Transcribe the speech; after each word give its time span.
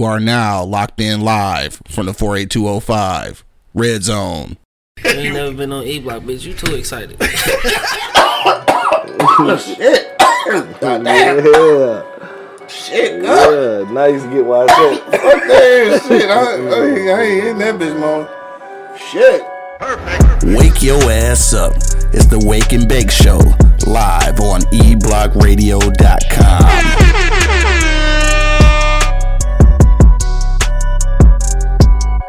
You 0.00 0.06
are 0.06 0.18
now 0.18 0.64
locked 0.64 0.98
in 0.98 1.20
live 1.20 1.82
from 1.86 2.06
the 2.06 2.14
48205 2.14 3.44
Red 3.74 4.02
Zone. 4.02 4.56
You 5.04 5.10
ain't 5.10 5.34
never 5.34 5.52
been 5.52 5.72
on 5.72 5.84
E 5.84 6.00
Block, 6.00 6.22
bitch. 6.22 6.46
You 6.46 6.54
too 6.54 6.74
excited. 6.74 7.20
Shit. 9.60 10.16
God 10.80 11.04
damn. 11.04 11.44
Yeah, 11.44 12.02
Shit, 12.66 13.22
God. 13.22 13.52
yeah. 13.52 13.84
Nice 13.92 14.22
get 14.32 14.46
why 14.46 14.64
I 14.64 14.68
said. 14.68 14.98
Fuck 15.20 15.20
that 15.20 16.02
shit. 16.08 16.30
I, 16.30 16.32
I, 16.32 16.44
I 17.18 17.22
ain't 17.22 17.44
in 17.48 17.58
that 17.58 17.74
bitch, 17.78 17.94
man. 18.00 18.26
Shit. 18.96 19.42
Perfect. 19.78 20.44
Wake 20.58 20.82
your 20.82 21.02
ass 21.12 21.52
up. 21.52 21.74
It's 22.14 22.24
the 22.24 22.38
Wake 22.46 22.72
and 22.72 22.88
Bake 22.88 23.10
Show 23.10 23.40
live 23.86 24.40
on 24.40 24.62
E 24.72 24.94
eblockradio.com. 24.94 27.29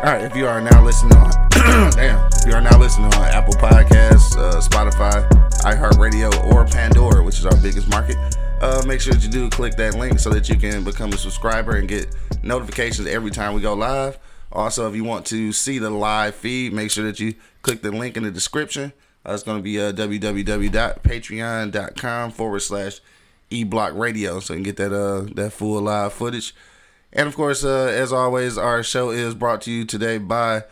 All 0.03 0.11
right, 0.11 0.23
if 0.23 0.35
you 0.35 0.47
are 0.47 0.59
now 0.59 0.83
listening 0.83 1.15
on, 1.15 1.29
damn, 1.91 2.27
if 2.33 2.47
you 2.47 2.53
are 2.53 2.61
now 2.61 2.75
listening 2.79 3.13
on 3.13 3.25
Apple 3.25 3.53
Podcasts, 3.53 4.35
uh, 4.35 4.59
Spotify, 4.59 5.29
iHeartRadio, 5.61 6.51
or 6.51 6.65
Pandora, 6.65 7.23
which 7.23 7.37
is 7.37 7.45
our 7.45 7.55
biggest 7.57 7.87
market, 7.87 8.15
uh, 8.61 8.81
make 8.87 8.99
sure 8.99 9.13
that 9.13 9.23
you 9.23 9.29
do 9.29 9.47
click 9.51 9.75
that 9.75 9.93
link 9.93 10.17
so 10.17 10.31
that 10.31 10.49
you 10.49 10.55
can 10.55 10.83
become 10.83 11.13
a 11.13 11.17
subscriber 11.17 11.75
and 11.75 11.87
get 11.87 12.15
notifications 12.41 13.07
every 13.07 13.29
time 13.29 13.53
we 13.53 13.61
go 13.61 13.75
live. 13.75 14.17
Also, 14.51 14.89
if 14.89 14.95
you 14.95 15.03
want 15.03 15.23
to 15.27 15.51
see 15.51 15.77
the 15.77 15.91
live 15.91 16.33
feed, 16.33 16.73
make 16.73 16.89
sure 16.89 17.05
that 17.05 17.19
you 17.19 17.35
click 17.61 17.83
the 17.83 17.91
link 17.91 18.17
in 18.17 18.23
the 18.23 18.31
description. 18.31 18.93
Uh, 19.23 19.33
it's 19.33 19.43
going 19.43 19.59
to 19.59 19.63
be 19.63 19.79
uh, 19.79 19.91
www.patreon.com 19.91 22.31
forward 22.31 22.61
slash 22.61 23.01
eblock 23.51 23.95
radio 23.95 24.39
so 24.39 24.53
you 24.53 24.57
can 24.57 24.63
get 24.63 24.77
that 24.77 24.93
uh 24.93 25.21
that 25.35 25.51
full 25.51 25.79
live 25.79 26.11
footage. 26.11 26.55
And 27.13 27.27
of 27.27 27.35
course, 27.35 27.63
uh, 27.63 27.91
as 27.93 28.13
always, 28.13 28.57
our 28.57 28.83
show 28.83 29.09
is 29.09 29.35
brought 29.35 29.61
to 29.63 29.71
you 29.71 29.85
today 29.85 30.17
by 30.17 30.63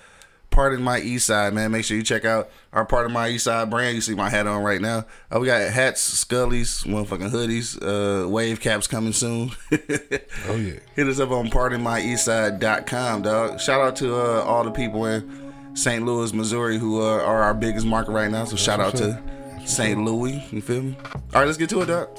Pardon 0.52 0.81
My 0.81 1.00
East 1.00 1.27
Side, 1.27 1.53
man. 1.53 1.72
Make 1.72 1.86
sure 1.86 1.97
you 1.97 2.03
check 2.03 2.25
out 2.25 2.50
our 2.73 2.86
Pardon 2.86 3.11
My 3.11 3.30
East 3.30 3.44
Side 3.44 3.69
brand. 3.69 3.95
You 3.95 4.02
see 4.02 4.16
my 4.16 4.30
hat 4.30 4.47
on 4.47 4.63
right 4.63 4.81
now. 4.81 5.05
Uh, 5.33 5.39
we 5.39 5.47
got 5.47 5.61
hats, 5.72 6.25
scullies, 6.25 6.86
motherfucking 6.86 7.30
hoodies, 7.30 7.78
uh, 8.25 8.28
wave 8.28 8.59
caps 8.59 8.88
coming 8.88 9.13
soon. 9.13 9.52
Oh 10.47 10.55
yeah. 10.55 10.80
Hit 10.95 11.08
us 11.08 11.19
up 11.19 11.31
on 11.31 11.50
pardonmyeastside.com, 11.50 13.22
dog. 13.22 13.59
Shout 13.59 13.81
out 13.81 13.95
to 13.97 14.16
uh, 14.16 14.44
all 14.44 14.63
the 14.63 14.72
people 14.72 15.06
in 15.06 15.53
St. 15.75 16.06
Louis, 16.06 16.33
Missouri, 16.33 16.78
who 16.78 17.02
uh, 17.02 17.22
are 17.22 17.44
our 17.44 17.53
biggest 17.53 17.85
market 17.85 18.11
right 18.11 18.31
now. 18.31 18.45
So 18.45 18.56
shout 18.56 18.80
out 18.80 18.95
to 18.95 19.22
St. 19.66 20.03
Louis. 20.03 20.41
You 20.52 20.61
feel 20.61 20.83
me? 20.83 20.97
All 21.03 21.22
right, 21.41 21.45
let's 21.45 21.58
get 21.58 21.69
to 21.72 21.81
it, 21.81 21.88
dog. 21.88 22.09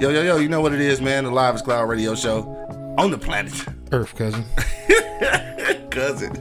Yo, 0.00 0.10
yo, 0.10 0.22
yo, 0.22 0.36
you 0.36 0.48
know 0.48 0.60
what 0.60 0.74
it 0.74 0.80
is, 0.80 1.00
man. 1.00 1.24
The 1.24 1.30
Live 1.30 1.54
is 1.54 1.62
Cloud 1.62 1.88
radio 1.88 2.14
show 2.14 2.83
on 2.96 3.10
the 3.10 3.18
planet. 3.18 3.52
Earth 3.92 4.14
cousin. 4.16 4.44
Cousin. 5.90 6.32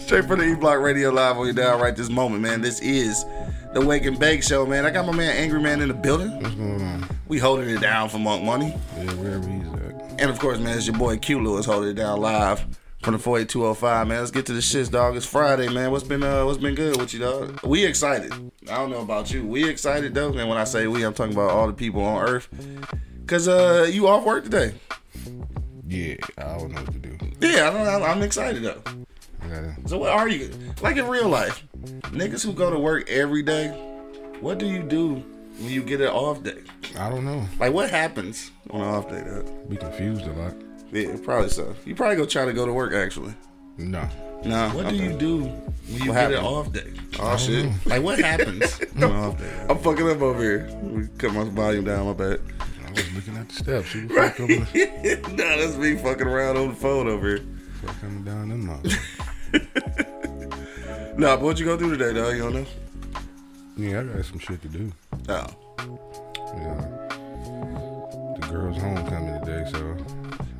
Straight 0.00 0.24
from 0.24 0.40
the 0.40 0.46
E 0.46 0.54
Block 0.56 0.80
Radio 0.80 1.10
Live 1.10 1.36
on 1.38 1.44
your 1.44 1.54
dial 1.54 1.78
right 1.78 1.94
this 1.94 2.08
moment, 2.08 2.42
man. 2.42 2.60
This 2.60 2.80
is 2.80 3.24
the 3.72 3.80
Wake 3.80 4.04
and 4.06 4.18
Bake 4.18 4.42
Show, 4.42 4.66
man. 4.66 4.84
I 4.84 4.90
got 4.90 5.06
my 5.06 5.12
man 5.12 5.36
Angry 5.36 5.60
Man 5.60 5.80
in 5.80 5.88
the 5.88 5.94
building. 5.94 6.30
What's 6.42 6.54
going 6.56 6.82
on? 6.82 7.08
We 7.28 7.38
holding 7.38 7.68
it 7.68 7.80
down 7.80 8.08
for 8.08 8.18
Monk 8.18 8.42
Money. 8.44 8.74
Yeah, 8.96 9.04
wherever 9.14 9.48
he's 9.48 9.66
at. 9.68 10.20
And 10.20 10.30
of 10.30 10.38
course, 10.40 10.58
man, 10.58 10.76
it's 10.76 10.86
your 10.86 10.98
boy 10.98 11.16
Q 11.18 11.42
Lewis 11.42 11.64
holding 11.66 11.90
it 11.90 11.94
down 11.94 12.20
live 12.20 12.66
from 13.02 13.12
the 13.14 13.18
48205, 13.20 14.08
man. 14.08 14.18
Let's 14.18 14.30
get 14.32 14.46
to 14.46 14.52
the 14.52 14.60
shits, 14.60 14.90
dog. 14.90 15.16
It's 15.16 15.26
Friday, 15.26 15.68
man. 15.68 15.92
What's 15.92 16.04
been 16.04 16.22
uh 16.24 16.44
what's 16.44 16.58
been 16.58 16.74
good 16.74 16.96
with 17.00 17.14
you, 17.14 17.20
dog? 17.20 17.60
We 17.64 17.84
excited. 17.84 18.32
I 18.68 18.76
don't 18.78 18.90
know 18.90 19.00
about 19.02 19.32
you. 19.32 19.46
We 19.46 19.68
excited 19.68 20.12
though. 20.12 20.32
And 20.32 20.48
when 20.48 20.58
I 20.58 20.64
say 20.64 20.88
we, 20.88 21.04
I'm 21.04 21.14
talking 21.14 21.34
about 21.34 21.50
all 21.50 21.68
the 21.68 21.72
people 21.72 22.02
on 22.04 22.28
earth. 22.28 22.48
Cause 23.28 23.46
uh 23.46 23.88
you 23.90 24.08
off 24.08 24.24
work 24.24 24.42
today. 24.42 24.74
Yeah, 25.92 26.16
I 26.38 26.56
don't 26.58 26.72
know 26.72 26.80
what 26.80 26.92
to 26.92 26.98
do. 26.98 27.18
Yeah, 27.40 27.68
I 27.68 27.70
don't 27.72 27.86
I'm, 27.86 28.02
I'm 28.02 28.22
excited 28.22 28.62
though. 28.62 28.82
I 29.42 29.48
gotta, 29.48 29.76
So 29.86 29.98
what 29.98 30.10
are 30.10 30.26
you 30.26 30.50
like 30.80 30.96
in 30.96 31.06
real 31.06 31.28
life? 31.28 31.62
Niggas 32.12 32.42
who 32.44 32.54
go 32.54 32.70
to 32.70 32.78
work 32.78 33.10
every 33.10 33.42
day, 33.42 33.68
what 34.40 34.56
do 34.58 34.66
you 34.66 34.82
do 34.82 35.16
when 35.58 35.70
you 35.70 35.82
get 35.82 36.00
an 36.00 36.08
off 36.08 36.42
day? 36.42 36.62
I 36.98 37.10
don't 37.10 37.26
know. 37.26 37.44
Like 37.60 37.74
what 37.74 37.90
happens 37.90 38.52
on 38.70 38.80
an 38.80 38.86
off 38.86 39.10
day, 39.10 39.22
dog? 39.22 39.68
Be 39.68 39.76
confused 39.76 40.22
a 40.22 40.32
lot. 40.32 40.54
Yeah, 40.92 41.14
probably 41.22 41.50
so. 41.50 41.76
You 41.84 41.94
probably 41.94 42.16
go 42.16 42.24
try 42.24 42.46
to 42.46 42.54
go 42.54 42.64
to 42.64 42.72
work 42.72 42.94
actually. 42.94 43.34
No. 43.76 44.08
Nah. 44.44 44.70
What 44.70 44.88
do 44.88 44.96
you 44.96 45.12
do 45.12 45.44
when 45.44 46.02
you 46.02 46.08
What 46.10 46.14
get 46.14 46.32
an 46.32 46.44
off 46.44 46.72
day? 46.72 46.90
Oh, 47.20 47.36
shit. 47.36 47.70
Like 47.84 48.02
what 48.02 48.18
happens 48.18 48.80
on 48.96 49.02
an 49.02 49.12
off 49.12 49.38
day? 49.38 49.66
I'm 49.68 49.78
fucking 49.78 50.08
up 50.08 50.22
over 50.22 50.42
here. 50.42 50.68
Let 50.70 50.84
me 50.84 51.08
cut 51.18 51.32
my 51.34 51.44
volume 51.44 51.84
down. 51.84 52.06
My 52.06 52.12
bad. 52.14 52.40
I 52.92 53.00
was 53.00 53.14
looking 53.14 53.36
at 53.36 53.48
the 53.48 53.54
steps. 53.54 53.92
The 53.92 54.08
fuck 54.08 54.36
coming, 54.36 54.60
nah, 55.36 55.56
that's 55.56 55.76
me 55.76 55.96
fucking 55.96 56.26
around 56.26 56.56
on 56.58 56.68
the 56.68 56.74
phone 56.74 57.08
over 57.08 57.26
here. 57.28 57.40
fuck 57.84 58.00
coming 58.00 58.22
down 58.24 58.48
them 58.50 58.66
mouth? 58.66 58.86
Nah, 61.14 61.36
but 61.36 61.42
what 61.42 61.58
you 61.60 61.66
gonna 61.66 61.76
do 61.78 61.90
today, 61.94 62.14
dog? 62.18 62.34
You 62.34 62.42
don't 62.44 62.54
know? 62.54 62.66
Yeah, 63.76 64.00
I 64.00 64.04
got 64.04 64.24
some 64.24 64.38
shit 64.38 64.62
to 64.62 64.68
do. 64.68 64.90
Oh. 65.28 65.46
Yeah. 66.56 66.88
The 68.40 68.46
girls' 68.50 68.78
homecoming 68.78 69.38
today, 69.44 69.70
so 69.70 69.96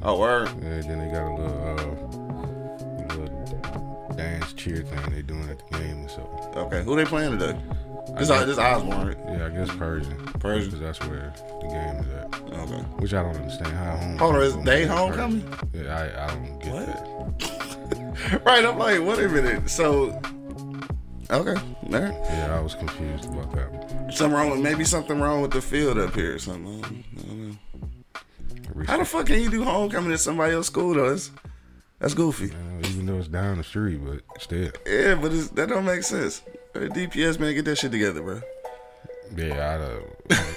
Oh, 0.03 0.19
word. 0.19 0.49
yeah, 0.63 0.83
then 0.83 0.99
they 0.99 1.11
got 1.11 1.27
a 1.27 1.35
little 1.35 1.63
uh 1.69 3.15
little 3.17 4.15
dance 4.15 4.53
cheer 4.53 4.83
thing 4.83 5.11
they 5.15 5.23
doing 5.23 5.49
at 5.49 5.59
the 5.71 5.79
game 5.79 6.07
so 6.07 6.21
Okay, 6.55 6.83
who 6.85 6.97
they 6.97 7.07
playing 7.07 7.39
today? 7.39 7.59
This, 8.19 8.31
I- 8.31 8.45
this 8.45 8.59
Osborne, 8.59 9.09
right? 9.09 9.17
yeah, 9.27 9.47
I 9.47 9.49
guess 9.51 9.75
Pershing. 9.77 10.17
Pershing. 10.39 10.71
Because 10.71 10.81
that's 10.81 11.01
where 11.09 11.33
the 11.61 11.67
game 11.69 11.97
is 11.97 12.09
at. 12.13 12.59
Okay. 12.61 12.83
Which 12.99 13.15
I 13.15 13.23
don't 13.23 13.37
understand 13.37 13.75
how 13.77 13.97
home. 13.97 14.19
Hold 14.19 14.35
on, 14.37 14.43
is 14.43 14.57
they 14.65 14.87
homecoming? 14.87 15.49
Yeah, 15.73 15.97
I, 15.99 16.25
I 16.25 16.27
don't 16.29 16.59
get 16.59 16.73
What? 16.73 16.87
that. 16.87 18.43
Right, 18.45 18.65
I'm 18.65 18.79
like, 18.79 19.01
wait 19.01 19.19
a 19.25 19.29
minute. 19.29 19.69
So, 19.69 20.11
okay, 21.31 21.31
all 21.31 21.41
right. 21.41 22.15
Yeah, 22.25 22.57
I 22.57 22.61
was 22.61 22.75
confused 22.75 23.25
about 23.25 23.53
that. 23.55 24.13
Something 24.15 24.37
wrong 24.37 24.51
with 24.51 24.61
maybe 24.61 24.85
something 24.85 25.19
wrong 25.21 25.41
with 25.43 25.51
the 25.51 25.61
field 25.63 25.99
up 25.99 26.15
here 26.15 26.35
or 26.35 26.39
something. 26.39 26.85
I 26.85 26.89
don't- 27.27 27.49
know. 28.79 28.85
How 28.87 28.99
the 28.99 29.05
fuck 29.05 29.27
can 29.27 29.41
you 29.41 29.51
do 29.51 29.65
homecoming 29.65 30.13
at 30.13 30.21
somebody 30.21 30.55
else's 30.55 30.69
school 30.69 30.95
though? 30.95 31.11
That's, 31.11 31.31
that's 31.99 32.15
goofy. 32.15 32.51
Uh, 32.53 32.87
even 32.89 33.07
though 33.07 33.19
it's 33.19 33.29
down 33.29 33.59
the 33.59 33.65
street, 33.65 34.01
but 34.05 34.21
still. 34.41 34.71
Yeah, 34.87 35.15
but 35.17 35.33
it's, 35.33 35.49
that 35.51 35.69
don't 35.69 35.85
make 35.85 36.03
sense. 36.03 36.43
Hey, 36.75 36.89
DPS 36.89 37.39
man, 37.39 37.55
get 37.55 37.65
that 37.67 37.77
shit 37.77 37.93
together, 37.93 38.23
bro. 38.23 38.41
Yeah, 39.37 39.75
I 39.75 39.79
don't. 39.79 40.57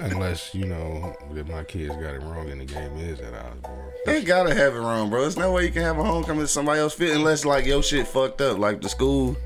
unless 0.00 0.54
you 0.54 0.64
know 0.64 1.14
that 1.32 1.46
my 1.48 1.64
kids 1.64 1.94
got 1.96 2.14
it 2.14 2.22
wrong 2.22 2.50
and 2.50 2.60
the 2.60 2.64
game 2.64 2.96
is 2.98 3.20
at 3.20 3.34
Osborne. 3.34 3.92
They 4.06 4.24
gotta 4.24 4.54
have 4.54 4.74
it 4.74 4.78
wrong, 4.78 5.10
bro. 5.10 5.22
There's 5.22 5.36
no 5.36 5.52
way 5.52 5.66
you 5.66 5.70
can 5.70 5.82
have 5.82 5.98
a 5.98 6.04
homecoming 6.04 6.42
at 6.42 6.48
somebody 6.48 6.80
else 6.80 6.94
field 6.94 7.16
unless 7.16 7.44
like 7.44 7.66
your 7.66 7.82
shit 7.82 8.08
fucked 8.08 8.40
up, 8.40 8.58
like 8.58 8.80
the 8.80 8.88
school 8.88 9.36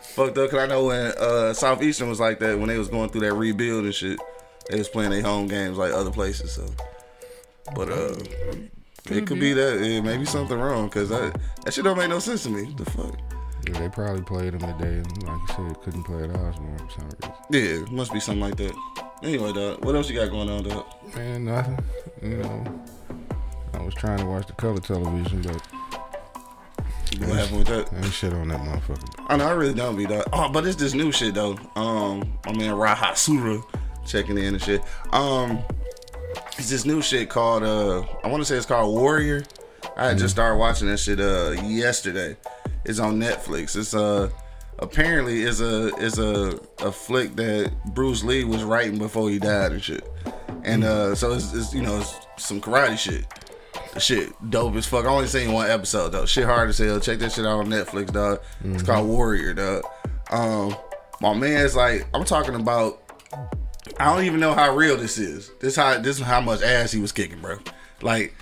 fucked 0.00 0.38
up. 0.38 0.50
Cause 0.50 0.60
I 0.60 0.66
know 0.66 0.86
when 0.86 1.12
uh, 1.18 1.52
Southeastern 1.52 2.08
was 2.08 2.20
like 2.20 2.38
that 2.40 2.58
when 2.58 2.68
they 2.68 2.78
was 2.78 2.88
going 2.88 3.10
through 3.10 3.22
that 3.22 3.34
rebuild 3.34 3.84
and 3.84 3.94
shit, 3.94 4.18
they 4.70 4.78
was 4.78 4.88
playing 4.88 5.10
their 5.10 5.22
home 5.22 5.48
games 5.48 5.78
like 5.78 5.92
other 5.92 6.10
places. 6.10 6.52
So, 6.52 6.68
but 7.74 7.90
uh, 7.90 8.14
it 9.10 9.26
could 9.26 9.40
be 9.40 9.52
that 9.54 9.80
yeah, 9.84 10.00
maybe 10.00 10.24
something 10.24 10.58
wrong 10.58 10.86
because 10.86 11.08
that 11.08 11.36
that 11.64 11.74
shit 11.74 11.84
don't 11.84 11.98
make 11.98 12.10
no 12.10 12.18
sense 12.18 12.44
to 12.44 12.50
me. 12.50 12.72
The 12.76 12.84
fuck. 12.84 13.33
Yeah, 13.66 13.78
they 13.80 13.88
probably 13.88 14.22
played 14.22 14.52
them 14.52 14.60
today, 14.78 14.98
and 14.98 15.22
like 15.24 15.40
you 15.48 15.54
said, 15.68 15.80
couldn't 15.82 16.04
play 16.04 16.24
at 16.24 16.30
Osborne 16.36 16.78
for 16.78 16.90
some 16.90 17.08
reason. 17.10 17.34
Yeah, 17.88 17.94
must 17.94 18.12
be 18.12 18.20
something 18.20 18.40
like 18.42 18.56
that. 18.56 18.74
Anyway, 19.22 19.52
dog, 19.52 19.84
what 19.84 19.94
else 19.94 20.08
you 20.10 20.16
got 20.16 20.30
going 20.30 20.50
on, 20.50 20.64
dog? 20.64 20.84
Man, 21.14 21.44
nothing. 21.46 21.78
You 22.22 22.36
know, 22.38 22.82
I 23.72 23.82
was 23.82 23.94
trying 23.94 24.18
to 24.18 24.26
watch 24.26 24.46
the 24.46 24.52
color 24.54 24.78
television, 24.78 25.40
but 25.42 25.62
What 27.20 27.36
happened 27.38 27.58
with 27.58 27.68
that? 27.68 27.92
ain't 27.94 28.12
shit 28.12 28.32
on 28.34 28.48
that 28.48 28.60
motherfucker. 28.60 29.24
I 29.28 29.36
know 29.36 29.46
I 29.46 29.52
really 29.52 29.74
don't 29.74 29.96
be 29.96 30.04
dog. 30.06 30.24
Oh, 30.32 30.50
but 30.50 30.66
it's 30.66 30.76
this 30.76 30.94
new 30.94 31.10
shit 31.12 31.34
though. 31.34 31.56
Um, 31.76 32.34
my 32.46 32.52
man 32.52 32.74
Raha 32.74 33.16
Sura 33.16 33.60
checking 34.04 34.36
in 34.36 34.54
and 34.54 34.62
shit. 34.62 34.82
Um, 35.12 35.60
it's 36.58 36.68
this 36.70 36.84
new 36.84 37.00
shit 37.00 37.30
called 37.30 37.62
uh, 37.62 38.02
I 38.22 38.28
want 38.28 38.42
to 38.42 38.44
say 38.44 38.56
it's 38.56 38.66
called 38.66 38.94
Warrior. 38.94 39.44
I 39.96 40.08
had 40.08 40.18
just 40.18 40.34
started 40.34 40.56
watching 40.58 40.88
that 40.88 40.98
shit 40.98 41.20
uh 41.20 41.52
yesterday. 41.64 42.36
It's 42.84 42.98
on 42.98 43.18
Netflix. 43.20 43.76
It's 43.76 43.94
a 43.94 44.30
apparently 44.78 45.42
is 45.42 45.60
a 45.60 45.94
is 45.96 46.18
a 46.18 46.58
a 46.80 46.92
flick 46.92 47.36
that 47.36 47.72
Bruce 47.94 48.24
Lee 48.24 48.44
was 48.44 48.62
writing 48.64 48.98
before 48.98 49.30
he 49.30 49.38
died 49.38 49.72
and 49.72 49.82
shit. 49.82 50.08
And 50.64 50.84
uh, 50.84 51.14
so 51.14 51.32
it's, 51.32 51.52
it's 51.52 51.74
you 51.74 51.82
know 51.82 51.98
it's 52.00 52.14
some 52.36 52.60
karate 52.60 52.98
shit. 52.98 53.24
Shit 53.98 54.32
dope 54.50 54.74
as 54.74 54.86
fuck. 54.86 55.04
I 55.04 55.08
only 55.08 55.26
seen 55.28 55.52
one 55.52 55.70
episode 55.70 56.10
though. 56.10 56.26
Shit 56.26 56.46
hard 56.46 56.68
as 56.68 56.78
hell. 56.78 56.98
Check 56.98 57.20
that 57.20 57.32
shit 57.32 57.46
out 57.46 57.60
on 57.60 57.66
Netflix, 57.66 58.12
dog. 58.12 58.40
It's 58.64 58.82
called 58.82 59.06
Warrior, 59.06 59.54
dog. 59.54 59.84
Um, 60.30 60.76
my 61.20 61.32
man's 61.34 61.76
like, 61.76 62.06
I'm 62.12 62.24
talking 62.24 62.54
about. 62.54 63.00
I 64.00 64.12
don't 64.12 64.24
even 64.24 64.40
know 64.40 64.54
how 64.54 64.74
real 64.74 64.96
this 64.96 65.18
is. 65.18 65.50
This 65.60 65.76
how 65.76 65.98
this 65.98 66.18
is 66.18 66.24
how 66.24 66.40
much 66.40 66.62
ass 66.62 66.90
he 66.90 67.00
was 67.00 67.12
kicking, 67.12 67.40
bro. 67.40 67.58
Like 68.02 68.34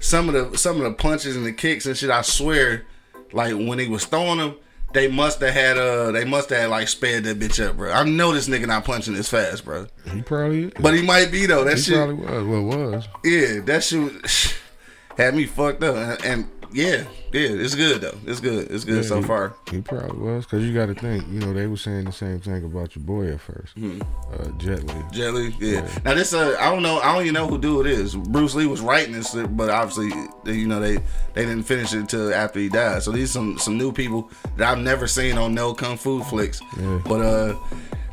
some 0.00 0.28
of 0.28 0.34
the 0.34 0.58
some 0.58 0.76
of 0.76 0.82
the 0.82 0.92
punches 0.92 1.36
and 1.36 1.46
the 1.46 1.52
kicks 1.52 1.86
and 1.86 1.96
shit. 1.96 2.10
I 2.10 2.22
swear, 2.22 2.84
like 3.32 3.54
when 3.54 3.78
he 3.78 3.88
was 3.88 4.04
throwing 4.04 4.38
them, 4.38 4.56
they 4.92 5.08
must 5.08 5.40
have 5.40 5.52
had 5.52 5.76
uh 5.76 6.12
they 6.12 6.24
must 6.24 6.50
have 6.50 6.70
like 6.70 6.88
sped 6.88 7.24
that 7.24 7.38
bitch 7.38 7.64
up, 7.64 7.76
bro. 7.76 7.92
I 7.92 8.04
know 8.04 8.32
this 8.32 8.48
nigga 8.48 8.66
not 8.66 8.84
punching 8.84 9.14
this 9.14 9.28
fast, 9.28 9.64
bro. 9.64 9.86
He 10.12 10.22
probably 10.22 10.64
is. 10.64 10.72
But 10.80 10.94
he 10.94 11.02
might 11.02 11.30
be 11.30 11.46
though. 11.46 11.64
That 11.64 11.76
he 11.76 11.82
shit. 11.82 11.94
probably 11.94 12.14
was. 12.14 12.44
Well, 12.46 12.90
was. 12.90 13.08
Yeah, 13.24 13.60
that 13.60 13.84
shit 13.84 14.56
had 15.16 15.34
me 15.34 15.44
fucked 15.46 15.82
up. 15.82 15.96
And, 15.96 16.24
and 16.24 16.57
yeah, 16.72 17.04
yeah, 17.32 17.48
it's 17.50 17.74
good 17.74 18.00
though. 18.00 18.16
It's 18.26 18.40
good. 18.40 18.70
It's 18.70 18.84
good 18.84 18.96
Yeah, 19.02 19.08
so 19.08 19.20
he- 19.20 19.26
far. 19.26 19.54
He 19.70 19.80
probably 19.80 20.18
was, 20.18 20.44
because 20.44 20.64
you 20.64 20.72
got 20.74 20.86
to 20.86 20.94
think, 20.94 21.24
you 21.30 21.40
know, 21.40 21.52
they 21.52 21.66
were 21.66 21.76
saying 21.76 22.04
the 22.04 22.12
same 22.12 22.40
thing 22.40 22.64
about 22.64 22.94
your 22.96 23.04
boy 23.04 23.28
at 23.28 23.38
1st 23.38 23.74
Mm-hmm. 23.76 24.02
uh, 24.32 24.58
Jet 24.58 24.84
Li. 24.84 24.94
Jelly, 25.12 25.54
yeah. 25.60 25.72
Yeah. 25.82 25.98
Now 26.04 26.14
this, 26.14 26.32
uh, 26.32 26.56
I 26.60 26.70
don't 26.70 26.82
know, 26.82 26.98
I 27.00 27.12
don't 27.12 27.22
even 27.22 27.34
know 27.34 27.46
who 27.46 27.58
dude 27.58 27.86
it 27.86 27.92
is. 27.92 28.14
Bruce 28.16 28.54
Lee 28.54 28.66
was 28.66 28.80
writing 28.80 29.12
this, 29.12 29.34
but 29.34 29.70
obviously, 29.70 30.08
you 30.46 30.66
know, 30.66 30.80
they 30.80 30.96
they 31.34 31.44
didn't 31.44 31.64
finish 31.64 31.92
it 31.94 31.98
until 31.98 32.32
after 32.32 32.58
he 32.58 32.68
died. 32.68 33.02
So 33.02 33.12
these 33.12 33.30
some 33.30 33.58
some 33.58 33.76
new 33.78 33.92
people 33.92 34.30
that 34.56 34.68
I've 34.70 34.78
never 34.82 35.06
seen 35.06 35.38
on 35.38 35.54
no 35.54 35.74
kung 35.74 35.96
fu 35.96 36.22
flicks. 36.22 36.60
Yeah. 36.78 37.00
But 37.04 37.20
uh, 37.20 37.56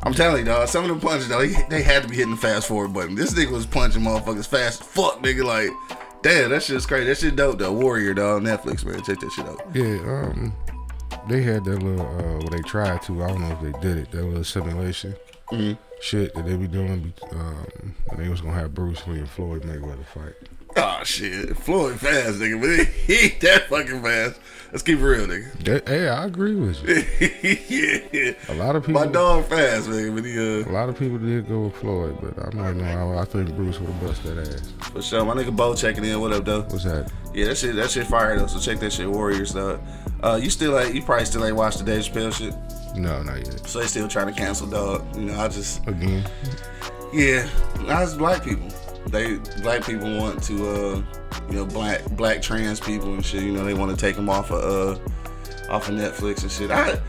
I'm 0.02 0.14
telling 0.14 0.40
you, 0.40 0.44
dog, 0.44 0.68
some 0.68 0.84
of 0.84 0.88
them 0.90 1.00
punches, 1.00 1.28
though, 1.28 1.44
they, 1.44 1.54
they 1.68 1.82
had 1.82 2.02
to 2.04 2.08
be 2.08 2.14
hitting 2.16 2.30
the 2.32 2.36
fast 2.36 2.68
forward 2.68 2.92
button. 2.92 3.14
This 3.16 3.34
nigga 3.34 3.50
was 3.50 3.66
punching 3.66 4.02
motherfuckers 4.02 4.46
fast 4.46 4.84
fuck, 4.84 5.20
nigga. 5.20 5.42
Like, 5.44 5.70
damn, 6.22 6.50
that 6.50 6.62
shit's 6.62 6.86
crazy. 6.86 7.06
That 7.06 7.18
shit 7.18 7.36
dope, 7.36 7.58
though. 7.58 7.72
Warrior, 7.72 8.14
dog, 8.14 8.42
Netflix, 8.42 8.84
man. 8.84 9.02
Check 9.02 9.20
that 9.20 9.32
shit 9.32 9.46
out. 9.46 9.62
Yeah, 9.74 9.96
um, 10.06 10.52
they 11.28 11.42
had 11.42 11.64
that 11.64 11.82
little, 11.82 12.00
uh, 12.06 12.38
well, 12.38 12.48
they 12.50 12.60
tried 12.60 13.02
to, 13.02 13.22
I 13.22 13.28
don't 13.28 13.40
know 13.40 13.52
if 13.52 13.60
they 13.72 13.80
did 13.80 13.98
it, 13.98 14.10
that 14.12 14.22
little 14.24 14.44
simulation 14.44 15.14
Mm-hmm. 15.52 15.80
shit 16.00 16.34
that 16.34 16.44
they 16.44 16.56
be 16.56 16.66
doing, 16.66 17.12
um, 17.30 17.94
they 18.18 18.28
was 18.28 18.40
going 18.40 18.52
to 18.52 18.60
have 18.60 18.74
Bruce 18.74 19.06
Lee 19.06 19.20
and 19.20 19.28
Floyd 19.30 19.62
Mayweather 19.62 20.04
fight. 20.06 20.34
Oh 20.78 21.00
shit, 21.04 21.56
Floyd 21.56 21.98
fast, 21.98 22.38
nigga, 22.38 22.60
but 22.60 22.86
he, 22.86 23.14
ain't 23.14 23.40
that 23.40 23.68
fucking 23.68 24.02
fast. 24.02 24.38
Let's 24.72 24.82
keep 24.82 24.98
it 24.98 25.02
real, 25.04 25.26
nigga. 25.26 25.50
That, 25.64 25.88
hey, 25.88 26.08
I 26.08 26.26
agree 26.26 26.54
with 26.54 26.82
you. 26.82 26.96
yeah, 27.68 28.32
A 28.48 28.54
lot 28.54 28.76
of 28.76 28.84
people, 28.84 29.00
my 29.00 29.06
dog 29.10 29.46
fast, 29.46 29.88
man. 29.88 30.14
But 30.14 30.24
he, 30.24 30.36
uh, 30.38 30.68
a 30.68 30.72
lot 30.72 30.88
of 30.90 30.98
people 30.98 31.16
did 31.18 31.48
go 31.48 31.62
with 31.66 31.76
Floyd, 31.76 32.18
but 32.20 32.44
I'm 32.44 32.58
like, 32.58 32.74
no, 32.76 33.12
I, 33.14 33.22
I 33.22 33.24
think 33.24 33.54
Bruce 33.56 33.78
would 33.80 33.88
have 33.88 34.00
bust 34.02 34.22
that 34.24 34.38
ass. 34.38 34.72
for 34.92 35.00
sure. 35.00 35.24
My 35.24 35.34
nigga 35.34 35.54
Bo 35.54 35.74
checking 35.74 36.04
in. 36.04 36.20
What 36.20 36.32
up, 36.32 36.44
though? 36.44 36.62
What's 36.62 36.84
that? 36.84 37.10
Yeah, 37.32 37.46
that 37.46 37.56
shit, 37.56 37.74
that 37.76 37.90
shit 37.90 38.06
fire 38.06 38.38
though. 38.38 38.46
So 38.46 38.58
check 38.58 38.78
that 38.80 38.92
shit, 38.92 39.08
Warriors, 39.08 39.54
dog. 39.54 39.80
Uh, 40.22 40.38
you 40.42 40.50
still 40.50 40.72
like, 40.72 40.92
you 40.92 41.02
probably 41.02 41.24
still 41.26 41.44
ain't 41.46 41.56
watched 41.56 41.78
the 41.78 41.84
Dave 41.84 42.02
Chappelle 42.02 42.32
shit. 42.34 42.54
No, 42.96 43.22
not 43.22 43.38
yet. 43.38 43.66
So 43.66 43.78
they 43.80 43.86
still 43.86 44.08
trying 44.08 44.26
to 44.26 44.38
cancel, 44.38 44.66
dog. 44.66 45.04
You 45.16 45.26
know, 45.26 45.40
I 45.40 45.48
just, 45.48 45.86
Again, 45.86 46.22
yeah, 47.14 47.48
that's 47.86 48.14
black 48.14 48.42
people. 48.44 48.68
They 49.06 49.36
black 49.62 49.84
people 49.84 50.16
want 50.18 50.42
to, 50.44 50.54
uh, 50.54 51.02
you 51.48 51.54
know, 51.54 51.66
black 51.66 52.04
black 52.12 52.42
trans 52.42 52.80
people 52.80 53.14
and 53.14 53.24
shit. 53.24 53.42
You 53.42 53.52
know, 53.52 53.64
they 53.64 53.74
want 53.74 53.90
to 53.90 53.96
take 53.96 54.16
them 54.16 54.28
off 54.28 54.50
of, 54.50 54.98
uh, 54.98 55.72
off 55.72 55.88
of 55.88 55.94
Netflix 55.94 56.42
and 56.42 56.50
shit. 56.50 56.70
I, 56.70 57.00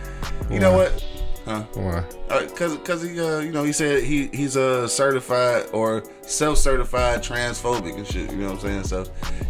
you 0.51 0.59
know 0.59 0.73
what? 0.73 1.03
Huh? 1.47 1.63
why? 1.75 2.03
Uh, 2.29 2.45
cause, 2.55 2.77
cause 2.83 3.01
he, 3.01 3.19
uh, 3.21 3.39
you 3.39 3.53
know, 3.53 3.63
he 3.63 3.71
said 3.71 4.03
he 4.03 4.27
he's 4.27 4.57
a 4.57 4.83
uh, 4.83 4.87
certified 4.87 5.67
or 5.71 6.03
self-certified 6.21 7.23
transphobic 7.23 7.95
and 7.95 8.05
shit. 8.05 8.29
You 8.31 8.37
know 8.39 8.47
what 8.47 8.65
I'm 8.65 8.83
saying? 8.83 8.83
So 8.83 9.05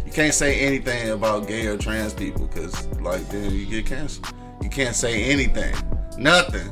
you 0.06 0.12
can't 0.12 0.32
say 0.32 0.60
anything 0.60 1.10
about 1.10 1.48
gay 1.48 1.66
or 1.66 1.76
trans 1.76 2.14
people, 2.14 2.46
cause 2.46 2.86
like 2.98 3.28
then 3.30 3.52
you 3.52 3.66
get 3.66 3.86
canceled. 3.86 4.32
You 4.62 4.70
can't 4.70 4.94
say 4.94 5.24
anything, 5.24 5.74
nothing. 6.16 6.70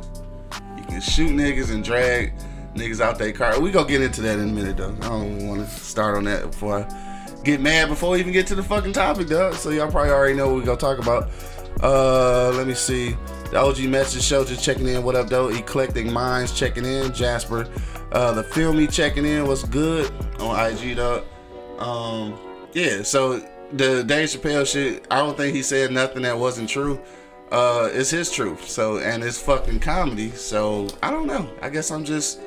You 0.78 0.84
can 0.84 1.00
shoot 1.00 1.30
niggas 1.30 1.72
and 1.72 1.82
drag 1.82 2.32
niggas 2.76 3.00
out 3.00 3.18
their 3.18 3.32
car. 3.32 3.60
We 3.60 3.70
gonna 3.70 3.88
get 3.88 4.02
into 4.02 4.22
that 4.22 4.38
in 4.38 4.48
a 4.48 4.52
minute 4.52 4.76
though. 4.76 4.94
I 5.02 5.08
don't 5.08 5.48
want 5.48 5.66
to 5.66 5.70
start 5.70 6.16
on 6.16 6.24
that 6.24 6.50
before 6.50 6.80
I 6.80 7.06
get 7.46 7.60
mad 7.60 7.88
before 7.88 8.10
we 8.10 8.18
even 8.18 8.32
get 8.32 8.46
to 8.48 8.56
the 8.56 8.62
fucking 8.62 8.92
topic, 8.92 9.28
though. 9.28 9.52
So 9.52 9.70
y'all 9.70 9.90
probably 9.90 10.10
already 10.10 10.34
know 10.34 10.48
what 10.48 10.56
we 10.56 10.64
gonna 10.64 10.76
talk 10.76 10.98
about. 10.98 11.30
Uh, 11.82 12.50
let 12.50 12.66
me 12.66 12.74
see. 12.74 13.16
The 13.50 13.58
OG 13.58 13.84
message 13.88 14.22
show 14.22 14.44
just 14.44 14.64
checking 14.64 14.88
in. 14.88 15.04
What 15.04 15.14
up, 15.14 15.28
though? 15.28 15.48
Eclectic 15.48 16.06
Minds 16.06 16.52
checking 16.52 16.84
in. 16.84 17.14
Jasper, 17.14 17.68
uh, 18.10 18.32
the 18.32 18.42
filmy 18.42 18.88
checking 18.88 19.24
in. 19.24 19.46
What's 19.46 19.62
good 19.62 20.12
on 20.40 20.58
IG, 20.58 20.96
dog? 20.96 21.24
Um, 21.78 22.36
yeah. 22.72 23.02
So 23.02 23.38
the 23.72 24.02
Dave 24.02 24.28
Chappelle 24.28 24.66
shit. 24.66 25.06
I 25.10 25.18
don't 25.18 25.36
think 25.36 25.54
he 25.54 25.62
said 25.62 25.92
nothing 25.92 26.22
that 26.22 26.36
wasn't 26.36 26.68
true. 26.68 27.00
Uh, 27.52 27.88
it's 27.92 28.10
his 28.10 28.32
truth. 28.32 28.68
So 28.68 28.98
and 28.98 29.22
it's 29.22 29.40
fucking 29.40 29.78
comedy. 29.78 30.30
So 30.32 30.88
I 31.02 31.12
don't 31.12 31.28
know. 31.28 31.48
I 31.62 31.70
guess 31.70 31.92
I'm 31.92 32.04
just. 32.04 32.40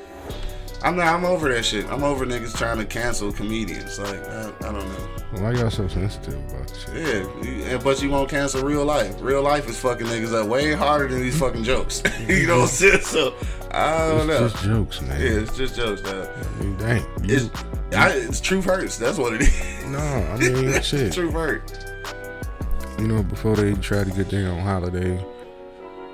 I'm 0.83 0.95
not. 0.95 1.07
I'm 1.07 1.25
over 1.25 1.49
that 1.53 1.65
shit. 1.65 1.85
I'm 1.87 2.03
over 2.03 2.25
niggas 2.25 2.57
trying 2.57 2.77
to 2.77 2.85
cancel 2.85 3.31
comedians. 3.33 3.99
Like 3.99 4.23
I, 4.29 4.49
I 4.61 4.71
don't 4.71 4.75
know. 4.87 5.41
Why 5.41 5.51
y'all 5.51 5.69
so 5.69 5.87
sensitive 5.87 6.35
about 6.49 6.69
shit? 6.75 6.95
Yeah, 6.95 7.71
you- 7.71 7.79
but 7.79 8.01
you 8.01 8.09
won't 8.09 8.29
cancel 8.29 8.63
real 8.63 8.85
life. 8.85 9.15
Real 9.19 9.41
life 9.41 9.67
is 9.69 9.77
fucking 9.79 10.07
niggas 10.07 10.33
up 10.33 10.47
way 10.47 10.73
harder 10.73 11.07
than 11.07 11.21
these 11.21 11.37
fucking 11.39 11.63
jokes. 11.63 12.01
you 12.27 12.47
know 12.47 12.57
what 12.59 12.63
I'm 12.63 12.67
saying? 12.69 12.99
So 13.03 13.33
I 13.71 14.09
don't 14.09 14.27
know. 14.27 14.45
It's 14.45 14.53
just 14.53 14.63
jokes, 14.65 15.01
man. 15.01 15.21
yeah, 15.21 15.27
it's 15.41 15.55
just 15.57 15.75
jokes. 15.75 16.01
Dog. 16.01 16.27
I 16.59 16.63
mean, 16.63 16.77
dang. 16.77 17.05
You- 17.23 17.35
It's 17.35 17.49
I, 17.95 18.09
it's 18.11 18.39
truth 18.39 18.65
hurts. 18.65 18.97
That's 18.97 19.17
what 19.17 19.33
it 19.33 19.41
is. 19.41 19.85
no, 19.85 19.97
I 19.99 20.37
mean, 20.37 20.81
shit. 20.81 21.11
truth 21.13 21.33
hurts. 21.33 21.73
You 22.99 23.07
know, 23.07 23.23
before 23.23 23.55
they 23.55 23.73
try 23.75 24.03
to 24.03 24.11
get 24.11 24.29
their 24.29 24.49
own 24.51 24.59
holiday, 24.61 25.23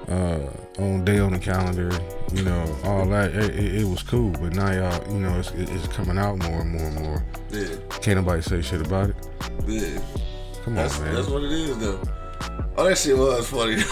uh, 0.07 0.39
on 0.79 1.05
day 1.05 1.19
on 1.19 1.31
the 1.31 1.39
calendar, 1.39 1.89
you 2.33 2.43
know, 2.43 2.77
all 2.83 3.05
that, 3.07 3.33
it, 3.35 3.55
it, 3.55 3.75
it 3.81 3.85
was 3.85 4.03
cool. 4.03 4.31
But 4.31 4.53
now 4.55 4.71
y'all, 4.71 5.13
you 5.13 5.19
know, 5.19 5.39
it's, 5.39 5.51
it- 5.51 5.69
it's 5.69 5.87
coming 5.87 6.17
out 6.17 6.37
more 6.39 6.61
and 6.61 6.71
more 6.71 6.83
and 6.87 6.95
more. 7.01 7.23
Yeah, 7.51 7.67
Can't 8.01 8.17
nobody 8.17 8.41
say 8.41 8.61
shit 8.61 8.81
about 8.81 9.09
it. 9.11 9.15
yeah. 9.67 9.99
Come 10.63 10.75
That's 10.75 10.97
on, 10.97 11.05
man. 11.05 11.13
that's 11.15 11.27
what 11.27 11.43
it 11.43 11.51
is 11.51 11.77
though. 11.77 12.01
Oh, 12.77 12.89
that 12.89 12.97
shit 12.97 13.15
was 13.17 13.47
funny. 13.49 13.75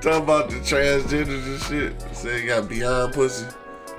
Talk 0.00 0.22
about 0.22 0.50
the 0.50 0.56
transgenders 0.56 1.46
and 1.46 1.62
shit. 1.62 2.16
Say 2.16 2.42
you 2.42 2.46
got 2.48 2.68
beyond 2.68 3.14
pussy, 3.14 3.46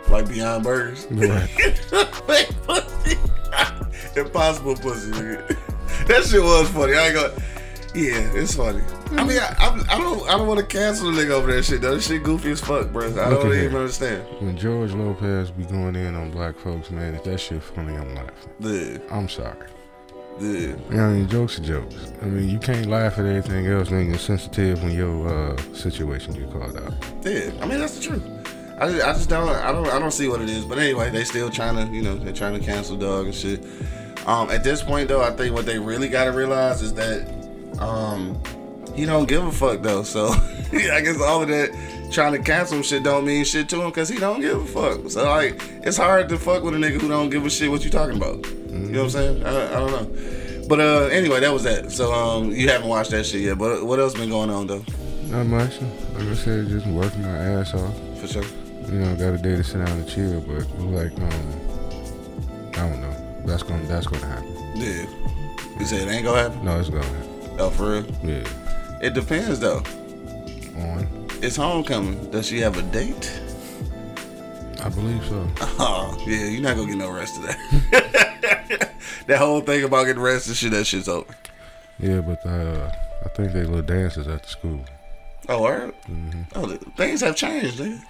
like 0.10 0.28
beyond 0.28 0.64
burgers. 0.64 1.08
Right. 1.10 1.50
Pussy. 2.68 3.18
Impossible 4.20 4.76
pussy, 4.76 5.12
nigga. 5.12 5.58
That 6.08 6.24
shit 6.26 6.42
was 6.42 6.70
funny. 6.70 6.94
I 6.96 7.08
ain't 7.08 7.16
gonna. 7.16 7.34
Yeah, 7.96 8.32
it's 8.36 8.56
funny. 8.56 8.84
I 9.12 9.24
mean, 9.24 9.40
I, 9.40 9.56
I'm- 9.60 9.86
I 9.90 9.98
don't, 9.98 10.28
I 10.30 10.38
don't 10.38 10.48
want 10.48 10.60
to 10.60 10.66
cancel 10.66 11.12
the 11.12 11.22
nigga 11.22 11.30
over 11.32 11.52
that 11.54 11.64
shit. 11.64 11.82
though. 11.82 11.96
That 11.96 12.02
shit 12.02 12.24
goofy 12.24 12.52
as 12.52 12.62
fuck, 12.62 12.92
bro. 12.92 13.08
I 13.10 13.30
don't 13.30 13.46
even 13.48 13.70
here. 13.72 13.80
understand. 13.80 14.24
When 14.40 14.58
George 14.58 14.92
Lopez 14.94 15.52
be 15.52 15.64
going 15.66 15.96
in 15.96 16.16
on 16.16 16.32
black 16.32 16.58
folks, 16.58 16.92
man, 16.92 17.16
if 17.16 17.24
that 17.24 17.40
shit 17.40 17.62
funny, 17.64 17.96
I'm 17.96 18.14
laughing. 18.16 18.52
Yeah, 18.60 18.98
I'm 19.12 19.30
sorry. 19.30 19.68
yeah, 20.40 20.50
You 20.50 21.02
I 21.02 21.08
mean, 21.14 21.28
jokes 21.30 21.58
are 21.60 21.64
jokes. 21.64 21.96
I 22.22 22.26
mean, 22.26 22.50
you 22.50 22.60
can't 22.60 22.88
laugh 22.88 23.18
at 23.18 23.26
anything 23.26 23.66
else 23.68 23.90
when 23.90 24.08
you're 24.10 24.18
sensitive 24.18 24.84
when 24.84 24.92
your 24.94 25.28
uh, 25.28 25.58
situation 25.74 26.34
get 26.34 26.52
called 26.52 26.76
out. 26.78 26.94
yeah. 27.24 27.52
I 27.62 27.66
mean, 27.66 27.80
that's 27.80 27.98
the 27.98 28.04
truth. 28.04 28.24
I 28.80 28.90
just, 28.90 29.06
I 29.08 29.14
just 29.14 29.30
don't, 29.30 29.50
I 29.50 29.72
don't, 29.72 29.88
I 29.88 29.98
don't 30.00 30.12
see 30.12 30.28
what 30.28 30.40
it 30.42 30.50
is. 30.50 30.64
But 30.66 30.78
anyway, 30.78 31.10
they 31.10 31.24
still 31.24 31.50
trying 31.50 31.76
to, 31.76 31.92
you 31.96 32.04
know, 32.04 32.16
they're 32.16 32.34
trying 32.34 32.60
to 32.60 32.64
cancel 32.64 32.96
dog 32.96 33.26
and 33.26 33.34
shit. 33.34 33.64
Um, 34.28 34.52
at 34.52 34.64
this 34.64 34.84
point 34.84 35.08
though, 35.08 35.22
I 35.24 35.32
think 35.32 35.56
what 35.56 35.66
they 35.66 35.80
really 35.80 36.10
gotta 36.10 36.32
realize 36.32 36.82
is 36.84 36.94
that, 36.96 37.28
um, 37.80 38.40
he 38.98 39.06
don't 39.06 39.28
give 39.28 39.46
a 39.46 39.52
fuck 39.52 39.82
though. 39.82 40.04
So 40.04 40.28
I 40.74 41.02
guess 41.02 41.22
all 41.22 41.44
of 41.44 41.48
that 41.48 41.72
trying 42.12 42.34
to 42.34 42.40
cancel 42.40 42.82
shit 42.82 43.04
don't 43.04 43.26
mean 43.26 43.46
shit 43.46 43.70
to 43.70 43.82
him 43.82 43.90
because 43.90 44.10
he 44.10 44.18
don't 44.18 44.42
give 44.42 44.62
a 44.62 44.66
fuck. 44.66 45.12
So 45.12 45.24
like, 45.24 45.62
it's 45.84 45.98
hard 45.98 46.30
to 46.30 46.38
fuck 46.38 46.64
with 46.64 46.74
a 46.74 46.78
nigga 46.78 47.00
who 47.00 47.08
don't 47.08 47.30
give 47.30 47.46
a 47.46 47.50
shit 47.50 47.70
what 47.70 47.84
you 47.84 47.90
talking 47.90 48.18
about. 48.18 48.46
You 48.68 48.78
know 48.78 49.04
what 49.04 49.16
I'm 49.16 49.42
saying? 49.42 49.46
I, 49.46 49.68
I 49.68 49.80
don't 49.80 49.92
know. 49.92 50.68
But 50.68 50.80
uh, 50.82 51.06
anyway, 51.12 51.40
that 51.40 51.54
was 51.54 51.64
that. 51.64 51.92
So 51.92 52.12
um, 52.12 52.52
you 52.52 52.70
haven't 52.70 52.90
watched 52.90 53.12
that 53.12 53.26
shit 53.26 53.42
yet. 53.42 53.58
But 53.58 53.86
what 53.86 54.00
else 54.00 54.14
been 54.14 54.30
going 54.30 54.50
on 54.50 54.68
though? 54.68 54.84
Not 55.28 55.46
much. 55.46 55.80
Like 56.14 56.28
I 56.28 56.34
said, 56.34 56.68
just 56.68 56.88
working 56.88 57.22
my 57.22 57.30
ass 57.30 57.74
off. 57.74 57.94
For 58.20 58.28
sure. 58.28 58.44
You 58.88 59.00
know, 59.00 59.16
got 59.16 59.34
a 59.34 59.38
day 59.38 59.56
to 59.56 59.64
sit 59.64 59.86
down 59.86 59.90
and 59.90 60.08
chill, 60.08 60.42
but 60.42 60.68
like, 60.80 61.12
um, 61.20 62.72
I 62.74 62.90
don't 62.90 63.02
know. 63.02 63.44
That's 63.46 63.64
gonna 63.64 63.84
that's 63.84 64.08
gonna 64.08 64.26
happen. 64.26 64.56
Yeah. 64.76 65.06
You 65.80 65.86
said 65.86 66.08
it 66.08 66.12
ain't 66.12 66.26
gonna 66.26 66.42
happen? 66.42 66.66
No, 66.66 66.80
it's 66.80 66.90
gonna 66.90 67.04
happen. 67.04 67.50
Oh, 67.60 67.70
for 67.70 67.92
real? 67.92 68.06
Yeah. 68.24 68.44
It 69.02 69.14
depends 69.14 69.60
though. 69.60 69.84
On. 70.78 71.28
It's 71.42 71.56
homecoming. 71.56 72.32
Does 72.32 72.48
she 72.48 72.60
have 72.60 72.78
a 72.78 72.82
date? 72.84 73.32
I 74.82 74.90
believe 74.90 75.24
so. 75.26 75.48
Oh, 75.80 76.18
yeah, 76.26 76.46
you're 76.46 76.62
not 76.62 76.76
gonna 76.76 76.88
get 76.88 76.98
no 76.98 77.12
rest 77.12 77.38
of 77.38 77.44
that. 77.44 78.92
that 79.28 79.38
whole 79.38 79.62
thing 79.62 79.84
about 79.84 80.06
getting 80.06 80.22
rest 80.22 80.48
and 80.48 80.56
shit, 80.56 80.72
that 80.72 80.86
shit's 80.86 81.08
over. 81.08 81.36
Yeah, 82.00 82.22
but 82.22 82.46
uh, 82.46 82.92
I 83.26 83.30
think 83.30 83.54
they 83.54 83.64
little 83.64 83.82
dances 83.82 84.28
at 84.28 84.44
the 84.44 84.50
school. 84.50 84.80
Oh, 85.50 85.64
word? 85.64 85.94
Mm-hmm. 86.10 86.42
Oh, 86.56 86.68
things 86.96 87.22
have 87.22 87.36
changed, 87.36 87.80
nigga. 87.80 88.02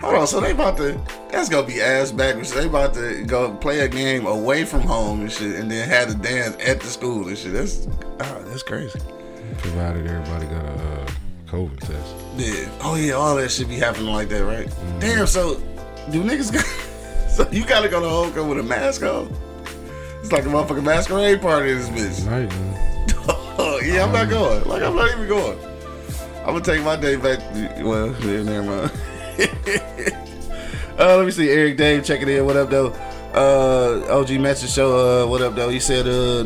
Hold 0.00 0.14
on, 0.14 0.26
so 0.26 0.40
they 0.40 0.52
about 0.52 0.78
to, 0.78 0.98
that's 1.30 1.48
gonna 1.48 1.66
be 1.66 1.80
ass 1.80 2.10
backwards. 2.10 2.52
They 2.52 2.66
about 2.66 2.94
to 2.94 3.24
go 3.24 3.54
play 3.54 3.80
a 3.80 3.88
game 3.88 4.26
away 4.26 4.64
from 4.64 4.80
home 4.80 5.20
and 5.20 5.32
shit, 5.32 5.56
and 5.56 5.70
then 5.70 5.86
have 5.88 6.08
the 6.08 6.14
dance 6.14 6.56
at 6.64 6.80
the 6.80 6.86
school 6.86 7.28
and 7.28 7.36
shit. 7.36 7.52
That's, 7.52 7.86
oh, 8.20 8.42
that's 8.46 8.62
crazy. 8.62 8.98
Provided 9.58 10.06
everybody 10.06 10.46
got 10.46 10.64
a 10.64 11.02
uh, 11.02 11.10
COVID 11.46 11.80
test. 11.80 12.14
Yeah. 12.36 12.68
Oh 12.82 12.94
yeah, 12.96 13.12
all 13.12 13.36
that 13.36 13.50
should 13.50 13.68
be 13.68 13.76
happening 13.76 14.12
like 14.12 14.28
that, 14.28 14.44
right? 14.44 14.68
Damn. 15.00 15.26
So, 15.26 15.54
do 16.10 16.22
niggas 16.22 16.52
got? 16.52 16.64
So 17.38 17.48
you 17.52 17.64
gotta 17.64 17.88
go 17.88 18.00
to 18.00 18.08
homecoming 18.08 18.48
with 18.48 18.58
a 18.58 18.62
mask 18.64 19.04
on? 19.04 19.32
It's 20.20 20.32
like 20.32 20.44
a 20.44 20.48
motherfucking 20.48 20.82
masquerade 20.82 21.40
party 21.40 21.70
in 21.70 21.78
this 21.78 21.88
bitch. 21.88 22.28
Right, 22.28 22.48
man. 22.48 23.06
Oh 23.60 23.80
yeah, 23.80 24.02
I'm 24.04 24.12
not 24.12 24.28
going. 24.28 24.64
Like 24.64 24.82
I'm 24.82 24.96
not 24.96 25.10
even 25.12 25.28
going. 25.28 25.56
I'm 26.40 26.46
gonna 26.46 26.60
take 26.64 26.82
my 26.82 26.96
day 26.96 27.14
back. 27.16 27.38
Well, 27.84 28.08
yeah, 28.24 28.42
never 28.42 28.62
mind. 28.62 28.90
uh, 30.98 31.16
let 31.16 31.26
me 31.26 31.30
see. 31.30 31.48
Eric 31.50 31.76
Dave 31.76 32.04
checking 32.04 32.28
in. 32.28 32.44
What 32.46 32.56
up, 32.56 32.70
though? 32.70 32.90
Uh, 33.38 34.04
OG 34.10 34.40
message 34.40 34.72
show. 34.72 35.22
Uh, 35.22 35.24
what 35.28 35.40
up 35.40 35.54
though? 35.54 35.68
He 35.68 35.78
said, 35.78 36.08
uh, 36.08 36.42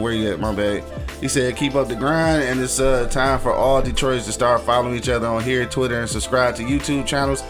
where 0.00 0.12
you 0.12 0.32
at? 0.32 0.40
My 0.40 0.52
bag. 0.52 0.82
He 1.20 1.28
said, 1.28 1.54
keep 1.54 1.76
up 1.76 1.86
the 1.86 1.94
grind, 1.94 2.42
and 2.42 2.60
it's 2.60 2.80
uh 2.80 3.06
time 3.08 3.38
for 3.38 3.52
all 3.52 3.80
Detroiters 3.80 4.24
to 4.24 4.32
start 4.32 4.62
following 4.62 4.96
each 4.96 5.08
other 5.08 5.28
on 5.28 5.44
here, 5.44 5.66
Twitter, 5.66 6.00
and 6.00 6.10
subscribe 6.10 6.56
to 6.56 6.64
YouTube 6.64 7.06
channels, 7.06 7.44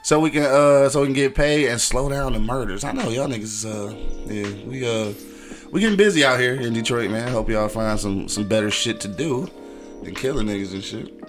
so 0.00 0.18
we 0.18 0.30
can 0.30 0.44
uh 0.44 0.88
so 0.88 1.02
we 1.02 1.08
can 1.08 1.14
get 1.14 1.34
paid 1.34 1.68
and 1.68 1.78
slow 1.78 2.08
down 2.08 2.32
the 2.32 2.38
murders. 2.38 2.84
I 2.84 2.92
know 2.92 3.10
y'all 3.10 3.28
niggas. 3.28 3.66
Uh, 3.66 3.94
yeah, 4.32 4.64
we 4.66 4.88
uh 4.88 5.12
we 5.70 5.80
getting 5.82 5.98
busy 5.98 6.24
out 6.24 6.40
here 6.40 6.54
in 6.54 6.72
Detroit, 6.72 7.10
man. 7.10 7.28
Hope 7.28 7.50
y'all 7.50 7.68
find 7.68 8.00
some 8.00 8.28
some 8.30 8.48
better 8.48 8.70
shit 8.70 8.98
to 9.00 9.08
do 9.08 9.46
than 10.04 10.14
killing 10.14 10.46
niggas 10.46 10.72
and 10.72 10.82
shit. 10.82 11.20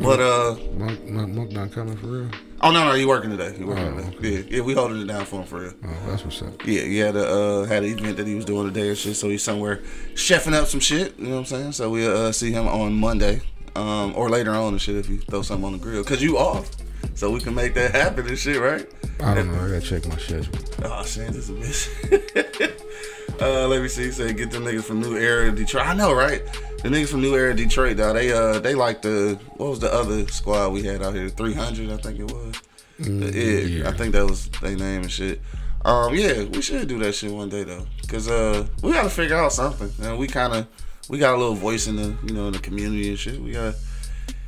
But 0.00 0.20
uh, 0.20 0.56
Monk, 0.74 1.04
Monk, 1.04 1.34
Monk 1.34 1.50
not 1.50 1.72
coming 1.72 1.96
for 1.96 2.06
real. 2.06 2.30
Oh 2.62 2.70
no, 2.70 2.84
no, 2.84 2.94
you 2.94 3.08
working 3.08 3.30
today? 3.30 3.56
You 3.58 3.66
working 3.66 3.84
Oh, 3.98 4.10
today? 4.10 4.30
Yeah, 4.48 4.56
yeah, 4.56 4.62
we 4.62 4.74
holding 4.74 5.00
it 5.00 5.06
down 5.06 5.24
for 5.24 5.40
him 5.40 5.46
for 5.46 5.60
real. 5.60 5.72
Oh, 5.84 5.96
that's 6.10 6.24
what's 6.24 6.42
up. 6.42 6.64
Yeah, 6.66 6.82
he 6.82 6.98
had 6.98 7.16
a 7.16 7.26
uh, 7.28 7.64
had 7.64 7.84
an 7.84 7.90
event 7.98 8.16
that 8.18 8.26
he 8.26 8.34
was 8.34 8.44
doing 8.44 8.66
today 8.72 8.88
and 8.88 8.98
shit. 8.98 9.16
So 9.16 9.28
he's 9.28 9.42
somewhere 9.42 9.76
chefing 10.14 10.52
up 10.54 10.66
some 10.68 10.80
shit. 10.80 11.18
You 11.18 11.26
know 11.26 11.30
what 11.32 11.38
I'm 11.38 11.44
saying? 11.46 11.72
So 11.72 11.90
we'll 11.90 12.16
uh, 12.28 12.32
see 12.32 12.50
him 12.52 12.66
on 12.68 12.94
Monday, 12.94 13.40
um, 13.74 14.12
or 14.16 14.28
later 14.30 14.52
on 14.52 14.72
and 14.74 14.80
shit 14.80 14.96
if 14.96 15.08
you 15.08 15.18
throw 15.18 15.42
something 15.42 15.64
on 15.66 15.72
the 15.72 15.78
grill, 15.78 16.02
cause 16.04 16.22
you 16.22 16.38
off, 16.38 16.70
so 17.14 17.30
we 17.30 17.40
can 17.40 17.54
make 17.54 17.74
that 17.74 17.92
happen 17.92 18.26
and 18.26 18.38
shit, 18.38 18.60
right? 18.60 18.86
I 19.20 19.34
don't 19.34 19.48
know. 19.50 19.54
I 19.64 19.68
gotta 19.68 19.80
check 19.80 20.06
my 20.06 20.16
schedule. 20.18 20.52
Oh 20.84 21.02
shit, 21.04 21.28
this 21.32 21.48
is 21.48 21.50
a 21.50 21.54
bitch. 21.54 23.40
uh, 23.40 23.66
let 23.68 23.80
me 23.82 23.88
see. 23.88 24.10
Say 24.12 24.32
get 24.34 24.50
them 24.50 24.64
niggas 24.64 24.84
from 24.84 25.00
New 25.00 25.16
Era 25.16 25.50
Detroit. 25.50 25.86
I 25.86 25.94
know, 25.94 26.12
right? 26.12 26.42
The 26.86 26.96
niggas 26.96 27.08
from 27.08 27.20
New 27.20 27.34
Era 27.34 27.52
Detroit, 27.52 27.96
though. 27.96 28.12
They 28.12 28.30
uh 28.32 28.60
they 28.60 28.76
like 28.76 29.02
the 29.02 29.40
what 29.56 29.70
was 29.70 29.80
the 29.80 29.92
other 29.92 30.24
squad 30.28 30.68
we 30.72 30.84
had 30.84 31.02
out 31.02 31.14
here? 31.14 31.28
Three 31.28 31.52
hundred, 31.52 31.90
I 31.90 31.96
think 31.96 32.20
it 32.20 32.30
was. 32.30 32.62
The 33.00 33.26
Ig. 33.26 33.70
yeah. 33.70 33.88
I 33.88 33.92
think 33.92 34.12
that 34.12 34.24
was 34.24 34.46
their 34.60 34.76
name 34.76 35.02
and 35.02 35.10
shit. 35.10 35.40
Um, 35.84 36.14
yeah, 36.14 36.44
we 36.44 36.62
should 36.62 36.86
do 36.86 37.00
that 37.00 37.12
shit 37.16 37.32
one 37.32 37.48
day 37.48 37.64
though, 37.64 37.84
cause 38.06 38.28
uh 38.28 38.64
we 38.84 38.92
gotta 38.92 39.10
figure 39.10 39.34
out 39.36 39.52
something, 39.52 39.90
and 40.00 40.16
we 40.16 40.28
kind 40.28 40.52
of 40.52 40.68
we 41.08 41.18
got 41.18 41.34
a 41.34 41.36
little 41.36 41.56
voice 41.56 41.88
in 41.88 41.96
the 41.96 42.16
you 42.24 42.32
know 42.32 42.46
in 42.46 42.52
the 42.52 42.60
community 42.60 43.08
and 43.08 43.18
shit. 43.18 43.40
We 43.40 43.50
gotta 43.50 43.74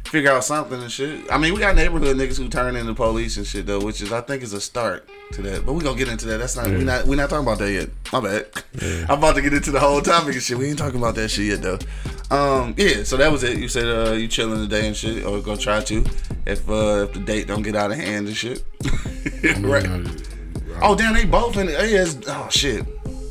figure 0.09 0.31
out 0.31 0.45
something 0.45 0.81
and 0.81 0.91
shit. 0.91 1.31
I 1.31 1.39
mean, 1.39 1.55
we 1.55 1.61
got 1.61 1.77
neighborhood 1.77 2.17
niggas 2.17 2.39
who 2.39 2.49
turn 2.49 2.77
into 2.77 2.95
police 2.95 3.37
and 3.37 3.47
shit 3.47 3.67
though, 3.67 3.81
which 3.81 4.01
is 4.01 4.13
I 4.13 4.21
think 4.21 4.43
is 4.43 4.53
a 4.53 4.61
start 4.61 5.09
to 5.33 5.43
that. 5.43 5.67
But 5.67 5.75
we 5.75 5.85
gonna 5.85 5.97
get 5.97 6.09
into 6.09 6.27
that. 6.27 6.39
That's 6.39 6.57
not 6.57 6.67
we 6.67 6.85
not 6.85 7.07
we 7.07 7.17
not 7.17 7.31
talking 7.31 7.47
about 7.47 7.59
that 7.59 7.71
yet. 7.71 7.91
My 8.13 8.21
bad. 8.21 8.47
I'm 9.11 9.19
about 9.19 9.37
to 9.37 9.43
get 9.43 9.53
into 9.53 9.71
the 9.71 9.81
whole 9.81 10.01
topic 10.01 10.35
and 10.35 10.43
shit. 10.43 10.59
We 10.59 10.69
ain't 10.69 10.79
talking 10.79 10.99
about 10.99 11.15
that 11.17 11.29
shit 11.29 11.47
yet 11.47 11.63
though. 11.63 11.79
Um, 12.31 12.75
yeah. 12.77 13.05
So 13.05 13.17
that 13.17 13.31
was 13.31 13.43
it. 13.43 13.59
You 13.59 13.69
said 13.69 13.87
uh 13.87 14.13
you 14.13 14.29
chilling 14.29 14.61
today 14.61 14.87
and 14.87 14.97
shit, 14.97 15.25
or 15.25 15.41
gonna 15.41 15.59
try 15.59 15.81
to 15.81 16.05
if 16.47 16.69
uh 16.69 17.07
if 17.07 17.13
the 17.13 17.21
date 17.21 17.47
don't 17.47 17.63
get 17.63 17.77
out 17.77 17.91
of 17.91 17.99
hand 17.99 18.27
and 18.27 18.37
shit. 18.37 18.65
right. 19.61 19.87
Oh 20.81 20.95
damn, 20.95 21.15
they 21.15 21.25
both 21.25 21.57
in 21.57 21.69
it. 21.69 21.91
Yes. 21.91 22.19
Oh 22.29 22.49
shit. 22.51 22.85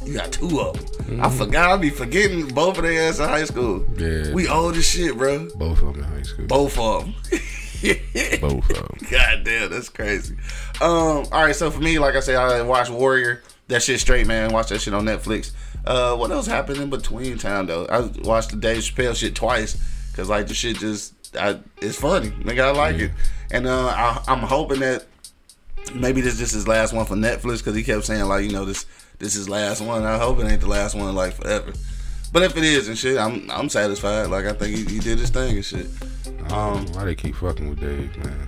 You 0.08 0.14
got 0.14 0.32
two 0.32 0.62
of 0.62 1.06
them. 1.06 1.22
I 1.22 1.30
forgot. 1.30 1.70
I 1.72 1.78
be 1.78 1.90
forgetting 1.90 2.48
both 2.48 2.78
of 2.78 2.84
their 2.84 3.10
ass 3.10 3.20
in 3.20 3.26
high 3.28 3.44
school. 3.44 3.86
Yeah. 3.98 4.34
We 4.34 4.48
old 4.48 4.78
as 4.78 4.86
shit, 4.86 5.18
bro. 5.18 5.50
both 5.56 5.82
of 5.82 5.94
them 5.94 6.04
in 6.04 6.04
high 6.04 6.22
school. 6.22 6.48
Both 6.48 6.78
of 6.78 7.04
them. 7.04 7.16
Both 8.42 8.70
of 8.72 8.76
them. 8.76 8.98
God 9.12 9.44
damn, 9.44 9.70
that's 9.70 9.90
crazy. 9.90 10.36
Um, 10.82 11.28
all 11.32 11.44
right, 11.44 11.56
so 11.56 11.70
for 11.70 11.80
me, 11.80 12.00
like 12.00 12.16
I 12.16 12.22
said, 12.22 12.36
I 12.36 12.62
watched 12.64 12.90
Warrior. 12.90 13.44
That 13.68 13.84
shit 13.84 14.00
straight, 14.00 14.26
man. 14.26 14.52
Watch 14.52 14.70
that 14.70 14.82
shit 14.82 14.96
on 14.96 15.06
Netflix. 15.06 15.52
Uh, 15.86 16.16
what 16.16 16.32
else 16.32 16.48
happened 16.48 16.80
in 16.80 16.90
between 16.90 17.38
time 17.38 17.68
though? 17.68 17.86
I 17.86 18.00
watched 18.28 18.50
the 18.52 18.56
Dave 18.56 18.80
Chappelle 18.80 19.16
shit 19.16 19.36
twice 19.36 19.78
because 20.12 20.28
like 20.28 20.48
the 20.48 20.54
shit 20.54 20.78
just, 20.78 21.14
I, 21.36 21.60
it's 21.82 22.00
funny. 22.00 22.30
Nigga, 22.30 22.62
I 22.62 22.72
like 22.72 22.96
it, 22.96 23.12
and 23.52 23.68
uh, 23.68 23.88
I, 23.88 24.24
I'm 24.28 24.40
hoping 24.40 24.80
that 24.80 25.06
maybe 25.94 26.22
this 26.22 26.40
just 26.40 26.54
his 26.54 26.68
last 26.68 26.94
one 26.94 27.06
for 27.06 27.16
Netflix 27.16 27.60
because 27.60 27.76
he 27.76 27.84
kept 27.84 28.06
saying 28.06 28.26
like 28.26 28.44
you 28.44 28.52
know 28.52 28.66
this 28.66 28.86
this 29.20 29.36
is 29.36 29.50
last 29.50 29.82
one. 29.82 30.04
I 30.04 30.18
hope 30.18 30.40
it 30.40 30.46
ain't 30.46 30.62
the 30.62 30.68
last 30.68 30.96
one 30.96 31.14
like 31.16 31.34
forever. 31.34 31.74
But 32.34 32.44
if 32.44 32.58
it 32.58 32.64
is 32.64 32.88
and 32.88 32.98
shit, 32.98 33.18
I'm 33.18 33.50
I'm 33.50 33.70
satisfied. 33.70 34.28
Like 34.28 34.46
I 34.46 34.54
think 34.54 34.76
he, 34.78 34.84
he 34.96 35.00
did 35.00 35.18
his 35.20 35.30
thing 35.30 35.56
and 35.56 35.66
shit. 35.66 35.88
Um, 36.52 36.86
why 36.94 37.06
they 37.06 37.16
keep 37.16 37.36
fucking 37.36 37.70
with 37.70 37.80
Dave, 37.80 38.16
man? 38.18 38.48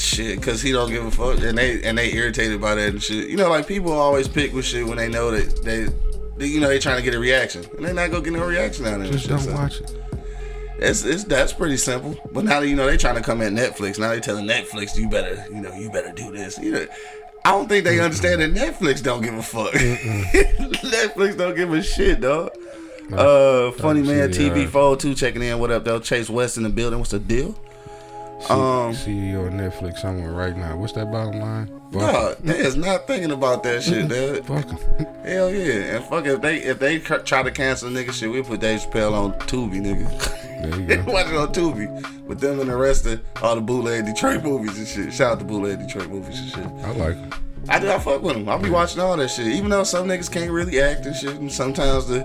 shit 0.00 0.40
because 0.40 0.62
he 0.62 0.72
don't 0.72 0.88
give 0.90 1.04
a 1.04 1.10
fuck 1.10 1.38
and 1.42 1.56
they 1.58 1.82
and 1.82 1.98
they 1.98 2.12
irritated 2.14 2.60
by 2.60 2.74
that 2.74 2.88
and 2.88 3.02
shit 3.02 3.28
you 3.28 3.36
know 3.36 3.50
like 3.50 3.66
people 3.66 3.92
always 3.92 4.26
pick 4.26 4.52
with 4.54 4.64
shit 4.64 4.86
when 4.86 4.96
they 4.96 5.08
know 5.08 5.30
that 5.30 5.62
they, 5.62 5.88
they 6.38 6.46
you 6.50 6.58
know 6.58 6.68
they 6.68 6.78
trying 6.78 6.96
to 6.96 7.02
get 7.02 7.14
a 7.14 7.18
reaction 7.18 7.62
and 7.76 7.84
they 7.84 7.92
not 7.92 8.10
gonna 8.10 8.24
get 8.24 8.32
no 8.32 8.44
reaction 8.46 8.86
out 8.86 9.00
of 9.00 9.06
it 9.06 9.12
Just 9.12 9.28
don't 9.28 9.40
so. 9.40 9.52
watch 9.52 9.80
it. 9.80 9.94
it's, 10.78 11.04
it's 11.04 11.24
that's 11.24 11.52
pretty 11.52 11.76
simple 11.76 12.16
but 12.32 12.44
now 12.44 12.60
that 12.60 12.68
you 12.68 12.76
know 12.76 12.86
they 12.86 12.96
trying 12.96 13.16
to 13.16 13.20
come 13.22 13.42
at 13.42 13.52
netflix 13.52 13.98
now 13.98 14.08
they 14.08 14.20
telling 14.20 14.46
netflix 14.46 14.96
you 14.96 15.06
better 15.08 15.44
you 15.50 15.60
know 15.60 15.72
you 15.74 15.90
better 15.90 16.12
do 16.12 16.32
this 16.32 16.58
you 16.58 16.72
know 16.72 16.86
I 17.44 17.52
don't 17.52 17.68
think 17.68 17.84
they 17.84 18.00
understand 18.00 18.40
that 18.42 18.52
Netflix 18.54 19.02
don't 19.02 19.22
give 19.22 19.34
a 19.34 19.42
fuck. 19.42 19.72
Netflix 19.72 21.36
don't 21.38 21.56
give 21.56 21.72
a 21.72 21.82
shit, 21.82 22.20
dog. 22.20 22.50
Uh, 23.12 23.72
funny 23.72 24.02
man, 24.02 24.30
the, 24.30 24.36
TV 24.38 24.66
uh, 24.66 24.70
Fold 24.70 25.00
two 25.00 25.14
checking 25.14 25.42
in. 25.42 25.58
What 25.58 25.70
up, 25.70 25.84
though? 25.84 25.98
Chase 26.00 26.30
West 26.30 26.56
in 26.58 26.62
the 26.62 26.68
building. 26.68 26.98
What's 26.98 27.10
the 27.10 27.18
deal? 27.18 27.54
See, 28.42 28.52
Um, 28.52 28.92
CEO 28.94 29.46
of 29.48 29.52
Netflix 29.52 29.98
somewhere 29.98 30.32
right 30.32 30.56
now. 30.56 30.76
What's 30.76 30.92
that 30.94 31.10
bottom 31.10 31.40
line? 31.40 31.80
Dog, 31.92 32.36
they 32.38 32.58
is 32.58 32.76
not 32.76 33.06
thinking 33.08 33.32
about 33.32 33.62
that 33.64 33.82
shit, 33.82 34.08
dude. 34.08 34.46
Fuck 34.46 34.68
'em. 34.68 35.06
Hell 35.24 35.50
yeah, 35.52 35.96
and 35.96 36.04
fuck 36.04 36.24
if 36.26 36.40
they 36.40 36.58
if 36.58 36.78
they 36.78 36.98
try 37.00 37.42
to 37.42 37.50
cancel 37.50 37.90
nigga 37.90 38.12
shit, 38.12 38.30
we 38.30 38.42
put 38.42 38.60
Dave 38.60 38.80
Chappelle 38.80 39.12
on 39.12 39.32
Tubi, 39.40 39.80
nigga. 39.80 40.08
There 40.62 40.80
you 40.80 40.96
go. 41.04 41.12
Watch 41.12 41.26
it 41.28 41.36
on 41.36 41.52
Tubi 41.52 42.24
with 42.26 42.40
them 42.40 42.60
and 42.60 42.70
the 42.70 42.76
rest 42.76 43.06
of 43.06 43.20
all 43.42 43.54
the 43.54 43.60
bootleg 43.60 44.06
Detroit 44.06 44.42
movies 44.42 44.78
and 44.78 44.86
shit. 44.86 45.12
Shout 45.12 45.32
out 45.32 45.38
to 45.40 45.44
bootleg 45.44 45.78
Detroit 45.78 46.08
movies 46.08 46.38
and 46.40 46.50
shit. 46.50 46.66
I 46.84 46.90
like 46.92 47.14
them. 47.30 47.30
I 47.68 47.78
do. 47.78 47.90
I 47.90 47.98
fuck 47.98 48.22
with 48.22 48.34
them. 48.34 48.48
I'll 48.48 48.58
be 48.58 48.70
watching 48.70 49.00
all 49.00 49.16
that 49.16 49.28
shit, 49.28 49.46
even 49.48 49.68
though 49.70 49.84
some 49.84 50.08
niggas 50.08 50.32
can't 50.32 50.50
really 50.50 50.80
act 50.80 51.04
and 51.06 51.14
shit, 51.14 51.36
and 51.36 51.52
sometimes 51.52 52.06
the, 52.08 52.24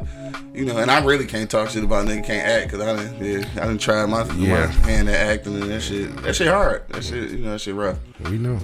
you 0.54 0.63
know, 0.65 0.77
and 0.77 0.89
I 0.89 1.04
really 1.04 1.25
can't 1.27 1.51
talk 1.51 1.70
shit 1.70 1.84
about 1.84 2.08
nigga 2.08 2.24
can't 2.25 2.48
act 2.48 2.72
because 2.72 2.82
I 2.88 2.96
didn't, 2.96 3.24
yeah, 3.42 3.62
I 3.62 3.68
didn't 3.68 3.82
try 3.82 4.06
my, 4.06 4.24
Yeah. 4.36 4.68
my 4.68 4.89
hand 4.89 5.10
at 5.10 5.15
acting 5.15 5.62
and 5.62 5.70
that 5.70 5.82
shit. 5.82 6.15
That 6.24 6.36
shit 6.36 6.48
hard. 6.48 6.88
That 6.89 7.04
shit, 7.04 7.32
you 7.32 7.39
know, 7.39 7.51
that 7.51 7.60
shit 7.62 7.75
rough. 7.75 7.98
We 8.30 8.38
know. 8.38 8.60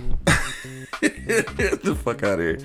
Get 1.01 1.83
the 1.83 1.95
fuck 2.01 2.23
out 2.23 2.39
of 2.39 2.45
here. 2.45 2.59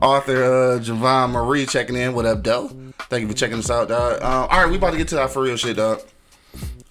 Author 0.00 0.44
uh, 0.44 0.78
Javon 0.78 1.30
Marie 1.32 1.66
checking 1.66 1.96
in. 1.96 2.14
What 2.14 2.26
up, 2.26 2.42
Doe? 2.42 2.68
Thank 3.08 3.22
you 3.22 3.28
for 3.28 3.34
checking 3.34 3.58
us 3.58 3.70
out, 3.70 3.88
dog. 3.88 4.22
Um, 4.22 4.46
all 4.50 4.62
right, 4.62 4.70
we 4.70 4.76
about 4.76 4.92
to 4.92 4.96
get 4.98 5.08
to 5.08 5.16
that 5.16 5.30
for 5.30 5.42
real 5.42 5.56
shit, 5.56 5.76
dog. 5.76 6.00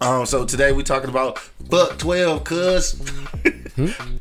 Um, 0.02 0.26
so 0.26 0.46
today 0.46 0.72
we 0.72 0.84
talking 0.84 1.10
about 1.10 1.40
fuck 1.40 1.98
twelve, 1.98 2.46
cuz. 2.46 2.94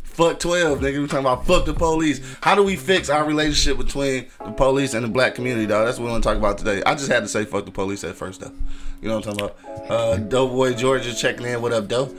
fuck 0.03 0.41
twelve, 0.41 0.81
nigga. 0.81 1.01
We 1.01 1.07
talking 1.07 1.21
about 1.21 1.47
fuck 1.47 1.67
the 1.67 1.75
police. 1.75 2.21
How 2.41 2.57
do 2.57 2.65
we 2.65 2.75
fix 2.75 3.09
our 3.09 3.25
relationship 3.25 3.79
between 3.79 4.27
the 4.45 4.51
police 4.51 4.95
and 4.95 5.05
the 5.05 5.09
black 5.09 5.37
community, 5.37 5.67
dog? 5.67 5.87
That's 5.87 5.99
what 5.99 6.07
we 6.07 6.11
want 6.11 6.25
to 6.25 6.29
talk 6.29 6.37
about 6.37 6.59
today. 6.59 6.83
I 6.85 6.95
just 6.95 7.11
had 7.11 7.21
to 7.21 7.29
say 7.29 7.45
fuck 7.45 7.65
the 7.65 7.71
police 7.71 8.03
at 8.03 8.17
first, 8.17 8.41
though. 8.41 8.53
You 9.01 9.09
know 9.09 9.19
what 9.19 9.29
I'm 9.29 9.37
talking 9.37 9.55
about? 9.77 9.91
Uh, 9.91 10.17
Doughboy 10.17 10.75
Georgia 10.75 11.15
checking 11.15 11.47
in. 11.47 11.63
What 11.63 11.73
up, 11.73 11.87
Doe? 11.87 12.13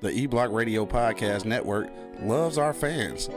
The 0.00 0.10
E 0.10 0.26
Block 0.26 0.52
Radio 0.52 0.86
Podcast 0.86 1.44
Network 1.44 1.88
loves 2.20 2.56
our 2.56 2.72
fans, 2.72 3.28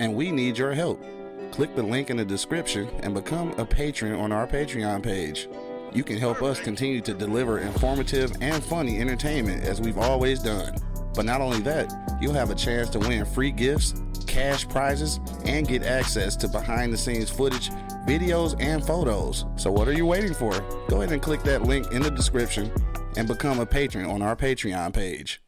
and 0.00 0.14
we 0.14 0.30
need 0.30 0.58
your 0.58 0.74
help. 0.74 1.02
Click 1.50 1.74
the 1.76 1.82
link 1.82 2.10
in 2.10 2.18
the 2.18 2.26
description 2.26 2.88
and 3.02 3.14
become 3.14 3.54
a 3.56 3.64
patron 3.64 4.12
on 4.12 4.32
our 4.32 4.46
Patreon 4.46 5.02
page. 5.02 5.48
You 5.94 6.04
can 6.04 6.18
help 6.18 6.42
us 6.42 6.60
continue 6.60 7.00
to 7.00 7.14
deliver 7.14 7.60
informative 7.60 8.36
and 8.42 8.62
funny 8.62 9.00
entertainment 9.00 9.64
as 9.64 9.80
we've 9.80 9.96
always 9.96 10.42
done. 10.42 10.76
But 11.18 11.26
not 11.26 11.40
only 11.40 11.58
that, 11.62 11.92
you'll 12.20 12.34
have 12.34 12.50
a 12.50 12.54
chance 12.54 12.90
to 12.90 13.00
win 13.00 13.24
free 13.24 13.50
gifts, 13.50 13.92
cash 14.28 14.68
prizes, 14.68 15.18
and 15.44 15.66
get 15.66 15.82
access 15.82 16.36
to 16.36 16.46
behind 16.46 16.92
the 16.92 16.96
scenes 16.96 17.28
footage, 17.28 17.70
videos, 18.06 18.54
and 18.60 18.86
photos. 18.86 19.44
So, 19.56 19.72
what 19.72 19.88
are 19.88 19.92
you 19.92 20.06
waiting 20.06 20.32
for? 20.32 20.52
Go 20.88 20.98
ahead 20.98 21.10
and 21.10 21.20
click 21.20 21.42
that 21.42 21.64
link 21.64 21.90
in 21.90 22.02
the 22.02 22.10
description 22.12 22.70
and 23.16 23.26
become 23.26 23.58
a 23.58 23.66
patron 23.66 24.06
on 24.06 24.22
our 24.22 24.36
Patreon 24.36 24.92
page. 24.92 25.42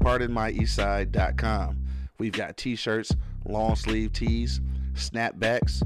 PardonMyEastside.com. 0.00 1.84
We've 2.18 2.32
got 2.32 2.58
t 2.58 2.76
shirts, 2.76 3.16
long 3.46 3.74
sleeve 3.74 4.12
tees, 4.12 4.60
snapbacks, 4.92 5.82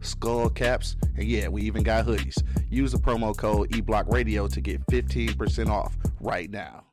skull 0.00 0.50
caps, 0.50 0.96
and 1.16 1.22
yeah, 1.22 1.46
we 1.46 1.62
even 1.62 1.84
got 1.84 2.04
hoodies. 2.04 2.42
Use 2.68 2.90
the 2.90 2.98
promo 2.98 3.36
code 3.36 3.70
eBlockRadio 3.70 4.52
to 4.52 4.60
get 4.60 4.84
15% 4.88 5.68
off 5.68 5.96
right 6.18 6.50
now. 6.50 6.83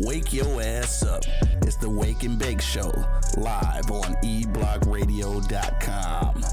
Wake 0.00 0.34
your 0.34 0.60
ass 0.60 1.02
up. 1.02 1.22
It's 1.62 1.76
the 1.76 1.88
Wake 1.88 2.22
and 2.22 2.38
Bake 2.38 2.60
Show, 2.60 2.92
live 3.38 3.90
on 3.90 4.14
eblockradio.com. 4.22 6.44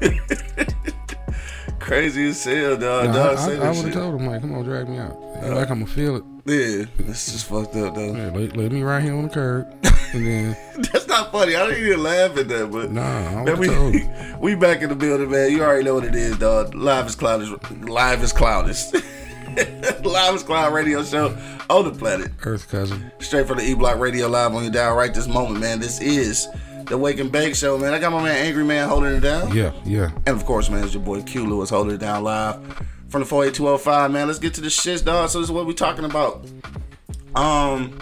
Crazy 1.80 2.28
as 2.28 2.44
hell, 2.44 2.76
dog. 2.76 3.06
Nah, 3.06 3.12
dog 3.12 3.36
I, 3.36 3.40
say 3.44 3.58
I, 3.58 3.70
would 3.70 3.86
have 3.86 3.92
told 3.92 4.20
him 4.20 4.28
like, 4.28 4.40
come 4.40 4.54
on, 4.54 4.62
drag 4.64 4.88
me 4.88 4.98
out. 4.98 5.16
Ain't 5.42 5.52
like 5.52 5.68
uh, 5.68 5.72
I'm 5.72 5.80
gonna 5.80 5.86
feel 5.86 6.14
it. 6.14 6.22
Yeah, 6.44 6.84
it's 7.08 7.32
just 7.32 7.46
fucked 7.46 7.74
up, 7.74 7.96
though. 7.96 8.14
Yeah, 8.14 8.30
let, 8.30 8.56
let 8.56 8.70
me 8.70 8.82
right 8.82 9.02
here 9.02 9.16
on 9.16 9.24
the 9.24 9.30
curb, 9.30 9.66
and 9.82 9.96
then 10.12 10.56
That's 10.92 11.06
not 11.06 11.32
funny. 11.32 11.56
I 11.56 11.66
didn't 11.66 11.84
even 11.84 12.02
laugh 12.02 12.36
at 12.36 12.48
that, 12.48 12.70
but 12.70 12.90
nah, 12.90 13.44
Man, 13.44 13.58
we, 13.58 14.08
we 14.40 14.54
back 14.54 14.82
in 14.82 14.88
the 14.88 14.94
building, 14.94 15.30
man. 15.30 15.50
You 15.50 15.62
already 15.62 15.84
know 15.84 15.94
what 15.94 16.04
it 16.04 16.14
is, 16.14 16.38
dog. 16.38 16.74
Live 16.74 17.06
is 17.06 17.14
cloud 17.14 17.42
is 17.42 17.50
live 17.80 18.22
is 18.22 18.32
cloudest. 18.32 18.94
live 20.04 20.34
is 20.34 20.42
cloud 20.42 20.72
radio 20.72 21.02
show 21.02 21.36
on 21.68 21.84
the 21.84 21.92
planet. 21.92 22.30
Earth 22.44 22.68
cousin. 22.70 23.10
Straight 23.20 23.46
from 23.46 23.58
the 23.58 23.64
E 23.64 23.74
Block 23.74 23.98
Radio 23.98 24.28
Live 24.28 24.54
on 24.54 24.62
your 24.62 24.72
dial 24.72 24.94
right 24.94 25.12
this 25.12 25.28
moment, 25.28 25.60
man. 25.60 25.80
This 25.80 26.00
is 26.00 26.48
the 26.86 26.98
Wake 26.98 27.20
and 27.20 27.30
Bake 27.30 27.54
Show, 27.54 27.78
man. 27.78 27.92
I 27.94 27.98
got 27.98 28.12
my 28.12 28.22
man 28.22 28.46
Angry 28.46 28.64
Man 28.64 28.88
holding 28.88 29.14
it 29.14 29.20
down. 29.20 29.54
Yeah, 29.54 29.72
yeah. 29.84 30.10
And 30.26 30.36
of 30.36 30.44
course, 30.44 30.70
man, 30.70 30.84
it's 30.84 30.94
your 30.94 31.02
boy 31.02 31.22
Q 31.22 31.46
Lewis 31.46 31.70
holding 31.70 31.94
it 31.94 31.98
down 31.98 32.24
live 32.24 32.56
from 33.08 33.20
the 33.20 33.26
48205, 33.26 34.10
man. 34.10 34.26
Let's 34.26 34.38
get 34.38 34.54
to 34.54 34.60
the 34.62 34.68
shits, 34.68 35.04
dog. 35.04 35.28
So 35.28 35.38
this 35.40 35.48
is 35.48 35.52
what 35.52 35.66
we 35.66 35.74
talking 35.74 36.04
about. 36.04 36.46
Um 37.34 37.98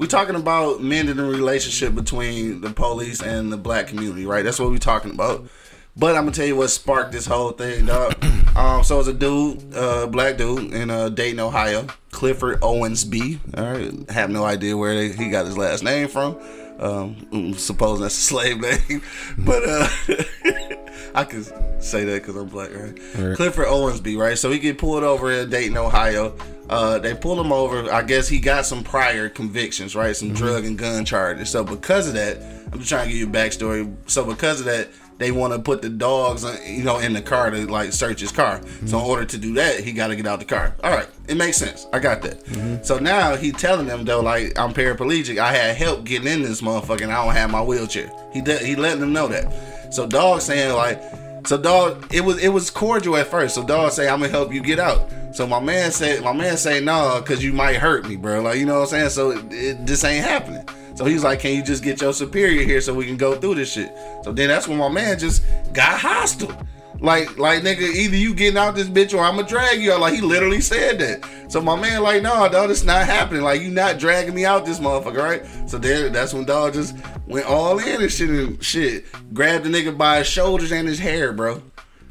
we 0.00 0.06
talking 0.06 0.34
about 0.34 0.82
mending 0.82 1.16
the 1.16 1.24
relationship 1.24 1.94
between 1.94 2.62
the 2.62 2.70
police 2.70 3.20
and 3.20 3.52
the 3.52 3.58
black 3.58 3.86
community, 3.86 4.24
right? 4.24 4.42
That's 4.42 4.58
what 4.58 4.70
we 4.70 4.78
talking 4.78 5.10
about. 5.10 5.46
But 5.94 6.16
I'm 6.16 6.22
gonna 6.22 6.32
tell 6.32 6.46
you 6.46 6.56
what 6.56 6.68
sparked 6.68 7.12
this 7.12 7.26
whole 7.26 7.52
thing, 7.52 7.86
dog. 7.86 8.16
Um, 8.56 8.82
so 8.82 8.98
it's 8.98 9.08
a 9.08 9.14
dude, 9.14 9.72
uh, 9.76 10.08
black 10.08 10.36
dude 10.36 10.74
in 10.74 10.90
uh, 10.90 11.08
Dayton, 11.08 11.38
Ohio, 11.38 11.86
Clifford 12.10 12.60
Owensby. 12.62 13.38
All 13.56 13.64
right, 13.64 14.10
have 14.10 14.28
no 14.28 14.44
idea 14.44 14.76
where 14.76 14.92
they, 14.92 15.12
he 15.12 15.30
got 15.30 15.46
his 15.46 15.56
last 15.56 15.84
name 15.84 16.08
from. 16.08 16.36
Um, 16.80 17.14
I'm 17.30 17.54
supposing 17.54 18.02
that's 18.02 18.16
a 18.16 18.22
slave 18.22 18.58
name, 18.58 19.02
but 19.38 19.62
uh, 19.68 19.88
I 21.14 21.24
can 21.24 21.44
say 21.80 22.04
that 22.04 22.22
because 22.22 22.36
I'm 22.36 22.48
black, 22.48 22.74
right? 22.74 22.98
Right. 23.16 23.36
Clifford 23.36 23.66
Owensby, 23.66 24.16
right? 24.16 24.38
So 24.38 24.50
he 24.50 24.58
get 24.58 24.78
pulled 24.78 25.04
over 25.04 25.30
in 25.30 25.50
Dayton, 25.50 25.76
Ohio. 25.76 26.34
Uh, 26.70 26.98
they 26.98 27.14
pull 27.14 27.38
him 27.38 27.52
over. 27.52 27.92
I 27.92 28.02
guess 28.02 28.28
he 28.28 28.38
got 28.38 28.64
some 28.64 28.82
prior 28.82 29.28
convictions, 29.28 29.94
right? 29.94 30.16
Some 30.16 30.32
drug 30.32 30.64
and 30.64 30.78
gun 30.78 31.04
charges. 31.04 31.50
So 31.50 31.64
because 31.64 32.08
of 32.08 32.14
that, 32.14 32.38
I'm 32.72 32.78
just 32.78 32.88
trying 32.88 33.08
to 33.08 33.12
give 33.12 33.18
you 33.18 33.28
a 33.28 33.30
backstory. 33.30 33.94
So 34.06 34.24
because 34.24 34.60
of 34.60 34.66
that, 34.66 34.88
they 35.20 35.30
want 35.30 35.52
to 35.52 35.58
put 35.58 35.82
the 35.82 35.90
dogs, 35.90 36.44
uh, 36.46 36.58
you 36.66 36.82
know, 36.82 36.98
in 36.98 37.12
the 37.12 37.20
car 37.20 37.50
to 37.50 37.66
like 37.66 37.92
search 37.92 38.20
his 38.20 38.32
car. 38.32 38.60
So 38.86 38.98
in 38.98 39.04
order 39.04 39.26
to 39.26 39.38
do 39.38 39.52
that, 39.54 39.78
he 39.80 39.92
got 39.92 40.08
to 40.08 40.16
get 40.16 40.26
out 40.26 40.38
the 40.38 40.46
car. 40.46 40.74
All 40.82 40.90
right, 40.90 41.06
it 41.28 41.36
makes 41.36 41.58
sense. 41.58 41.86
I 41.92 41.98
got 41.98 42.22
that. 42.22 42.84
So 42.84 42.98
now 42.98 43.36
he 43.36 43.52
telling 43.52 43.86
them 43.86 44.04
though, 44.04 44.20
like 44.20 44.58
I'm 44.58 44.72
paraplegic. 44.72 45.36
I 45.38 45.52
had 45.52 45.76
help 45.76 46.04
getting 46.04 46.26
in 46.26 46.42
this 46.42 46.62
motherfucker, 46.62 47.02
and 47.02 47.12
I 47.12 47.22
don't 47.24 47.34
have 47.34 47.50
my 47.50 47.62
wheelchair. 47.62 48.10
He 48.32 48.40
de- 48.40 48.64
he 48.64 48.74
letting 48.74 49.00
them 49.00 49.12
know 49.12 49.28
that. 49.28 49.92
So 49.92 50.06
dog 50.06 50.40
saying 50.40 50.74
like, 50.74 51.02
so 51.46 51.58
dog, 51.58 52.06
it 52.14 52.22
was 52.22 52.42
it 52.42 52.48
was 52.48 52.70
cordial 52.70 53.16
at 53.18 53.26
first. 53.26 53.54
So 53.54 53.62
dog 53.62 53.92
say 53.92 54.08
I'm 54.08 54.20
gonna 54.20 54.32
help 54.32 54.54
you 54.54 54.62
get 54.62 54.78
out. 54.78 55.12
So 55.32 55.46
my 55.46 55.60
man 55.60 55.92
said, 55.92 56.24
my 56.24 56.32
man 56.32 56.56
say 56.56 56.80
no, 56.80 57.22
cause 57.26 57.42
you 57.44 57.52
might 57.52 57.76
hurt 57.76 58.08
me, 58.08 58.16
bro. 58.16 58.40
Like 58.40 58.58
you 58.58 58.64
know 58.64 58.80
what 58.80 58.92
I'm 58.94 59.10
saying. 59.10 59.10
So 59.10 59.32
it, 59.32 59.52
it, 59.52 59.86
this 59.86 60.02
ain't 60.02 60.24
happening. 60.24 60.66
So 61.00 61.06
he's 61.06 61.24
like, 61.24 61.40
can 61.40 61.56
you 61.56 61.62
just 61.62 61.82
get 61.82 62.02
your 62.02 62.12
superior 62.12 62.62
here 62.62 62.78
so 62.82 62.92
we 62.92 63.06
can 63.06 63.16
go 63.16 63.34
through 63.34 63.54
this 63.54 63.72
shit? 63.72 63.90
So 64.22 64.32
then 64.32 64.48
that's 64.48 64.68
when 64.68 64.76
my 64.76 64.90
man 64.90 65.18
just 65.18 65.42
got 65.72 65.98
hostile. 65.98 66.54
Like, 66.98 67.38
like 67.38 67.62
nigga, 67.62 67.90
either 67.90 68.16
you 68.16 68.34
getting 68.34 68.58
out 68.58 68.74
this 68.74 68.86
bitch 68.86 69.14
or 69.14 69.24
I'ma 69.24 69.40
drag 69.40 69.80
you 69.80 69.94
out. 69.94 70.00
Like 70.00 70.12
he 70.12 70.20
literally 70.20 70.60
said 70.60 70.98
that. 70.98 71.26
So 71.50 71.62
my 71.62 71.74
man, 71.74 72.02
like, 72.02 72.22
no, 72.22 72.46
dog, 72.50 72.68
this 72.68 72.84
not 72.84 73.06
happening. 73.06 73.40
Like 73.40 73.62
you 73.62 73.70
not 73.70 73.98
dragging 73.98 74.34
me 74.34 74.44
out 74.44 74.66
this 74.66 74.78
motherfucker, 74.78 75.16
right? 75.16 75.70
So 75.70 75.78
then 75.78 76.12
that's 76.12 76.34
when 76.34 76.44
dog 76.44 76.74
just 76.74 76.94
went 77.26 77.46
all 77.46 77.78
in 77.78 78.02
and 78.02 78.12
shit 78.12 78.28
and 78.28 78.62
shit. 78.62 79.06
Grabbed 79.32 79.64
the 79.64 79.70
nigga 79.70 79.96
by 79.96 80.18
his 80.18 80.26
shoulders 80.26 80.70
and 80.70 80.86
his 80.86 80.98
hair, 80.98 81.32
bro. 81.32 81.62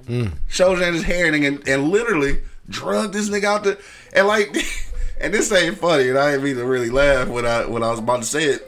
Hmm. 0.07 0.29
Shoulders 0.47 0.83
and 0.83 0.95
his 0.95 1.03
hair, 1.03 1.31
nigga, 1.31 1.67
and 1.67 1.89
literally 1.89 2.41
drugged 2.67 3.13
this 3.13 3.29
nigga 3.29 3.43
out 3.43 3.63
the 3.65 3.79
and 4.13 4.25
like 4.25 4.47
and 5.21 5.31
this 5.31 5.51
ain't 5.51 5.77
funny, 5.77 6.09
and 6.09 6.17
I 6.17 6.31
didn't 6.31 6.43
mean 6.43 6.55
to 6.55 6.65
really 6.65 6.89
laugh 6.89 7.27
when 7.27 7.45
I 7.45 7.67
when 7.67 7.83
I 7.83 7.91
was 7.91 7.99
about 7.99 8.23
to 8.23 8.27
say 8.27 8.45
it. 8.45 8.65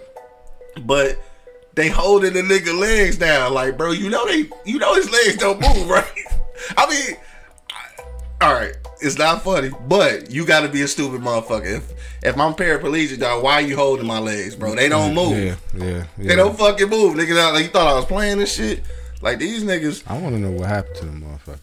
But 0.82 1.20
they 1.74 1.90
holding 1.90 2.34
the 2.34 2.42
nigga 2.42 2.78
legs 2.78 3.18
down, 3.18 3.54
like, 3.54 3.78
bro, 3.78 3.92
you 3.92 4.10
know 4.10 4.26
they, 4.28 4.50
you 4.66 4.78
know 4.80 4.96
his 4.96 5.10
legs 5.12 5.38
don't 5.38 5.60
move, 5.62 5.90
right? 5.90 6.06
I 6.78 6.90
mean, 6.90 7.18
I- 7.70 8.46
all 8.46 8.54
right, 8.54 8.76
it's 9.02 9.18
not 9.18 9.44
funny, 9.44 9.70
but 9.88 10.32
you 10.32 10.46
got 10.46 10.62
to 10.62 10.70
be 10.70 10.82
a 10.82 10.88
stupid 10.88 11.22
motherfucker. 11.22 11.78
If 11.78 11.92
if 12.24 12.38
I'm 12.40 12.54
paraplegic, 12.54 13.20
dog, 13.20 13.44
why 13.44 13.60
you 13.62 13.76
holding 13.76 14.06
my 14.06 14.20
legs, 14.20 14.56
bro? 14.56 14.76
They 14.76 14.90
don't 14.90 15.14
move. 15.16 15.38
Yeah, 15.38 15.56
yeah, 15.76 15.86
yeah. 15.88 16.04
They 16.18 16.36
don't 16.36 16.58
fucking 16.58 16.90
move, 16.90 17.16
nigga. 17.16 17.54
Like 17.54 17.64
you 17.66 17.70
thought 17.70 17.88
I 17.88 17.94
was 17.96 18.06
playing 18.06 18.38
this 18.40 18.54
shit. 18.56 18.82
Like 19.22 19.38
these 19.40 19.64
niggas, 19.64 20.04
I 20.08 20.18
want 20.20 20.36
to 20.36 20.42
know 20.42 20.52
what 20.52 20.68
happened 20.68 20.96
to 20.98 21.06
them 21.06 21.22
motherfuckers. 21.24 21.60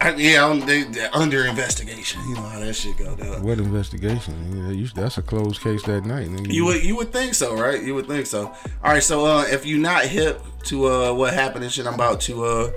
I, 0.00 0.14
yeah, 0.14 0.46
I'm, 0.46 0.60
they, 0.60 0.82
they're 0.82 1.14
under 1.14 1.46
investigation. 1.46 2.20
You 2.28 2.34
know 2.34 2.42
how 2.42 2.60
that 2.60 2.74
shit 2.74 2.96
go, 2.96 3.14
dog. 3.14 3.42
What 3.42 3.58
investigation? 3.58 4.64
Yeah, 4.64 4.70
you, 4.72 4.88
that's 4.88 5.18
a 5.18 5.22
closed 5.22 5.60
case 5.62 5.82
that 5.84 6.04
night. 6.04 6.28
Nigga. 6.28 6.52
You 6.52 6.64
would 6.66 6.84
you 6.84 6.96
would 6.96 7.12
think 7.12 7.34
so, 7.34 7.54
right? 7.56 7.82
You 7.82 7.94
would 7.94 8.06
think 8.06 8.26
so. 8.26 8.46
All 8.46 8.92
right, 8.92 9.02
so 9.02 9.24
uh, 9.24 9.44
if 9.48 9.64
you're 9.64 9.80
not 9.80 10.04
hip 10.04 10.40
to 10.64 10.88
uh, 10.88 11.12
what 11.12 11.34
happened 11.34 11.64
and 11.64 11.72
shit, 11.72 11.86
I'm 11.86 11.94
about 11.94 12.20
to 12.22 12.44
uh, 12.44 12.70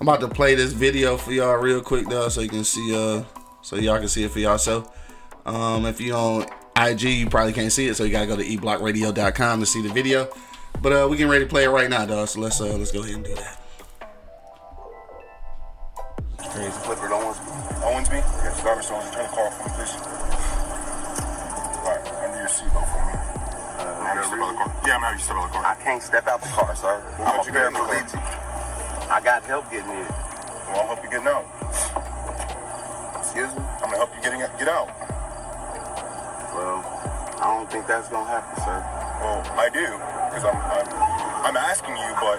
I'm 0.00 0.08
about 0.08 0.20
to 0.20 0.28
play 0.28 0.54
this 0.54 0.72
video 0.72 1.16
for 1.16 1.32
y'all 1.32 1.56
real 1.56 1.80
quick, 1.80 2.08
though, 2.08 2.28
so 2.28 2.40
you 2.40 2.48
can 2.48 2.64
see 2.64 2.94
uh, 2.94 3.24
so 3.62 3.76
y'all 3.76 3.98
can 3.98 4.08
see 4.08 4.24
it 4.24 4.30
for 4.30 4.40
yourself. 4.40 4.98
Um, 5.46 5.86
if 5.86 6.00
you 6.00 6.14
on 6.14 6.46
IG, 6.76 7.02
you 7.02 7.28
probably 7.28 7.52
can't 7.52 7.72
see 7.72 7.88
it, 7.88 7.94
so 7.94 8.04
you 8.04 8.10
gotta 8.10 8.26
go 8.26 8.36
to 8.36 8.44
eblockradio.com 8.44 9.60
to 9.60 9.66
see 9.66 9.82
the 9.82 9.92
video. 9.92 10.28
But 10.80 10.92
uh, 10.92 11.08
we 11.08 11.16
getting 11.16 11.30
ready 11.30 11.44
to 11.44 11.50
play 11.50 11.64
it 11.64 11.70
right 11.70 11.88
now, 11.88 12.06
dog. 12.06 12.28
So 12.28 12.40
let's 12.40 12.60
uh, 12.60 12.76
let's 12.76 12.92
go 12.92 13.02
ahead 13.02 13.14
and 13.14 13.24
do 13.24 13.34
that. 13.34 13.61
Crazy. 16.50 16.70
Clifford 16.82 17.12
Owens. 17.12 17.38
Owensby? 17.86 18.20
Yes, 18.42 18.62
garbage 18.62 18.90
Owens. 18.90 19.10
Turn 19.14 19.22
the 19.22 19.32
car 19.32 19.46
off 19.46 19.56
for 19.56 19.64
me, 19.68 19.74
please. 19.76 19.94
Alright, 21.82 22.02
under 22.22 22.38
your 22.38 22.50
seatbelt 22.50 22.86
for 22.90 23.02
me. 23.06 23.14
Uh, 23.78 23.86
I'm 24.02 24.16
gonna 24.16 24.26
step 24.26 24.40
out 24.42 24.50
the 24.50 24.58
car. 24.58 24.68
Yeah, 24.86 24.96
I'm 24.96 25.02
have 25.02 25.14
you 25.14 25.22
step 25.22 25.36
out 25.36 25.44
of 25.44 25.52
the 25.52 25.58
car. 25.58 25.64
I 25.64 25.74
can't 25.82 26.02
step 26.02 26.26
out 26.26 26.40
the 26.42 26.48
car, 26.48 26.76
sir. 26.76 27.02
Well, 27.18 27.28
I'm 27.32 27.40
a 27.40 27.44
you 27.46 27.52
got 27.52 27.66
in 27.66 27.72
the 27.72 27.78
car? 27.78 27.94
paraplegic. 27.94 29.10
I 29.10 29.20
got 29.22 29.44
help 29.44 29.70
getting 29.70 29.90
in. 29.90 30.06
Well, 30.06 30.80
I'll 30.80 30.86
help 30.92 31.02
you 31.04 31.10
get 31.10 31.26
out. 31.26 31.46
Excuse 33.20 33.52
me? 33.54 33.62
I'm 33.80 33.88
gonna 33.90 33.96
help 33.96 34.10
you 34.16 34.22
getting 34.22 34.40
get 34.40 34.68
out. 34.68 34.88
Well, 36.52 36.84
I 37.40 37.44
don't 37.54 37.70
think 37.70 37.86
that's 37.86 38.08
gonna 38.08 38.28
happen, 38.28 38.56
sir. 38.62 38.78
Well, 39.22 39.40
I 39.56 39.68
do, 39.70 39.86
because 40.30 40.44
I'm, 40.44 40.58
I'm 40.58 41.12
I'm 41.42 41.56
asking 41.56 41.96
you, 41.96 42.10
but 42.22 42.38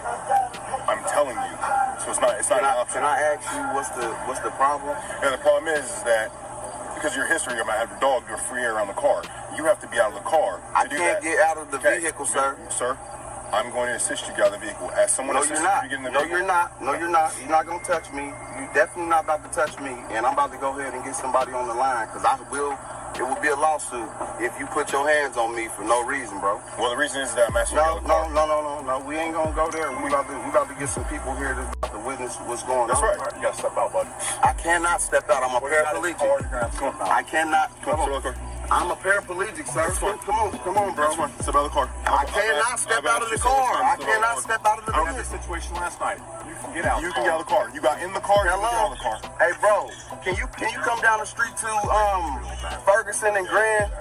I'm 0.87 1.03
telling 1.11 1.35
you. 1.35 1.72
So 2.03 2.11
it's 2.11 2.19
not 2.21 2.35
it's 2.39 2.49
not 2.49 2.59
Can 2.59 2.67
an 2.67 2.75
I, 2.75 2.81
option. 2.81 3.01
can 3.01 3.03
I 3.07 3.17
ask 3.31 3.43
you 3.55 3.61
what's 3.75 3.89
the 3.95 4.07
what's 4.27 4.39
the 4.41 4.51
problem? 4.51 4.95
Yeah, 5.23 5.31
the 5.31 5.37
problem 5.39 5.67
is, 5.73 5.85
is 5.85 6.03
that 6.03 6.31
because 6.95 7.15
your 7.15 7.27
history, 7.27 7.53
I'm 7.59 7.65
gonna 7.67 7.79
have 7.79 7.89
the 7.89 7.99
dog 7.99 8.27
do 8.27 8.33
a 8.33 8.37
free 8.37 8.61
air 8.61 8.75
around 8.75 8.87
the 8.87 8.99
car. 8.99 9.23
You 9.57 9.63
have 9.65 9.79
to 9.81 9.87
be 9.87 9.99
out 9.99 10.09
of 10.11 10.15
the 10.15 10.27
car 10.29 10.61
I 10.75 10.87
can't 10.87 11.21
get 11.21 11.39
out 11.39 11.57
of 11.57 11.69
the 11.71 11.77
Okay. 11.77 11.99
vehicle, 11.99 12.25
sir. 12.25 12.57
Sir, 12.69 12.97
I'm 13.53 13.69
going 13.71 13.87
to 13.89 13.95
assist 13.95 14.25
you 14.27 14.33
get 14.33 14.47
out 14.47 14.53
of 14.53 14.59
the 14.59 14.65
vehicle. 14.65 14.89
As 14.97 15.11
someone 15.11 15.35
No, 15.35 15.43
you're 15.43 15.61
not. 15.61 15.83
you 15.83 15.89
get 15.89 15.97
in 15.99 16.03
the 16.03 16.09
No, 16.09 16.19
vehicle. 16.21 16.37
you're 16.39 16.47
not. 16.47 16.81
No, 16.81 16.93
you're 16.93 17.09
not. 17.09 17.31
You're 17.39 17.49
not 17.53 17.65
gonna 17.67 17.83
touch 17.83 18.11
me. 18.11 18.33
You're 18.57 18.73
definitely 18.73 19.09
not 19.13 19.25
about 19.25 19.43
to 19.45 19.49
touch 19.53 19.77
me. 19.79 19.93
And 20.11 20.25
I'm 20.25 20.33
about 20.33 20.51
to 20.53 20.57
go 20.57 20.77
ahead 20.79 20.93
and 20.93 21.03
get 21.03 21.15
somebody 21.15 21.51
on 21.53 21.67
the 21.67 21.73
line 21.75 22.07
because 22.07 22.25
I 22.25 22.35
will 22.51 22.77
It 23.15 23.21
will 23.21 23.39
be 23.43 23.49
a 23.49 23.55
lawsuit 23.55 24.09
if 24.41 24.57
you 24.59 24.65
put 24.65 24.91
your 24.91 25.07
hands 25.07 25.37
on 25.37 25.53
me 25.55 25.67
for 25.67 25.83
no 25.83 26.03
reason, 26.03 26.39
bro. 26.39 26.59
Well, 26.79 26.89
the 26.89 26.97
reason 26.97 27.21
is 27.21 27.29
that 27.35 27.47
I'm 27.51 27.55
asking 27.57 27.77
you 27.77 27.83
No, 27.85 27.99
to 27.99 28.07
no, 28.07 28.13
out 28.15 28.25
of 28.25 28.31
the 28.33 28.35
car. 28.39 28.47
no, 28.47 28.61
no, 28.61 28.81
no, 28.81 28.99
no. 28.99 29.05
We 29.05 29.15
ain't 29.17 29.35
gonna 29.35 29.53
go 29.53 29.69
there. 29.69 29.91
We 30.01 30.09
about 30.09 30.25
to, 30.29 30.33
we 30.33 30.49
about 30.49 30.67
to 30.69 30.75
get 30.81 30.89
some 30.89 31.05
people 31.05 31.35
here 31.35 31.53
to 31.53 31.82
witness 32.05 32.35
what's 32.45 32.63
going 32.63 32.87
That's 32.87 32.99
on. 33.01 33.17
right. 33.17 33.35
You 33.35 33.41
gotta 33.43 33.57
step 33.57 33.77
out, 33.77 33.93
buddy. 33.93 34.09
I 34.43 34.53
cannot 34.53 35.01
step 35.01 35.29
out. 35.29 35.43
I'm 35.43 35.55
a 35.55 35.59
Well, 35.59 35.71
you're 35.71 35.83
not 35.83 35.95
in 35.95 36.01
the 36.03 36.13
car, 36.13 36.27
paraplegic. 36.27 36.41
you're 36.41 36.49
gonna 36.49 36.61
have 36.63 36.71
to 36.71 36.77
step 36.77 37.01
out. 37.01 37.09
I 37.09 37.23
cannot. 37.23 37.67
Come 37.81 37.95
Come 37.95 37.99
on, 38.01 38.11
on. 38.13 38.21
step 38.21 38.35
out 38.35 38.37
of 38.37 38.37
the 38.37 38.39
car. 38.39 38.49
I'm 38.71 38.89
a 38.91 38.95
paraplegic, 38.95 39.67
sir. 39.67 39.87
That's. 39.87 39.99
Come 39.99 40.35
on, 40.39 40.57
come 40.59 40.77
on, 40.77 40.95
bro. 40.95 41.13
That's. 41.15 41.43
Step 41.43 41.55
out 41.55 41.65
of 41.65 41.71
the 41.71 41.75
car. 41.75 41.89
I 42.07 42.25
cannot 42.25 42.79
step 42.79 43.05
out 43.05 43.21
of 43.21 43.29
the 43.29 43.37
car. 43.37 43.83
I 43.83 43.95
cannot 43.99 44.39
step 44.39 44.65
out 44.65 44.79
of 44.79 44.85
the 44.85 44.95
I 44.95 45.05
don't 45.05 45.17
the 45.17 45.23
situation 45.23 45.75
last 45.75 45.99
night. 45.99 46.17
You 46.47 46.55
can 46.63 46.73
get 46.73 46.85
out. 46.85 47.01
You 47.01 47.11
can 47.11 47.23
get 47.23 47.33
out 47.33 47.41
of 47.41 47.45
the 47.47 47.51
car. 47.51 47.69
You 47.73 47.81
got 47.81 48.01
in 48.01 48.13
the 48.13 48.19
car. 48.23 48.43
You 48.45 48.51
can 48.51 48.61
get 48.61 48.73
out 48.73 48.91
of 48.91 48.97
the 48.97 49.03
car. 49.03 49.17
Hey, 49.39 49.51
bro. 49.59 49.89
Can 50.23 50.35
you 50.35 50.47
can 50.57 50.69
you 50.71 50.79
come 50.79 50.99
down 51.01 51.19
the 51.19 51.25
street 51.25 51.55
to 51.57 51.69
um 51.91 52.41
Ferguson 52.85 53.35
and 53.35 53.47
Grand? 53.47 53.91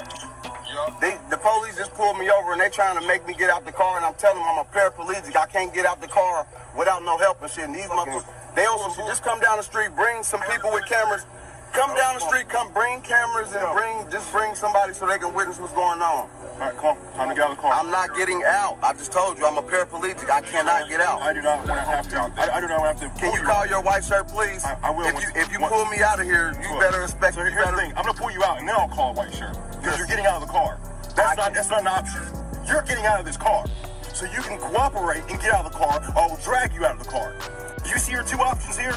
They, 1.00 1.18
the 1.30 1.36
police 1.36 1.76
just 1.76 1.92
pulled 1.94 2.18
me 2.18 2.30
over 2.30 2.52
and 2.52 2.60
they 2.60 2.68
trying 2.70 2.98
to 3.00 3.06
make 3.06 3.26
me 3.26 3.34
get 3.34 3.50
out 3.50 3.64
the 3.64 3.72
car 3.72 3.96
and 3.96 4.06
I'm 4.06 4.14
telling 4.14 4.38
them 4.38 4.46
I'm 4.48 4.64
a 4.64 4.68
paraplegic. 4.68 5.36
I 5.36 5.46
can't 5.46 5.72
get 5.74 5.84
out 5.86 6.00
the 6.00 6.08
car 6.08 6.46
without 6.76 7.02
no 7.04 7.18
help 7.18 7.42
and 7.42 7.50
shit. 7.50 7.64
And 7.64 7.74
these 7.74 7.86
motherfuckers, 7.86 8.24
they 8.54 8.64
also 8.66 9.02
just 9.06 9.22
come 9.22 9.40
down 9.40 9.56
the 9.58 9.62
street, 9.62 9.90
bring 9.96 10.22
some 10.22 10.40
people 10.50 10.72
with 10.72 10.86
cameras. 10.86 11.26
Come 11.72 11.96
down 11.96 12.14
the 12.14 12.20
street, 12.20 12.50
come 12.50 12.70
bring 12.74 13.00
cameras 13.00 13.48
and 13.54 13.64
bring 13.72 14.04
just 14.10 14.30
bring 14.30 14.54
somebody 14.54 14.92
so 14.92 15.06
they 15.08 15.16
can 15.16 15.32
witness 15.32 15.58
what's 15.58 15.72
going 15.72 16.02
on. 16.02 16.28
All 16.28 16.58
right, 16.60 16.76
come 16.76 16.96
on. 16.98 17.14
Time 17.16 17.28
to 17.30 17.34
get 17.34 17.44
out 17.44 17.50
of 17.52 17.56
the 17.56 17.62
car. 17.62 17.72
I'm 17.72 17.90
not 17.90 18.14
getting 18.14 18.42
out. 18.44 18.76
I 18.82 18.92
just 18.92 19.10
told 19.10 19.38
you 19.38 19.46
I'm 19.46 19.56
a 19.56 19.62
paraplegic. 19.62 20.28
I 20.28 20.42
cannot 20.42 20.90
get 20.90 21.00
out. 21.00 21.22
I 21.22 21.32
do 21.32 21.40
not 21.40 21.66
want 21.66 21.68
to 21.68 21.74
have 21.74 22.08
to. 22.10 22.16
I, 22.36 22.56
I 22.56 22.60
do 22.60 22.68
not 22.68 22.80
want 22.80 22.98
to 22.98 23.04
have 23.04 23.14
to. 23.14 23.20
Can 23.20 23.32
you 23.32 23.40
call 23.40 23.66
your 23.66 23.80
white 23.80 24.04
shirt, 24.04 24.28
please? 24.28 24.62
I- 24.64 24.76
I 24.82 24.90
will 24.90 25.06
If 25.06 25.14
you 25.14 25.28
if 25.34 25.50
you 25.52 25.58
pull 25.60 25.86
me 25.86 26.02
out 26.02 26.20
of 26.20 26.26
here, 26.26 26.52
you 26.52 26.78
better 26.78 27.00
respect. 27.00 27.36
So 27.36 27.40
here's 27.42 27.54
the 27.70 27.76
thing. 27.76 27.92
I'm 27.96 28.04
gonna 28.04 28.14
pull 28.14 28.30
you 28.30 28.44
out 28.44 28.58
and 28.58 28.68
then 28.68 28.76
I'll 28.78 28.88
call 28.88 29.12
a 29.12 29.14
white 29.14 29.32
shirt 29.32 29.56
because 29.82 29.98
you're 29.98 30.06
getting 30.06 30.26
out 30.26 30.40
of 30.40 30.46
the 30.46 30.52
car. 30.52 30.78
That's 31.16 31.36
not 31.36 31.54
that's 31.54 31.70
not 31.70 31.80
an 31.80 31.88
option. 31.88 32.22
You're 32.66 32.82
getting 32.82 33.04
out 33.04 33.18
of 33.18 33.26
this 33.26 33.36
car, 33.36 33.66
so 34.14 34.26
you 34.26 34.40
can 34.42 34.58
cooperate 34.58 35.26
and 35.28 35.40
get 35.42 35.52
out 35.52 35.66
of 35.66 35.72
the 35.72 35.78
car, 35.78 35.98
or 36.14 36.22
I 36.22 36.26
will 36.30 36.38
drag 36.38 36.72
you 36.72 36.86
out 36.86 36.94
of 36.94 37.02
the 37.02 37.10
car. 37.10 37.34
You 37.84 37.98
see 37.98 38.12
your 38.12 38.22
two 38.22 38.38
options 38.38 38.78
here. 38.78 38.94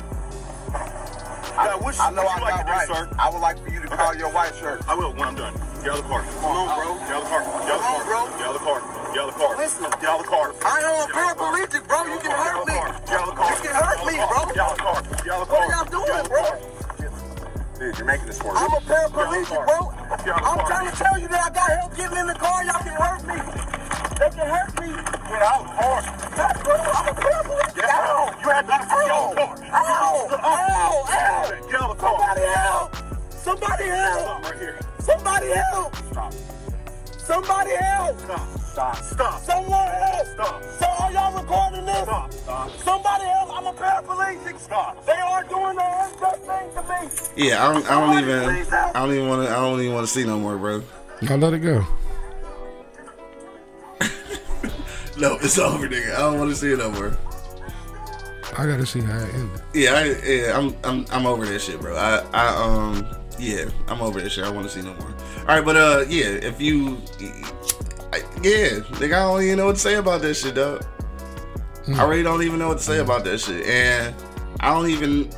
Now, 1.56 1.80
which, 1.80 1.98
I 1.98 2.12
know 2.12 2.28
I 2.28 2.36
you 2.38 2.44
like 2.44 2.68
got 2.68 2.86
to 2.86 2.88
do, 2.88 2.94
sir? 2.94 3.16
I 3.18 3.30
would 3.32 3.40
like 3.40 3.58
for 3.64 3.72
you 3.72 3.82
to 3.82 3.88
call 3.88 4.14
your 4.14 4.30
white 4.30 4.54
shirt. 4.56 4.84
I 4.88 4.94
will 4.94 5.16
when 5.16 5.24
I'm 5.24 5.36
done. 5.36 5.54
Get 5.82 5.96
out 5.96 6.00
of 6.00 6.04
the 6.04 6.10
car. 6.12 6.22
Come 6.22 6.52
on, 6.52 6.68
bro. 6.76 7.00
Get 7.00 7.16
out 7.16 7.24
of 7.24 7.24
the 7.24 7.32
car. 7.32 7.42
Get 7.42 7.72
out 7.72 7.80
of 7.80 7.88
the 7.88 7.90
car. 7.90 8.04
bro. 8.06 8.20
Get 8.36 8.46
out 8.46 8.52
of 8.52 8.60
the 8.60 8.66
car. 8.66 8.80
Get 8.86 9.22
out 9.24 9.30
of 9.30 9.34
the 9.34 9.40
car. 9.40 9.58
Listen. 9.58 9.84
Get 9.88 10.10
out 10.12 10.20
of 10.20 10.26
the 10.26 10.32
car. 10.36 10.46
I 10.62 10.78
am 10.84 10.96
a 11.00 11.08
paraplegic, 11.10 11.84
bro. 11.88 12.00
You 12.12 12.20
can 12.20 12.36
hurt 12.36 12.60
me. 12.68 12.76
Get 12.76 13.16
out 13.16 13.24
of 13.24 13.32
the 13.32 13.40
car. 13.40 13.50
You 13.56 13.62
can 13.64 13.74
hurt 13.74 14.00
me, 14.04 14.16
bro. 14.20 14.40
Get 14.52 14.60
out 14.60 14.72
of 14.72 14.78
the 14.78 14.84
car. 14.84 15.00
Get 15.02 15.32
out 15.32 15.42
of 15.42 15.48
the 15.48 15.56
What 15.56 15.64
are 15.64 15.72
y'all 15.72 15.88
doing, 15.88 16.06
Get 16.06 16.16
out 16.16 16.22
of 16.22 16.28
the 16.28 16.36
bro? 16.36 16.76
Dude, 17.80 17.98
you're 17.98 18.08
making 18.08 18.28
this 18.28 18.44
worse. 18.44 18.60
I'm 18.60 18.72
a 18.72 18.82
paraplegic, 18.84 19.66
bro. 19.66 19.95
Out 20.28 20.42
I'm 20.44 20.66
trying 20.66 20.90
to 20.90 20.98
tell 20.98 21.20
you 21.20 21.28
that 21.28 21.42
I 21.46 21.54
got 21.54 21.70
help 21.70 21.96
getting 21.96 22.18
in 22.18 22.26
the 22.26 22.34
car. 22.34 22.66
Y'all 22.66 22.82
can 22.82 22.98
hurt 22.98 23.22
me. 23.30 23.38
They 24.18 24.30
can 24.34 24.48
hurt 24.50 24.74
me. 24.82 24.90
Get 25.30 25.42
out 25.42 25.62
of 25.62 25.78
the. 25.78 26.36
That's 26.36 26.64
bro. 26.64 26.74
I'm 26.74 27.08
a 27.08 27.14
paraplegic. 27.14 27.76
Get 27.76 27.90
out. 27.90 28.34
You 28.42 28.50
had 28.50 28.68
not 28.68 28.82
to 28.82 28.88
get 28.88 29.12
out 29.12 29.30
of 29.30 29.36
the 29.36 29.42
car. 29.42 29.56
Ow! 29.72 30.28
Ow! 30.32 31.06
Ow! 31.08 31.70
Get 31.70 31.82
out 31.82 31.90
of 31.92 31.98
the 31.98 32.02
car. 32.02 32.18
Somebody 32.18 32.42
help! 32.58 32.96
Somebody 33.30 33.84
help! 33.84 34.22
Stop 34.22 34.44
right 34.44 34.60
here. 34.60 34.80
Somebody 35.00 35.48
help! 35.48 35.96
Stop. 35.96 36.34
Somebody 37.18 37.72
help! 37.76 38.20
Stop. 38.20 38.65
Stop. 38.76 38.98
Stop. 38.98 39.42
Someone 39.42 39.88
help! 39.88 40.28
Stop. 40.28 40.64
So 40.78 40.86
are 40.86 41.10
y'all 41.14 41.40
recording 41.40 41.86
this? 41.86 42.04
Stop. 42.04 42.34
Stop. 42.34 42.72
Somebody 42.72 43.24
else. 43.24 43.50
I'm 43.54 43.68
a 43.68 43.72
paraplegic. 43.72 44.60
Stop. 44.60 45.06
They 45.06 45.14
are 45.14 45.44
doing 45.46 45.78
the 45.78 46.04
unjust 46.04 46.42
thing 46.42 46.70
to 46.74 47.40
me. 47.40 47.48
Yeah, 47.48 47.66
I 47.66 47.74
don't. 47.74 47.90
I 47.90 48.02
don't 48.02 48.22
even. 48.22 48.74
I 48.74 48.92
don't 48.92 49.14
even 49.14 49.30
want 49.30 49.48
to. 49.48 49.54
I 49.54 49.56
don't 49.56 49.80
even 49.80 49.94
want 49.94 50.06
to 50.06 50.12
see 50.12 50.26
no 50.26 50.38
more, 50.38 50.58
bro. 50.58 50.84
I'll 51.30 51.38
let 51.38 51.54
it 51.54 51.60
go. 51.60 51.86
No, 55.18 55.36
it's 55.36 55.58
over, 55.58 55.88
nigga. 55.88 56.14
I 56.14 56.20
don't 56.20 56.40
want 56.40 56.50
to 56.50 56.58
see 56.58 56.74
it 56.74 56.78
no 56.80 56.92
more. 56.92 57.18
I 58.58 58.66
gotta 58.66 58.86
see 58.86 59.00
how 59.00 59.18
it 59.18 59.34
ended. 59.34 59.62
Yeah, 59.74 59.94
I, 59.94 60.04
yeah, 60.26 60.58
I'm, 60.58 60.76
I'm, 60.84 61.06
I'm 61.10 61.26
over 61.26 61.46
that 61.46 61.62
shit, 61.62 61.80
bro. 61.80 61.96
I, 61.96 62.18
I, 62.34 62.48
um, 62.48 63.08
yeah, 63.40 63.70
I'm 63.88 64.02
over 64.02 64.20
that 64.20 64.30
shit. 64.30 64.44
I 64.44 64.50
want 64.50 64.70
to 64.70 64.74
see 64.74 64.82
no 64.82 64.94
more. 64.96 65.16
All 65.40 65.46
right, 65.46 65.64
but 65.64 65.78
uh, 65.78 66.04
yeah, 66.10 66.26
if 66.26 66.60
you, 66.60 67.02
I, 67.22 67.75
yeah, 68.46 68.80
nigga, 69.00 69.14
I 69.14 69.24
don't 69.24 69.42
even 69.42 69.58
know 69.58 69.66
what 69.66 69.76
to 69.76 69.82
say 69.82 69.96
about 69.96 70.22
that 70.22 70.36
shit, 70.36 70.54
dog. 70.54 70.86
I 71.88 71.92
hmm. 71.92 72.02
really 72.02 72.22
don't 72.22 72.44
even 72.44 72.60
know 72.60 72.68
what 72.68 72.78
to 72.78 72.84
say 72.84 73.00
about 73.00 73.24
that 73.24 73.40
shit, 73.40 73.66
and 73.66 74.14
I 74.60 74.72
don't 74.72 74.88
even, 74.88 75.32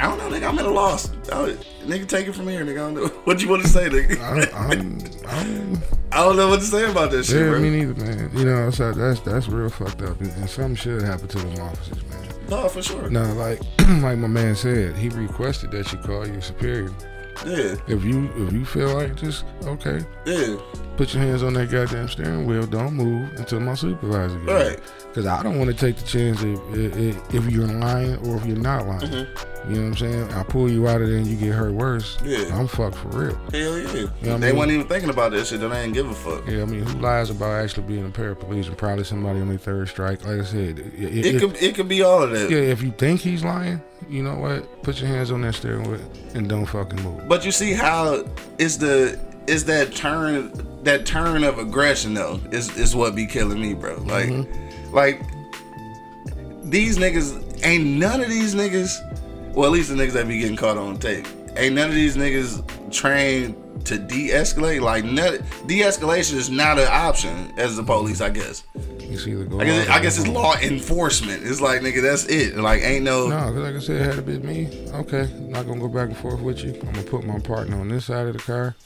I 0.00 0.08
don't 0.08 0.18
know, 0.18 0.28
nigga. 0.28 0.48
I'm 0.48 0.58
at 0.58 0.66
a 0.66 0.70
loss. 0.70 1.08
Nigga, 1.08 2.08
take 2.08 2.26
it 2.26 2.34
from 2.34 2.48
here, 2.48 2.64
nigga. 2.64 2.72
I 2.72 2.74
don't 2.74 2.94
know 2.94 3.06
what 3.24 3.40
you 3.40 3.48
want 3.48 3.62
to 3.62 3.68
say, 3.68 3.88
nigga. 3.88 4.18
I, 4.20 4.50
I'm, 4.58 4.98
I'm, 5.28 5.78
I 6.12 6.24
don't 6.24 6.34
know 6.34 6.48
what 6.48 6.58
to 6.58 6.66
say 6.66 6.90
about 6.90 7.12
that 7.12 7.24
shit, 7.24 7.36
yeah, 7.36 7.50
bro. 7.50 7.60
me 7.60 7.70
neither, 7.70 8.04
man. 8.04 8.30
You 8.36 8.44
know, 8.44 8.70
so 8.70 8.92
that's 8.92 9.20
that's 9.20 9.48
real 9.48 9.70
fucked 9.70 10.02
up, 10.02 10.20
and, 10.20 10.32
and 10.32 10.50
something 10.50 10.74
should 10.74 11.02
happen 11.02 11.28
to 11.28 11.38
them 11.38 11.60
officers, 11.60 12.02
man. 12.10 12.28
no, 12.50 12.68
for 12.68 12.82
sure. 12.82 13.08
No, 13.10 13.32
like 13.34 13.60
like 14.02 14.18
my 14.18 14.26
man 14.26 14.56
said, 14.56 14.96
he 14.96 15.08
requested 15.10 15.70
that 15.70 15.92
you 15.92 15.98
call 15.98 16.26
your 16.26 16.40
superior. 16.40 16.90
Yeah, 17.46 17.76
If 17.86 18.02
you 18.02 18.28
if 18.34 18.52
you 18.52 18.64
feel 18.64 18.94
like 18.94 19.14
just 19.14 19.44
okay, 19.64 20.00
yeah, 20.26 20.56
put 20.98 21.14
your 21.14 21.22
hands 21.22 21.42
on 21.42 21.54
that 21.54 21.70
goddamn 21.70 22.08
steering 22.08 22.44
wheel. 22.44 22.66
Don't 22.66 22.92
move 22.92 23.30
until 23.38 23.60
my 23.60 23.74
supervisor 23.74 24.38
gets 24.40 24.52
Right. 24.52 24.80
Because 25.08 25.24
I 25.26 25.42
don't 25.42 25.56
want 25.58 25.70
to 25.70 25.76
take 25.76 25.96
the 25.96 26.04
chance 26.04 26.42
if, 26.42 26.60
if 26.74 27.34
if 27.34 27.50
you're 27.50 27.66
lying 27.66 28.16
or 28.26 28.36
if 28.36 28.44
you're 28.44 28.56
not 28.58 28.86
lying. 28.86 29.00
Mm-hmm. 29.00 29.70
You 29.72 29.74
know 29.76 29.80
what 29.82 29.88
I'm 29.88 29.96
saying? 29.96 30.32
I 30.32 30.42
pull 30.44 30.70
you 30.70 30.86
out 30.88 31.00
of 31.02 31.08
there 31.08 31.18
and 31.18 31.26
you 31.26 31.36
get 31.36 31.52
hurt 31.54 31.72
worse. 31.72 32.16
Yeah. 32.24 32.56
I'm 32.58 32.68
fucked 32.68 32.96
for 32.96 33.08
real. 33.08 33.34
hell 33.52 33.78
yeah. 33.78 34.06
Yeah, 34.22 34.34
I 34.34 34.38
they 34.38 34.48
mean- 34.50 34.56
weren't 34.58 34.70
even 34.72 34.86
thinking 34.88 35.10
about 35.10 35.32
that 35.32 35.46
shit. 35.46 35.60
Then 35.60 35.72
I 35.72 35.80
ain't 35.82 35.94
give 35.94 36.08
a 36.08 36.14
fuck. 36.14 36.46
Yeah, 36.46 36.62
I 36.62 36.64
mean, 36.66 36.82
who 36.84 36.98
lies 37.00 37.30
about 37.30 37.52
actually 37.62 37.86
being 37.86 38.06
a 38.06 38.10
paraplegic? 38.10 38.76
Probably 38.76 39.04
somebody 39.04 39.40
on 39.40 39.48
their 39.48 39.58
third 39.58 39.88
strike. 39.88 40.24
Like 40.26 40.40
I 40.40 40.44
said, 40.44 40.78
i- 40.80 41.02
i- 41.02 41.04
It 41.06 41.26
if, 41.34 41.40
could, 41.40 41.62
it 41.62 41.74
could 41.74 41.88
be 41.88 42.02
all 42.02 42.22
of 42.22 42.30
that. 42.30 42.50
yeah, 42.50 42.58
if 42.58 42.82
you 42.82 42.92
think 42.92 43.20
he's 43.20 43.44
lying, 43.44 43.80
you 44.08 44.22
know 44.22 44.36
what? 44.36 44.82
Put 44.82 45.00
your 45.00 45.08
hands 45.08 45.30
on 45.30 45.42
that 45.42 45.54
steering 45.54 45.90
wheel 45.90 46.00
and 46.34 46.48
don't 46.48 46.66
fucking 46.66 47.02
move. 47.02 47.28
But 47.28 47.44
you 47.44 47.52
see 47.52 47.72
how 47.72 48.24
is 48.58 48.78
the 48.78 49.18
is 49.48 49.64
that 49.64 49.94
turn 49.94 50.52
that 50.84 51.06
turn 51.06 51.42
of 51.42 51.58
aggression 51.58 52.14
though 52.14 52.40
is 52.52 52.76
is 52.76 52.94
what 52.94 53.14
be 53.14 53.26
killing 53.26 53.60
me, 53.60 53.74
bro. 53.74 53.96
Like 54.02 54.28
mm-hmm. 54.28 54.94
like 54.94 55.20
these 56.70 56.98
niggas 56.98 57.64
ain't 57.64 57.84
none 57.84 58.20
of 58.20 58.28
these 58.28 58.54
niggas. 58.54 59.04
Well, 59.54 59.66
at 59.66 59.72
least 59.72 59.88
the 59.88 59.96
niggas 59.96 60.12
that 60.12 60.28
be 60.28 60.38
getting 60.38 60.56
caught 60.56 60.76
on 60.76 60.98
tape. 60.98 61.26
Ain't 61.56 61.74
none 61.74 61.88
of 61.88 61.94
these 61.94 62.16
niggas 62.16 62.92
trained 62.92 63.56
to 63.86 63.98
de-escalate. 63.98 64.80
Like 64.80 65.04
none, 65.04 65.42
de-escalation 65.66 66.34
is 66.34 66.50
not 66.50 66.78
an 66.78 66.86
option 66.88 67.52
as 67.56 67.76
the 67.76 67.82
police, 67.82 68.20
I 68.20 68.30
guess. 68.30 68.62
You 69.00 69.18
see 69.18 69.34
the 69.34 69.44
go. 69.44 69.58
I 69.58 69.64
guess, 69.64 69.88
I 69.88 70.00
guess 70.00 70.18
it's 70.18 70.28
law 70.28 70.54
enforcement. 70.56 71.42
It's 71.44 71.60
like 71.60 71.80
nigga, 71.80 72.02
that's 72.02 72.26
it. 72.26 72.56
Like 72.56 72.82
ain't 72.82 73.04
no. 73.04 73.28
No, 73.28 73.52
because 73.52 73.56
like 73.56 73.74
I 73.74 73.78
said, 73.80 74.06
had 74.06 74.18
it 74.18 74.26
been 74.26 74.46
me, 74.46 74.68
okay, 74.92 75.32
not 75.48 75.66
gonna 75.66 75.80
go 75.80 75.88
back 75.88 76.10
and 76.10 76.16
forth 76.18 76.40
with 76.40 76.62
you. 76.62 76.74
I'm 76.82 76.92
gonna 76.92 77.02
put 77.02 77.24
my 77.24 77.38
partner 77.38 77.80
on 77.80 77.88
this 77.88 78.04
side 78.04 78.26
of 78.26 78.34
the 78.34 78.42
car. 78.42 78.76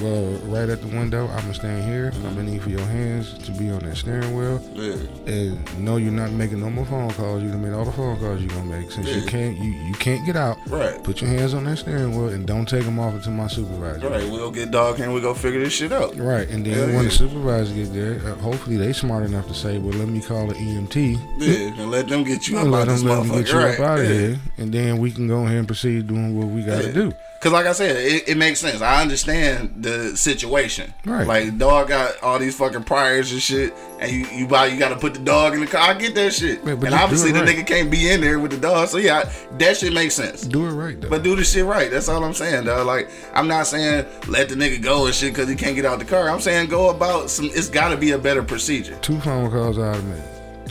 Well, 0.00 0.24
right 0.44 0.68
at 0.68 0.80
the 0.80 0.86
window, 0.88 1.26
I'm 1.28 1.40
gonna 1.42 1.54
stand 1.54 1.84
here. 1.84 2.10
I'm 2.14 2.22
gonna 2.34 2.44
need 2.44 2.62
for 2.62 2.70
your 2.70 2.80
hands 2.80 3.36
to 3.44 3.50
be 3.52 3.70
on 3.70 3.80
that 3.80 3.96
steering 3.96 4.34
wheel. 4.34 4.60
Yeah. 4.72 4.96
And 5.26 5.84
no, 5.84 5.96
you're 5.96 6.12
not 6.12 6.30
making 6.32 6.60
no 6.60 6.70
more 6.70 6.86
phone 6.86 7.10
calls. 7.12 7.42
You 7.42 7.50
done 7.50 7.62
made 7.62 7.72
all 7.74 7.84
the 7.84 7.92
phone 7.92 8.18
calls 8.18 8.40
you're 8.40 8.48
gonna 8.50 8.64
make. 8.80 8.90
Since 8.90 9.08
you 9.08 9.22
can't, 9.26 9.58
you, 9.58 9.70
you 9.72 9.94
can't 9.94 10.24
get 10.24 10.36
out. 10.36 10.56
Right. 10.68 11.02
Put 11.04 11.20
your 11.20 11.28
hands 11.30 11.52
on 11.54 11.64
that 11.64 11.76
steering 11.78 12.16
wheel 12.16 12.28
and 12.30 12.46
don't 12.46 12.66
take 12.66 12.84
them 12.84 12.98
off 12.98 13.14
until 13.14 13.32
my 13.32 13.46
supervisor. 13.48 14.08
Right, 14.08 14.24
we'll 14.30 14.50
get 14.50 14.70
dog 14.70 15.00
and 15.00 15.12
we 15.12 15.20
go 15.20 15.34
figure 15.34 15.62
this 15.62 15.72
shit 15.74 15.92
out. 15.92 16.16
Right, 16.16 16.48
and 16.48 16.64
then 16.64 16.94
when 16.94 16.96
yeah. 16.96 17.02
the 17.02 17.10
supervisor 17.10 17.74
get 17.74 17.92
there, 17.92 18.14
uh, 18.26 18.36
hopefully 18.36 18.76
they 18.78 18.92
smart 18.92 19.24
enough 19.24 19.48
to 19.48 19.54
say, 19.54 19.78
"Well, 19.78 19.94
let 19.98 20.08
me 20.08 20.20
call 20.20 20.50
an 20.50 20.56
EMT 20.56 21.18
Yeah, 21.38 21.82
and 21.82 21.90
let 21.90 22.08
them 22.08 22.24
get 22.24 22.48
you 22.48 22.56
up 22.58 22.64
and 22.64 22.74
out 22.74 22.78
let 22.78 22.88
this 22.88 23.00
them, 23.02 23.08
let 23.10 23.16
them 23.16 23.26
motherfucker. 23.28 23.44
get 23.44 23.52
you 23.52 23.58
right. 23.58 23.74
up 23.80 23.86
out 23.86 23.98
of 23.98 24.04
yeah. 24.06 24.10
here, 24.12 24.40
and 24.58 24.72
then 24.72 24.98
we 24.98 25.10
can 25.10 25.28
go 25.28 25.44
ahead 25.44 25.56
and 25.58 25.66
proceed 25.66 26.06
doing 26.06 26.38
what 26.38 26.48
we 26.48 26.62
got 26.62 26.80
to 26.82 26.86
Yeah. 26.88 26.92
do." 26.94 27.12
Cause 27.40 27.52
like 27.52 27.64
I 27.64 27.72
said, 27.72 27.96
it, 27.96 28.28
it 28.28 28.36
makes 28.36 28.60
sense. 28.60 28.82
I 28.82 29.00
understand 29.00 29.82
the 29.82 30.14
situation. 30.14 30.92
Right. 31.06 31.26
Like 31.26 31.56
dog 31.56 31.88
got 31.88 32.22
all 32.22 32.38
these 32.38 32.54
fucking 32.54 32.84
priors 32.84 33.32
and 33.32 33.40
shit, 33.40 33.72
and 33.98 34.12
you 34.12 34.26
you 34.26 34.46
buy 34.46 34.66
you 34.66 34.78
got 34.78 34.90
to 34.90 34.96
put 34.96 35.14
the 35.14 35.20
dog 35.20 35.54
in 35.54 35.60
the 35.60 35.66
car. 35.66 35.80
I 35.80 35.94
get 35.94 36.14
that 36.16 36.34
shit. 36.34 36.62
But 36.62 36.84
and 36.84 36.92
obviously 36.92 37.32
the 37.32 37.40
right. 37.40 37.56
nigga 37.56 37.66
can't 37.66 37.90
be 37.90 38.10
in 38.10 38.20
there 38.20 38.38
with 38.38 38.50
the 38.50 38.58
dog. 38.58 38.88
So 38.88 38.98
yeah, 38.98 39.20
I- 39.20 39.56
that 39.56 39.78
shit 39.78 39.94
makes 39.94 40.14
sense. 40.14 40.42
Do 40.42 40.66
it 40.66 40.72
right 40.72 41.00
though. 41.00 41.08
But 41.08 41.22
do 41.22 41.34
the 41.34 41.42
shit 41.42 41.64
right. 41.64 41.90
That's 41.90 42.10
all 42.10 42.22
I'm 42.22 42.34
saying, 42.34 42.64
dog. 42.66 42.86
Like 42.86 43.08
I'm 43.32 43.48
not 43.48 43.66
saying 43.66 44.04
let 44.28 44.50
the 44.50 44.54
nigga 44.54 44.82
go 44.82 45.06
and 45.06 45.14
shit 45.14 45.32
because 45.32 45.48
he 45.48 45.56
can't 45.56 45.74
get 45.74 45.86
out 45.86 45.98
the 45.98 46.04
car. 46.04 46.28
I'm 46.28 46.40
saying 46.40 46.68
go 46.68 46.90
about 46.90 47.30
some. 47.30 47.46
It's 47.54 47.70
got 47.70 47.88
to 47.88 47.96
be 47.96 48.10
a 48.10 48.18
better 48.18 48.42
procedure. 48.42 48.96
Two 48.96 49.18
phone 49.20 49.50
calls 49.50 49.78
out 49.78 49.96
of 49.96 50.04
me 50.04 50.20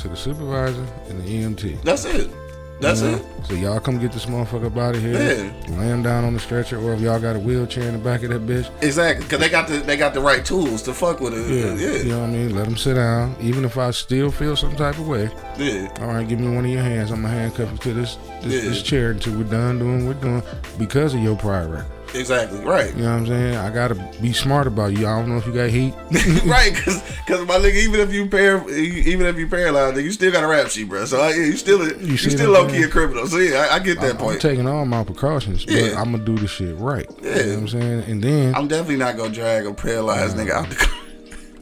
to 0.02 0.08
the 0.08 0.16
supervisor 0.16 0.86
and 1.10 1.20
the 1.20 1.26
EMT. 1.26 1.82
That's 1.82 2.06
it. 2.06 2.30
That's 2.80 3.02
You 3.02 3.12
know? 3.12 3.16
it. 3.18 3.26
So 3.48 3.54
y'all 3.56 3.80
come 3.80 3.98
get 4.00 4.12
this 4.14 4.26
motherfucker 4.26 4.76
out 4.78 4.96
of 4.96 5.02
here. 5.02 5.14
Yeah. 5.14 5.78
Lay 5.78 5.88
him 5.88 6.02
down 6.04 6.24
on 6.24 6.34
the 6.34 6.40
stretcher, 6.40 6.80
or 6.80 6.94
if 6.94 7.02
y'all 7.02 7.20
got 7.20 7.36
a 7.36 7.40
wheelchair 7.40 7.84
in 7.84 7.94
the 7.94 8.00
back 8.00 8.24
of 8.24 8.30
that 8.30 8.46
bitch, 8.46 8.70
Exactly. 8.82 9.26
Cause 9.28 9.40
they 9.40 9.50
got 9.50 9.68
the 9.68 9.78
they 9.80 9.98
got 9.98 10.14
the 10.14 10.22
right 10.22 10.46
tools 10.46 10.82
to 10.84 10.94
fuck 10.94 11.20
with 11.20 11.34
it. 11.34 11.50
yeah, 11.50 11.74
Yeah. 11.74 11.98
you 12.04 12.10
know 12.12 12.20
what 12.22 12.30
I 12.30 12.32
mean. 12.34 12.56
Let 12.56 12.68
him 12.68 12.78
sit 12.78 12.94
down, 12.96 13.36
even 13.42 13.66
if 13.66 13.78
I 13.78 13.92
still 13.92 14.32
feel 14.32 14.56
some 14.56 14.76
type 14.76 14.98
of 14.98 15.08
way. 15.08 15.30
Yeah. 15.58 15.90
All 16.02 16.08
right, 16.08 16.28
give 16.28 16.40
me 16.40 16.54
one 16.56 16.64
of 16.66 16.72
your 16.72 16.84
hands. 16.84 17.12
I'm 17.12 17.22
gonna 17.24 17.34
handcuff 17.34 17.72
you 17.72 17.78
to 17.80 17.94
this 17.94 18.18
this, 18.44 18.54
Yeah. 18.64 18.70
this 18.70 18.82
chair 18.82 19.12
until 19.12 19.34
we're 19.38 19.44
done 19.44 19.80
doing 19.80 20.08
what 20.08 20.16
we're 20.18 20.22
doing 20.22 20.44
because 20.78 21.14
of 21.14 21.20
your 21.22 21.36
prior 21.36 21.68
record. 21.68 21.86
Exactly. 22.16 22.60
Right. 22.60 22.96
You 22.96 23.04
know 23.04 23.12
what 23.12 23.20
I'm 23.20 23.28
saying? 23.28 23.56
I 23.56 23.70
gotta 23.72 23.96
be 24.22 24.34
smart 24.34 24.66
about 24.68 24.98
you. 24.98 25.06
I 25.08 25.20
don't 25.20 25.30
know 25.30 25.38
if 25.38 25.46
you 25.46 25.54
got 25.54 25.70
heat. 25.70 25.94
right, 26.46 26.74
because 26.74 27.02
cause 27.28 27.46
my 27.48 27.56
nigga, 27.58 27.76
even 27.76 28.00
if 28.00 28.12
you 28.12 28.28
par- 28.28 28.68
even 28.70 29.26
if 29.28 29.38
you 29.38 29.48
paralyzed, 29.48 29.96
nigga, 29.98 30.04
you 30.04 30.12
still 30.12 30.32
got 30.32 30.44
a 30.44 30.48
rap 30.48 30.70
sheet, 30.70 30.90
bro. 30.90 31.06
So 31.06 31.22
I, 31.22 31.34
you 31.34 31.56
still 31.56 31.82
a, 31.82 31.96
you, 31.98 32.18
still 32.18 32.52
low 32.52 32.68
key 32.68 32.84
a 32.84 32.88
criminal. 32.88 33.28
So 33.28 33.38
yeah, 33.38 33.68
I, 33.70 33.76
I 33.76 33.80
get 33.80 34.00
that 34.02 34.12
I'm 34.12 34.18
point. 34.18 34.42
taking 34.42 34.68
all 34.68 34.86
my 34.86 35.04
precautions, 35.04 35.66
but 35.66 35.74
Yeah. 35.76 36.00
I'm 36.02 36.12
gonna 36.12 36.24
do 36.26 36.38
the 36.38 36.48
shit 36.48 36.76
right. 36.78 37.06
Yeah, 37.22 37.30
You 37.38 37.44
know 37.46 37.50
what 37.54 37.60
I'm 37.60 37.68
saying? 37.68 38.00
And 38.08 38.24
then 38.24 38.56
I'm 38.56 38.68
definitely 38.68 38.98
not 38.98 39.16
gonna 39.18 39.34
drag 39.34 39.66
a 39.66 39.74
paralyzed 39.74 40.36
nigga 40.36 40.52
out 40.52 40.70
the 40.70 40.76
car. 40.76 40.96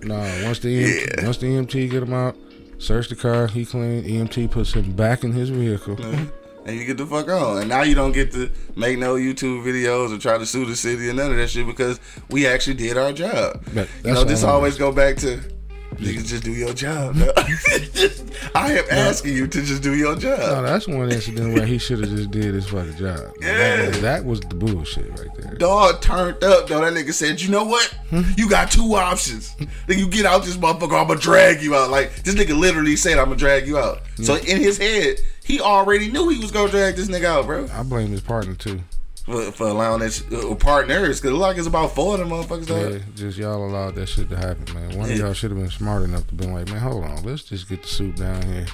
Nah, 0.04 0.20
once 0.46 0.60
the 0.60 0.68
EMT, 0.84 1.18
Yeah. 1.18 1.26
once 1.26 1.38
the 1.40 1.48
EMT 1.48 1.90
get 1.90 2.04
him 2.04 2.14
out, 2.14 2.38
search 2.78 3.10
the 3.10 3.16
car, 3.16 3.48
he 3.48 3.66
clean. 3.66 4.04
EMT 4.04 4.52
puts 4.52 4.74
him 4.74 4.92
back 4.92 5.24
in 5.24 5.34
his 5.34 5.50
vehicle. 5.50 5.96
Mm-hmm. 5.98 6.26
And 6.68 6.78
you 6.78 6.86
get 6.86 6.98
the 6.98 7.06
fuck 7.06 7.30
on. 7.30 7.60
And 7.60 7.70
now 7.70 7.82
you 7.82 7.96
don't 7.96 8.12
get 8.12 8.32
to 8.34 8.52
make 8.76 9.00
no 9.00 9.16
YouTube 9.16 9.64
videos 9.64 10.14
or 10.14 10.20
try 10.20 10.38
to 10.38 10.46
sue 10.46 10.66
the 10.66 10.76
city 10.76 11.10
or 11.10 11.14
none 11.14 11.32
of 11.32 11.38
that 11.38 11.50
shit 11.50 11.66
because 11.66 12.00
we 12.30 12.46
actually 12.46 12.76
did 12.76 12.98
our 12.98 13.14
job. 13.14 13.64
You 14.04 14.14
know, 14.14 14.24
this 14.24 14.44
always 14.44 14.78
go 14.78 14.92
back 14.92 15.16
to 15.18 15.40
niggas 15.96 16.28
just 16.28 16.44
do 16.44 16.52
your 16.52 16.74
job. 16.74 17.16
I 18.56 18.74
am 18.74 18.86
asking 18.92 19.34
you 19.34 19.48
to 19.48 19.62
just 19.62 19.82
do 19.82 19.96
your 19.96 20.16
job. 20.16 20.40
No, 20.40 20.62
that's 20.62 20.88
one 20.88 21.12
incident 21.12 21.54
where 21.54 21.66
he 21.66 21.78
should 21.78 22.00
have 22.02 22.10
just 22.10 22.32
did 22.32 22.54
his 22.54 22.68
fucking 22.68 22.98
job. 22.98 23.34
Yeah. 23.42 23.90
That, 23.90 23.94
that 24.02 24.26
was 24.26 24.42
the 24.42 24.56
bullshit 24.56 25.10
right 25.18 25.34
there. 25.38 25.56
Dog 25.56 26.02
turned 26.02 26.44
up 26.44 26.68
though. 26.68 26.82
That 26.82 26.94
nigga 26.94 27.14
said, 27.14 27.42
"You 27.42 27.50
know 27.50 27.64
what? 27.64 27.86
Hmm? 28.10 28.22
You 28.36 28.50
got 28.50 28.72
two 28.72 28.96
options. 28.96 29.56
Then 29.88 30.00
you 30.00 30.08
get 30.08 30.26
out 30.26 30.44
this 30.44 30.58
motherfucker. 30.58 31.02
I'ma 31.02 31.16
drag 31.16 31.62
you 31.62 31.76
out." 31.76 31.90
Like 31.90 32.24
this 32.24 32.36
nigga 32.36 32.58
literally 32.58 32.96
said, 32.96 33.18
"I'ma 33.18 33.36
drag 33.36 33.68
you 33.68 33.78
out." 33.78 34.02
So 34.22 34.36
in 34.36 34.58
his 34.58 34.78
head, 34.78 35.20
he 35.48 35.62
already 35.62 36.12
knew 36.12 36.28
he 36.30 36.40
was 36.40 36.52
gonna 36.52 36.70
drag 36.70 36.96
this 36.98 37.08
nigga 37.08 37.26
out, 37.26 37.46
bro. 37.46 37.68
I 37.74 37.82
blame 37.84 38.10
his 38.12 38.22
partner 38.22 38.54
too. 38.54 38.82
For, 39.26 39.52
for 39.52 39.68
allowing 39.68 40.00
that 40.00 40.14
sh- 40.14 40.22
uh, 40.32 40.56
partners, 40.56 41.20
cause 41.20 41.32
it 41.32 41.34
look 41.34 41.42
like 41.42 41.58
it's 41.58 41.68
about 41.68 41.94
four 41.94 42.14
of 42.14 42.20
them 42.22 42.30
motherfuckers. 42.30 42.94
Yeah, 42.94 43.00
just 43.14 43.38
y'all 43.38 43.66
allowed 43.68 43.96
that 43.96 44.08
shit 44.08 44.30
to 44.30 44.38
happen, 44.38 44.74
man. 44.74 44.98
One 44.98 45.12
of 45.12 45.18
y'all 45.18 45.34
should 45.34 45.52
have 45.52 45.60
been 45.60 45.70
smart 45.70 46.04
enough 46.04 46.26
to 46.28 46.34
be 46.36 46.46
like, 46.48 46.70
man, 46.70 46.80
hold 46.80 47.04
on, 47.04 47.24
let's 47.24 47.44
just 47.44 47.68
get 47.68 47.82
the 47.82 47.90
soup 47.90 48.16
down 48.16 48.42
here. 48.44 48.66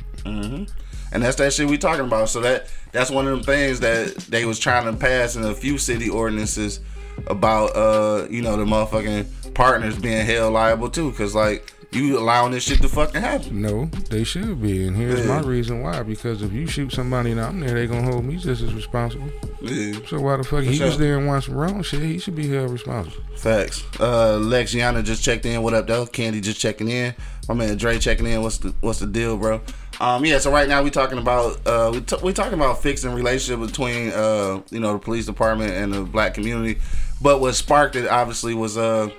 And 1.12 1.22
that's 1.24 1.38
that 1.38 1.54
shit 1.54 1.68
we 1.68 1.78
talking 1.80 2.06
about. 2.06 2.30
So 2.30 2.40
that 2.42 2.68
that's 2.92 3.10
one 3.10 3.28
of 3.28 3.34
them 3.36 3.44
things 3.44 3.80
that 3.80 4.16
they 4.30 4.46
was 4.46 4.60
trying 4.60 4.86
to 4.86 4.94
pass 4.94 5.36
in 5.36 5.44
a 5.44 5.54
few 5.56 5.78
city 5.80 6.10
ordinances 6.10 6.80
about 7.28 7.76
uh 7.76 8.28
you 8.30 8.42
know 8.42 8.56
the 8.58 8.66
motherfucking 8.66 9.54
partners 9.56 9.98
being 9.98 10.26
held 10.26 10.54
liable 10.54 10.90
too, 10.90 11.12
cause 11.14 11.34
like 11.36 11.74
you 11.96 12.18
allowing 12.18 12.52
this 12.52 12.64
shit 12.64 12.82
to 12.82 12.90
fucking 12.90 13.22
happen. 13.22 13.62
No, 13.62 13.86
they 14.10 14.24
should 14.24 14.62
be, 14.62 14.86
and 14.88 14.96
here's 14.96 15.20
Yeah. 15.26 15.40
my 15.40 15.42
reason 15.42 15.82
why. 15.82 16.04
Because 16.04 16.42
if 16.42 16.52
you 16.54 16.68
shoot 16.68 16.92
somebody 16.92 17.32
and 17.32 17.40
I'm 17.42 17.60
there, 17.60 17.74
they 17.74 17.88
gonna 17.88 18.04
hold 18.04 18.26
me 18.26 18.38
just 18.38 18.62
as 18.62 18.74
responsible. 18.74 19.30
Yeah. 19.62 19.94
So 20.08 20.20
why 20.20 20.38
the 20.38 20.44
fuck 20.44 20.64
he 20.64 20.76
sure. 20.76 20.88
was 20.88 20.98
there 20.98 21.18
and 21.18 21.28
watched 21.28 21.46
some 21.48 21.56
wrong 21.56 21.82
shit? 21.84 22.02
He 22.02 22.20
should 22.20 22.36
be 22.36 22.48
held 22.48 22.72
responsible. 22.72 23.24
Facts. 23.38 23.84
Uh, 24.00 24.38
Lexiana 24.40 25.04
just 25.04 25.24
checked 25.24 25.46
in. 25.46 25.62
What 25.62 25.74
up, 25.74 25.88
though? 25.88 26.06
Candy 26.06 26.42
just 26.42 26.60
checking 26.60 26.90
in. 26.90 27.14
My 27.48 27.54
man 27.54 27.78
Dre 27.78 28.00
checking 28.00 28.26
in. 28.28 28.42
What's 28.42 28.58
the 28.58 28.74
What's 28.82 29.00
the 29.00 29.08
deal, 29.08 29.38
bro? 29.38 29.62
Um, 30.00 30.26
yeah. 30.26 30.40
So 30.40 30.52
right 30.52 30.68
now 30.68 30.82
we 30.82 30.90
talking 30.90 31.18
about 31.20 31.66
uh 31.68 31.92
we 31.94 32.02
t- 32.02 32.18
we 32.24 32.34
talking 32.34 32.54
about 32.56 32.82
fixing 32.82 33.14
relationship 33.14 33.66
between 33.66 34.12
uh 34.12 34.62
you 34.70 34.80
know 34.80 34.94
the 34.94 35.00
police 35.00 35.26
department 35.26 35.72
and 35.72 35.94
the 35.94 36.02
black 36.02 36.34
community, 36.34 36.80
but 37.22 37.40
what 37.42 37.54
sparked 37.54 37.96
it 37.96 38.08
obviously 38.08 38.54
was 38.56 38.78
uh 38.78 39.10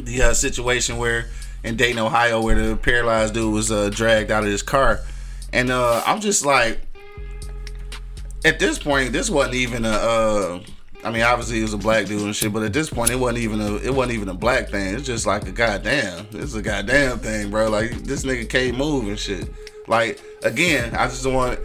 the 0.00 0.22
uh, 0.22 0.32
situation 0.34 0.96
where 0.96 1.26
in 1.64 1.76
Dayton, 1.76 1.98
Ohio, 1.98 2.42
where 2.42 2.54
the 2.54 2.76
paralyzed 2.76 3.34
dude 3.34 3.52
was 3.52 3.70
uh, 3.70 3.90
dragged 3.90 4.30
out 4.30 4.44
of 4.44 4.50
his 4.50 4.62
car, 4.62 5.00
and 5.52 5.70
uh, 5.70 6.02
I'm 6.06 6.20
just 6.20 6.44
like, 6.44 6.80
at 8.44 8.58
this 8.58 8.78
point, 8.78 9.12
this 9.12 9.30
wasn't 9.30 9.54
even 9.54 9.84
a. 9.84 9.90
Uh, 9.90 10.60
I 11.04 11.10
mean, 11.10 11.22
obviously 11.22 11.56
he 11.56 11.62
was 11.62 11.74
a 11.74 11.78
black 11.78 12.06
dude 12.06 12.22
and 12.22 12.34
shit, 12.34 12.52
but 12.52 12.62
at 12.62 12.72
this 12.72 12.88
point, 12.88 13.10
it 13.10 13.16
wasn't 13.16 13.38
even 13.38 13.60
a. 13.60 13.76
It 13.76 13.94
wasn't 13.94 14.14
even 14.14 14.28
a 14.28 14.34
black 14.34 14.68
thing. 14.68 14.94
It's 14.94 15.06
just 15.06 15.26
like 15.26 15.46
a 15.46 15.52
goddamn. 15.52 16.26
It's 16.32 16.54
a 16.54 16.62
goddamn 16.62 17.18
thing, 17.18 17.50
bro. 17.50 17.70
Like 17.70 17.90
this 18.04 18.24
nigga 18.24 18.48
can't 18.48 18.76
move 18.76 19.08
and 19.08 19.18
shit. 19.18 19.52
Like 19.88 20.20
again, 20.42 20.94
I 20.94 21.06
just 21.06 21.26
want. 21.26 21.58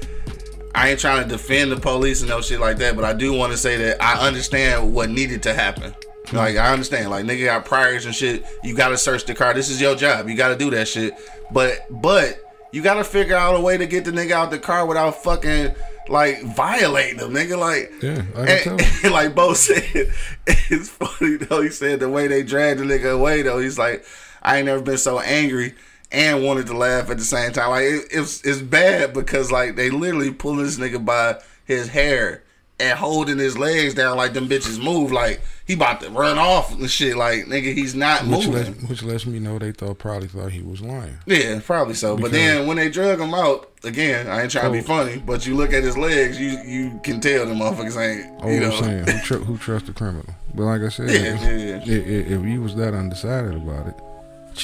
I 0.75 0.89
ain't 0.89 0.99
trying 0.99 1.23
to 1.23 1.29
defend 1.29 1.71
the 1.71 1.77
police 1.77 2.21
and 2.21 2.29
no 2.29 2.39
shit 2.39 2.59
like 2.59 2.77
that, 2.77 2.95
but 2.95 3.03
I 3.03 3.13
do 3.13 3.33
want 3.33 3.51
to 3.51 3.57
say 3.57 3.77
that 3.77 4.01
I 4.01 4.27
understand 4.27 4.93
what 4.93 5.09
needed 5.09 5.41
to 5.43 5.53
happen. 5.53 5.95
Like 6.33 6.57
I 6.57 6.71
understand, 6.73 7.09
like 7.09 7.25
nigga 7.25 7.45
got 7.45 7.65
priors 7.65 8.05
and 8.05 8.13
shit. 8.13 8.45
You 8.63 8.75
gotta 8.75 8.97
search 8.97 9.25
the 9.25 9.33
car. 9.33 9.53
This 9.53 9.69
is 9.69 9.79
your 9.79 9.95
job. 9.95 10.27
You 10.29 10.35
gotta 10.35 10.55
do 10.55 10.69
that 10.71 10.87
shit. 10.87 11.13
But 11.51 11.85
but 11.89 12.39
you 12.71 12.81
gotta 12.81 13.03
figure 13.03 13.35
out 13.35 13.55
a 13.55 13.61
way 13.61 13.77
to 13.77 13.85
get 13.85 14.05
the 14.05 14.11
nigga 14.11 14.31
out 14.31 14.51
the 14.51 14.59
car 14.59 14.85
without 14.85 15.23
fucking 15.23 15.73
like 16.09 16.41
violating 16.43 17.17
them, 17.17 17.33
nigga. 17.33 17.57
Like 17.57 17.91
Yeah, 18.01 18.23
and, 18.35 18.81
and 19.03 19.11
like 19.13 19.35
Bo 19.35 19.53
said, 19.53 19.83
it's 20.47 20.89
funny 20.89 21.37
though. 21.37 21.61
He 21.61 21.69
said 21.69 21.99
the 21.99 22.09
way 22.09 22.27
they 22.27 22.43
dragged 22.43 22.79
the 22.79 22.85
nigga 22.85 23.13
away 23.13 23.41
though. 23.41 23.59
He's 23.59 23.79
like, 23.79 24.05
I 24.41 24.57
ain't 24.57 24.65
never 24.65 24.81
been 24.81 24.97
so 24.97 25.19
angry 25.19 25.75
and 26.11 26.43
wanted 26.43 26.67
to 26.67 26.77
laugh 26.77 27.09
at 27.09 27.17
the 27.17 27.23
same 27.23 27.51
time. 27.51 27.69
Like 27.69 27.83
it, 27.83 28.07
it's 28.11 28.41
it's 28.45 28.61
bad 28.61 29.13
because 29.13 29.51
like 29.51 29.75
they 29.75 29.89
literally 29.89 30.31
pulling 30.31 30.65
this 30.65 30.77
nigga 30.77 31.03
by 31.03 31.41
his 31.65 31.89
hair 31.89 32.43
and 32.79 32.97
holding 32.97 33.37
his 33.37 33.57
legs 33.57 33.93
down 33.93 34.17
like 34.17 34.33
them 34.33 34.47
bitches 34.47 34.81
move. 34.81 35.11
Like 35.11 35.41
he 35.67 35.73
about 35.73 36.01
to 36.01 36.09
run 36.09 36.37
off 36.39 36.71
and 36.71 36.89
shit. 36.89 37.15
Like 37.17 37.45
nigga, 37.45 37.73
he's 37.73 37.93
not 37.93 38.21
Which 38.23 38.47
moving. 38.47 38.53
lets, 38.53 38.69
which 38.89 39.03
lets 39.03 39.25
me 39.25 39.37
know 39.39 39.59
they 39.59 39.71
thought 39.73 39.99
probably 39.99 40.27
thought 40.29 40.51
he 40.51 40.61
was 40.61 40.81
lying. 40.81 41.17
Yeah, 41.25 41.59
probably 41.63 41.93
so. 41.93 42.17
But 42.17 42.31
then 42.31 42.65
when 42.67 42.77
they 42.77 42.89
drug 42.89 43.19
him 43.19 43.33
out, 43.33 43.69
again, 43.83 44.27
I 44.27 44.41
ain't 44.43 44.51
trying 44.51 44.65
to 44.65 44.71
be 44.71 44.79
Oh. 44.79 44.87
funny, 44.87 45.17
but 45.17 45.45
you 45.45 45.55
look 45.55 45.73
at 45.73 45.83
his 45.83 45.97
legs, 45.97 46.39
you 46.39 46.57
you 46.65 46.99
can 47.03 47.19
tell 47.19 47.45
the 47.45 47.53
motherfuckers 47.53 47.97
ain't. 48.01 48.39
Oh, 48.41 48.49
you 48.49 48.59
know, 48.61 48.71
I'm 48.71 48.83
saying 48.83 49.07
who, 49.07 49.19
tr- 49.19 49.43
who 49.43 49.57
trusts 49.57 49.87
the 49.87 49.93
criminal? 49.93 50.25
But 50.55 50.63
like 50.63 50.81
I 50.81 50.89
said, 50.89 51.09
Yeah, 51.11 51.35
if, 51.35 51.41
yeah, 51.41 51.57
yeah. 51.57 51.75
i- 51.75 52.33
i- 52.33 52.35
if 52.41 52.45
you 52.45 52.61
was 52.61 52.75
that 52.75 52.93
undecided 52.93 53.53
about 53.55 53.87
it, 53.87 53.95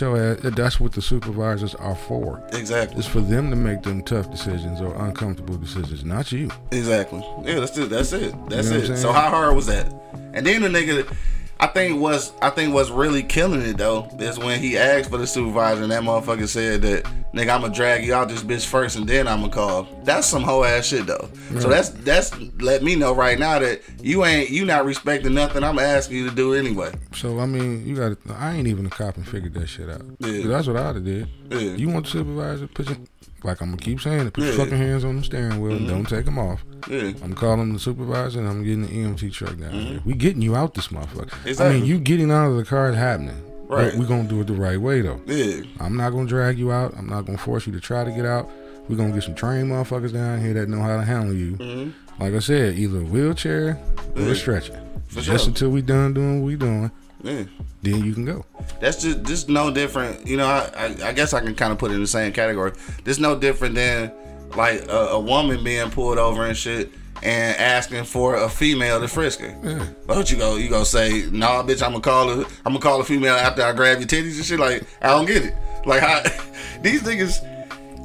ass, 0.01 0.53
that's 0.55 0.79
what 0.79 0.93
the 0.93 1.01
supervisors 1.03 1.75
are 1.75 1.95
for. 1.95 2.41
exactly. 2.53 2.97
It's 2.97 3.07
for 3.07 3.19
them 3.21 3.51
to 3.51 3.55
make 3.55 3.83
them 3.83 4.01
tough 4.01 4.31
decisions 4.31 4.81
or 4.81 4.95
uncomfortable 4.95 5.55
decisions, 5.57 6.03
not 6.03 6.31
you. 6.31 6.49
Exactly. 6.71 7.23
Yeah, 7.45 7.59
that's 7.59 7.77
it. 7.77 7.89
That's 7.91 8.11
it. 8.13 8.33
That's 8.49 8.71
You 8.71 8.77
know 8.79 8.93
it. 8.95 8.97
So 8.97 9.11
how 9.11 9.29
hard 9.29 9.55
was 9.55 9.67
that? 9.67 9.85
And 10.33 10.45
then 10.45 10.61
the 10.61 10.69
nigga, 10.69 11.15
I 11.59 11.67
think 11.67 12.01
was 12.01 12.33
I 12.41 12.49
think 12.49 12.73
what's 12.73 12.89
really 12.89 13.23
killing 13.23 13.61
it 13.61 13.77
though 13.77 14.09
is 14.19 14.37
when 14.37 14.59
he 14.59 14.77
asked 14.77 15.09
for 15.09 15.17
the 15.17 15.25
supervisor 15.25 15.83
and 15.83 15.91
that 15.91 16.03
motherfucker 16.03 16.47
said 16.47 16.81
that 16.81 17.05
nigga 17.33 17.55
I'ma 17.55 17.69
drag 17.69 18.03
you 18.03 18.13
out 18.13 18.27
this 18.27 18.43
bitch 18.43 18.65
first 18.65 18.97
and 18.97 19.07
then 19.07 19.29
I'ma 19.29 19.47
call. 19.47 19.87
That's 20.03 20.27
some 20.27 20.43
hoe 20.43 20.63
ass 20.63 20.87
shit 20.87 21.05
though. 21.05 21.29
So 21.59 21.69
that's 21.69 21.89
that's 21.89 22.37
let 22.59 22.83
me 22.83 22.95
know 22.95 23.13
right 23.13 23.39
now 23.39 23.59
that 23.59 23.81
you 24.01 24.25
ain't 24.25 24.49
you 24.49 24.65
not 24.65 24.83
respecting 24.83 25.33
nothing 25.35 25.63
I'm 25.63 25.79
asking 25.79 26.17
you 26.17 26.29
to 26.29 26.35
do 26.35 26.53
anyway. 26.53 26.91
So 27.13 27.39
I 27.39 27.45
mean, 27.45 27.87
you 27.87 27.95
got. 27.95 28.17
I 28.29 28.55
ain't 28.55 28.67
even 28.67 28.87
a 28.87 28.89
cop 28.89 29.15
and 29.15 29.25
figured 29.25 29.53
that 29.53 29.67
shit 29.67 29.89
out. 29.89 30.01
Yeah. 30.19 30.47
That's 30.47 30.67
what 30.67 30.75
I'd 30.75 30.95
have 30.95 31.05
did. 31.05 31.29
Yeah. 31.49 31.59
You 31.59 31.87
want 31.87 32.05
the 32.05 32.11
supervisor? 32.11 32.67
Put 32.67 32.89
your 32.89 32.97
like 33.45 33.61
I'm 33.61 33.71
gonna 33.71 33.81
keep 33.81 34.01
saying 34.01 34.27
it. 34.27 34.33
Put 34.33 34.43
your 34.43 34.53
fucking 34.53 34.77
hands 34.77 35.03
on 35.03 35.17
the 35.17 35.23
steering 35.23 35.61
wheel 35.61 35.75
and 35.75 35.87
don't 35.87 36.07
take 36.07 36.25
them 36.25 36.39
off. 36.39 36.63
Yeah. 36.89 37.11
I'm 37.23 37.33
calling 37.33 37.73
the 37.73 37.79
supervisor 37.79 38.39
and 38.39 38.47
I'm 38.47 38.63
getting 38.63 38.83
the 38.83 38.89
EMT 38.89 39.31
truck 39.33 39.57
down 39.57 39.71
here. 39.71 40.01
We 40.05 40.13
getting 40.13 40.41
you 40.41 40.55
out 40.55 40.73
this 40.73 40.89
motherfucker. 40.89 41.59
I 41.59 41.73
mean, 41.73 41.85
you 41.85 41.99
getting 41.99 42.31
out 42.31 42.49
of 42.49 42.57
the 42.57 42.65
car 42.65 42.89
is 42.89 42.95
happening. 42.95 43.41
Right. 43.67 43.91
But 43.91 43.99
we 43.99 44.05
gonna 44.05 44.27
do 44.27 44.41
it 44.41 44.47
the 44.47 44.53
right 44.53 44.79
way 44.79 45.01
though. 45.01 45.21
Yeah. 45.25 45.61
I'm 45.79 45.95
not 45.95 46.11
gonna 46.11 46.27
drag 46.27 46.57
you 46.59 46.71
out. 46.71 46.93
I'm 46.97 47.07
not 47.07 47.25
gonna 47.25 47.37
force 47.37 47.65
you 47.65 47.73
to 47.73 47.79
try 47.79 48.03
to 48.03 48.11
get 48.11 48.25
out. 48.25 48.49
We're 48.87 48.97
gonna 48.97 49.13
get 49.13 49.23
some 49.23 49.35
trained 49.35 49.71
motherfuckers 49.71 50.13
down 50.13 50.41
here 50.41 50.53
that 50.53 50.69
know 50.69 50.81
how 50.81 50.97
to 50.97 51.03
handle 51.03 51.33
you. 51.33 51.53
Mm-hmm. 51.57 52.21
Like 52.23 52.33
I 52.33 52.39
said, 52.39 52.77
either 52.77 52.99
a 52.99 53.03
wheelchair 53.03 53.79
or 54.15 54.21
a 54.21 54.35
stretcher. 54.35 54.79
Just 55.09 55.27
sure. 55.27 55.47
until 55.47 55.69
we 55.69 55.81
done 55.81 56.13
doing 56.13 56.41
what 56.41 56.47
we 56.47 56.55
doing, 56.55 56.91
Yeah. 57.23 57.43
then 57.81 58.03
you 58.03 58.13
can 58.13 58.25
go. 58.25 58.45
That's 58.81 59.01
just 59.01 59.23
just 59.23 59.49
no 59.49 59.71
different. 59.71 60.27
You 60.27 60.37
know, 60.37 60.45
I, 60.47 60.69
I, 60.75 61.07
I 61.09 61.13
guess 61.13 61.33
I 61.33 61.39
can 61.39 61.55
kind 61.55 61.71
of 61.71 61.77
put 61.79 61.91
it 61.91 61.95
in 61.95 62.01
the 62.01 62.07
same 62.07 62.33
category. 62.33 62.73
This 63.03 63.17
no 63.19 63.37
different 63.37 63.75
than 63.75 64.11
like 64.55 64.87
a, 64.89 65.07
a 65.11 65.19
woman 65.19 65.63
being 65.63 65.89
pulled 65.89 66.17
over 66.17 66.45
and 66.45 66.55
shit 66.55 66.91
and 67.23 67.57
asking 67.57 68.03
for 68.03 68.35
a 68.35 68.49
female 68.49 68.99
to 68.99 69.07
frisk 69.07 69.39
her. 69.39 69.57
Yeah. 69.63 69.87
But 70.05 70.29
you 70.31 70.37
go 70.37 70.57
you 70.57 70.69
gonna 70.69 70.85
say, 70.85 71.25
nah, 71.31 71.63
bitch, 71.63 71.81
I'm 71.81 71.91
gonna 71.91 72.01
call 72.01 72.27
her. 72.29 72.43
I'm 72.65 72.73
gonna 72.73 72.79
call 72.79 72.99
a 72.99 73.03
female 73.05 73.33
after 73.35 73.63
I 73.63 73.71
grab 73.71 73.99
your 73.99 74.07
titties 74.07 74.35
and 74.35 74.45
shit. 74.45 74.59
Like 74.59 74.83
I 75.01 75.07
don't 75.07 75.25
get 75.25 75.43
it. 75.45 75.55
Like 75.85 76.01
how 76.01 76.21
these 76.81 77.03
niggas, 77.03 77.39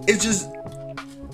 it's 0.08 0.24
just 0.24 0.48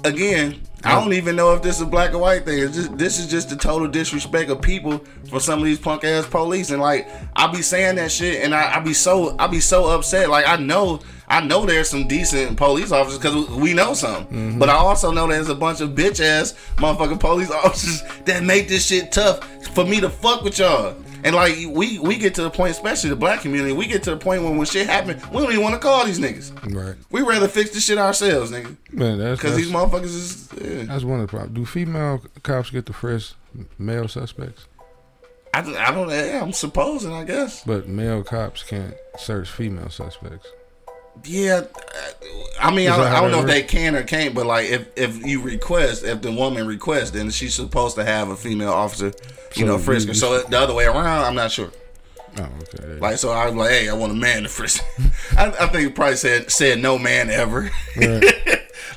again. 0.05 0.61
I 0.85 1.01
don't 1.01 1.13
even 1.13 1.37
know 1.37 1.55
if 1.55 1.63
this 1.63 1.77
is 1.77 1.83
a 1.83 1.87
black 1.87 2.13
or 2.13 2.19
white 2.19 2.45
thing. 2.45 2.59
It's 2.59 2.77
just 2.77 2.97
this 2.97 3.19
is 3.19 3.27
just 3.27 3.49
the 3.49 3.57
total 3.57 3.89
disrespect 3.89 4.51
of 4.51 4.61
people 4.61 4.99
for 5.29 5.41
some 5.41 5.59
of 5.59 5.65
these 5.65 5.79
punk 5.79 6.05
ass 6.05 6.27
police. 6.27 6.71
And 6.71 6.81
like 6.81 7.09
I 7.37 7.47
be 7.47 7.63
saying 7.63 7.97
that 7.97 8.13
shit, 8.13 8.43
and 8.43 8.55
I, 8.55 8.77
I 8.77 8.81
be 8.81 8.93
so 8.93 9.37
I 9.39 9.47
be 9.47 9.61
so 9.61 9.87
upset. 9.87 10.29
Like 10.29 10.47
I 10.47 10.57
know 10.57 11.01
I 11.29 11.41
know 11.41 11.65
there's 11.65 11.89
some 11.89 12.07
decent 12.07 12.57
police 12.57 12.93
officers 12.93 13.19
because 13.19 13.49
we 13.51 13.73
know 13.73 13.95
some, 13.95 14.25
mm-hmm. 14.25 14.59
but 14.59 14.69
I 14.69 14.75
also 14.75 15.11
know 15.11 15.27
there's 15.27 15.49
a 15.49 15.55
bunch 15.55 15.81
of 15.81 15.91
bitch 15.91 16.21
ass 16.21 16.53
motherfucking 16.77 17.21
police 17.21 17.51
officers 17.65 18.03
that 18.25 18.45
make 18.45 18.69
this 18.69 18.87
shit 18.87 19.11
tough 19.11 19.43
for 19.69 19.85
me 19.85 20.01
to 20.01 20.11
fuck 20.11 20.43
with 20.43 20.59
y'all. 20.59 20.95
And 21.25 21.35
like 21.35 21.57
we 21.69 21.99
we 21.99 22.17
get 22.17 22.35
to 22.35 22.43
the 22.43 22.51
point, 22.51 22.73
especially 22.73 23.09
the 23.09 23.17
black 23.17 23.41
community, 23.41 23.73
we 23.73 23.87
get 23.87 24.03
to 24.03 24.11
the 24.11 24.19
point 24.19 24.43
when 24.43 24.59
when 24.59 24.67
shit 24.67 24.87
happen, 24.87 25.19
we 25.33 25.41
don't 25.41 25.51
even 25.51 25.63
want 25.63 25.75
to 25.75 25.81
call 25.81 26.05
these 26.05 26.21
niggas. 26.21 26.53
Right. 26.75 26.97
We 27.11 27.23
rather 27.23 27.49
fix 27.49 27.71
this 27.71 27.87
shit 27.87 27.97
ourselves, 27.97 28.53
nigga. 28.53 28.77
Man, 28.93 29.19
that's 29.19 29.41
Because 29.41 29.57
these 29.57 29.71
motherfuckers 29.71 30.05
is 30.05 30.49
yeah. 30.61 30.85
that's 30.85 31.03
one 31.03 31.21
of 31.21 31.27
the 31.27 31.31
problems. 31.31 31.57
Do 31.57 31.65
female 31.65 32.23
cops 32.43 32.69
get 32.69 32.85
the 32.85 32.93
first 32.93 33.37
male 33.79 34.07
suspects? 34.07 34.67
I, 35.55 35.61
I 35.61 35.93
don't. 35.93 36.11
Yeah, 36.11 36.43
I'm 36.43 36.53
supposing. 36.53 37.13
I 37.13 37.25
guess. 37.25 37.65
But 37.65 37.89
male 37.89 38.23
cops 38.23 38.63
can't 38.63 38.95
search 39.17 39.49
female 39.49 39.89
suspects. 39.89 40.49
Yeah, 41.25 41.63
I 42.61 42.75
mean, 42.75 42.89
I, 42.89 42.93
Is 42.93 42.99
that 42.99 43.11
how 43.11 43.19
I 43.19 43.21
don't 43.21 43.31
know 43.31 43.41
if 43.41 43.47
they 43.47 43.63
can 43.63 43.95
or 43.95 44.03
can't, 44.03 44.35
but 44.35 44.47
like 44.47 44.69
if 44.69 44.89
if 44.97 45.25
you 45.25 45.41
request, 45.41 46.05
if 46.05 46.21
the 46.23 46.33
woman 46.33 46.67
requests, 46.67 47.13
then 47.13 47.31
she's 47.31 47.55
supposed 47.55 47.97
to 47.97 48.05
have 48.05 48.29
a 48.29 48.37
female 48.37 48.73
officer, 48.73 49.07
you 49.55 49.63
So 49.63 49.67
know, 49.67 49.79
frisk 49.79 50.09
her. 50.09 50.15
So 50.15 50.43
the 50.43 50.59
other 50.59 50.75
way 50.75 50.85
around, 50.85 51.25
I'm 51.25 51.35
not 51.35 51.51
sure. 51.51 51.71
Oh, 52.37 52.49
okay. 52.63 52.99
Like, 52.99 53.19
so 53.19 53.31
I 53.31 53.47
was 53.47 53.55
like, 53.55 53.71
hey, 53.71 53.89
I 53.89 53.93
want 53.95 54.13
a 54.13 54.17
man 54.17 54.43
to 54.43 54.49
frisk. 54.49 54.83
I, 55.37 55.49
I 55.49 55.67
think 55.69 55.85
he 55.85 55.89
probably 55.89 56.17
said 56.17 56.51
said 56.51 56.81
no 56.81 56.99
man 56.99 57.31
ever. 57.31 57.71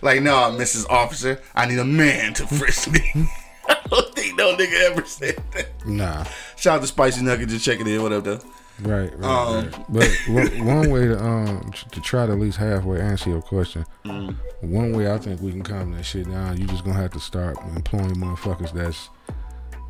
like, 0.01 0.21
no, 0.21 0.55
Mrs. 0.57 0.89
Officer, 0.89 1.39
I 1.53 1.67
need 1.67 1.79
a 1.79 1.85
man 1.85 2.33
to 2.35 2.47
frisk 2.47 2.91
me. 2.91 3.11
I 3.69 3.77
don't 3.89 4.15
think 4.15 4.37
no 4.37 4.55
nigga 4.55 4.91
ever 4.91 5.05
said 5.05 5.41
that. 5.53 5.67
Nah. 5.85 6.23
Shout 6.55 6.77
out 6.77 6.81
to 6.81 6.87
Spicy 6.87 7.21
Nugget, 7.21 7.49
just 7.49 7.65
checking 7.65 7.87
in. 7.87 8.01
What 8.01 8.13
up, 8.13 8.23
though? 8.23 8.39
Right, 8.81 9.11
right, 9.17 9.23
Um, 9.23 9.55
right. 9.65 9.85
But 9.89 10.09
one, 10.29 10.65
one 10.65 10.89
way 10.91 11.07
to 11.07 11.19
um 11.23 11.71
to 11.91 12.01
try 12.01 12.25
to 12.27 12.33
at 12.33 12.39
least 12.39 12.57
halfway 12.57 13.01
answer 13.01 13.29
your 13.31 13.41
question, 13.41 13.85
Mm. 14.05 14.35
one 14.61 14.91
way 14.93 15.11
I 15.11 15.17
think 15.17 15.41
we 15.41 15.51
can 15.51 15.63
calm 15.63 15.91
that 15.93 16.03
shit 16.03 16.29
down, 16.29 16.57
you 16.57 16.67
just 16.67 16.83
gonna 16.83 16.99
have 16.99 17.11
to 17.11 17.19
start 17.19 17.57
employing 17.75 18.15
motherfuckers 18.15 18.71
that's 18.73 19.09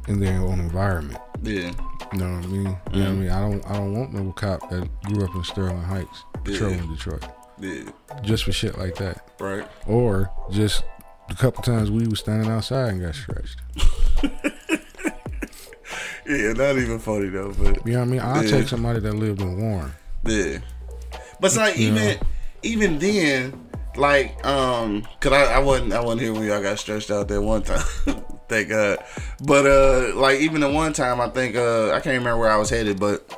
in 0.07 0.19
their 0.21 0.39
own 0.39 0.59
environment. 0.61 1.19
Yeah. 1.43 1.71
You 2.13 2.19
know 2.19 2.35
what 2.35 2.43
I 2.45 2.47
mean? 2.47 2.77
You 2.93 2.99
know 3.03 3.05
what 3.05 3.09
I 3.09 3.11
mean? 3.11 3.29
I 3.29 3.41
don't 3.41 3.65
I 3.69 3.73
don't 3.73 3.93
want 3.93 4.13
no 4.13 4.31
cop 4.31 4.69
that 4.69 4.87
grew 5.03 5.25
up 5.25 5.35
in 5.35 5.43
Sterling 5.43 5.81
Heights 5.81 6.23
patrolling 6.45 6.87
Detroit. 6.87 7.25
Yeah. 7.59 7.89
Just 8.21 8.45
for 8.45 8.53
shit 8.53 8.77
like 8.77 8.95
that. 8.95 9.31
Right. 9.39 9.67
Or 9.85 10.31
just 10.51 10.83
a 11.29 11.35
couple 11.35 11.61
times 11.61 11.91
we 11.91 12.07
was 12.07 12.19
standing 12.19 12.49
outside 12.49 12.89
and 12.93 13.01
got 13.01 13.15
stretched. 13.15 13.57
Yeah, 16.27 16.53
not 16.53 16.77
even 16.77 16.99
funny 16.99 17.29
though, 17.29 17.53
but 17.57 17.85
You 17.85 17.93
know 17.93 17.99
what 17.99 18.07
I 18.07 18.11
mean? 18.11 18.19
I'll 18.21 18.43
Yeah. 18.43 18.51
take 18.51 18.67
somebody 18.67 18.99
that 18.99 19.13
lived 19.13 19.41
in 19.41 19.59
Warren. 19.61 19.93
Yeah. 20.25 20.57
But 21.39 21.47
it's 21.47 21.57
like 21.57 21.77
You 21.77 21.87
even 21.87 21.95
know? 22.07 22.13
even 22.63 22.99
then, 22.99 23.67
like, 23.95 24.45
um, 24.45 25.03
cause 25.19 25.31
I, 25.31 25.53
I 25.55 25.59
wasn't 25.59 25.93
I 25.93 26.01
wasn't 26.01 26.21
here 26.21 26.33
when 26.33 26.43
y'all 26.43 26.61
got 26.61 26.79
stretched 26.79 27.11
out 27.11 27.27
that 27.29 27.41
one 27.41 27.61
time. 27.63 27.83
Thank 28.49 28.69
God. 28.69 28.99
But 29.43 29.65
uh 29.65 30.15
like 30.15 30.39
even 30.41 30.61
the 30.61 30.69
one 30.69 30.93
time 30.93 31.21
I 31.21 31.29
think 31.29 31.55
uh 31.55 31.87
I 31.91 31.99
can't 31.99 32.17
remember 32.17 32.37
where 32.39 32.51
I 32.51 32.57
was 32.57 32.69
headed, 32.69 32.99
but 32.99 33.33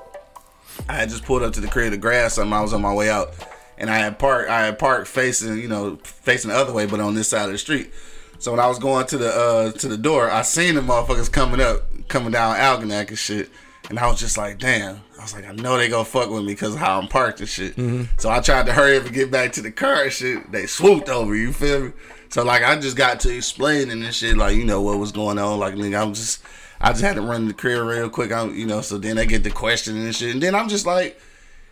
I 0.88 0.94
had 0.94 1.10
just 1.10 1.26
pulled 1.26 1.44
up 1.44 1.54
to 1.54 1.62
the 1.62 1.68
crib 1.68 1.92
to 1.92 1.98
grab 1.98 2.32
something. 2.32 2.54
I 2.54 2.62
was 2.62 2.74
on 2.74 2.82
my 2.82 2.94
way 2.94 3.10
out. 3.10 3.34
And 3.78 3.90
I 3.90 3.98
had 4.00 4.20
parked 4.20 4.50
I 4.50 4.66
had 4.66 4.80
parked 4.80 5.08
facing, 5.08 5.58
you 5.58 5.68
know, 5.68 5.98
facing 6.04 6.50
the 6.50 6.58
other 6.58 6.74
way, 6.74 6.86
but 6.86 7.00
on 7.00 7.14
this 7.16 7.28
side 7.30 7.46
of 7.46 7.52
the 7.52 7.58
street. 7.58 7.92
So 8.40 8.52
when 8.52 8.60
I 8.60 8.68
was 8.68 8.80
going 8.80 9.06
to 9.08 9.18
the 9.18 9.30
uh 9.34 9.72
to 9.74 9.88
the 9.88 9.98
door, 9.98 10.30
I 10.30 10.42
seen 10.44 10.76
the 10.76 10.82
motherfuckers 10.82 11.32
coming 11.32 11.62
up, 11.62 11.82
coming 12.10 12.32
down 12.32 12.56
Algonac 12.56 13.10
and 13.10 13.18
shit. 13.18 13.50
And 13.90 13.98
I 13.98 14.08
was 14.08 14.20
just 14.20 14.38
like, 14.38 14.60
damn. 14.60 15.02
I 15.18 15.22
was 15.22 15.34
like, 15.34 15.46
I 15.46 15.52
know 15.52 15.78
they 15.78 15.90
gonna 15.90 16.06
fuck 16.06 16.30
with 16.30 16.44
me 16.44 16.54
because 16.54 16.76
of 16.76 16.80
how 16.80 17.00
I'm 17.00 17.08
parked 17.08 17.40
and 17.40 17.50
shit. 17.50 17.76
Mm-hmm. 17.76 18.04
So 18.18 18.30
I 18.30 18.40
tried 18.40 18.68
to 18.68 18.74
hurry 18.74 18.98
up 18.98 19.06
and 19.06 19.14
get 19.14 19.32
back 19.32 19.54
to 19.54 19.62
the 19.62 19.72
car 19.72 20.04
and 20.04 20.12
shit. 20.12 20.52
They 20.52 20.66
swooped 20.68 21.10
over, 21.10 21.36
you 21.36 21.52
feel 21.52 21.86
me? 21.86 21.92
So 22.30 22.44
like 22.44 22.64
I 22.64 22.78
just 22.78 22.96
got 22.96 23.20
to 23.22 23.36
explaining 23.36 24.04
and 24.04 24.14
shit, 24.14 24.38
like, 24.38 24.56
you 24.56 24.66
know, 24.66 24.82
what 24.82 25.00
was 25.00 25.12
going 25.12 25.40
on. 25.40 25.60
Like 25.60 25.74
nigga, 25.74 26.02
I'm 26.02 26.14
just 26.14 26.44
I 26.80 26.92
just 26.92 27.02
had 27.02 27.16
to 27.16 27.22
run 27.22 27.48
the 27.48 27.54
crib 27.54 27.86
real 27.86 28.10
quick. 28.10 28.32
I'm 28.32 28.56
you 28.56 28.68
know, 28.68 28.82
so 28.82 28.98
then 28.98 29.16
they 29.16 29.26
get 29.26 29.44
the 29.44 29.50
questioning 29.50 30.04
and 30.04 30.16
shit. 30.16 30.34
And 30.34 30.44
then 30.44 30.56
I'm 30.56 30.70
just 30.70 30.86
like, 30.86 31.20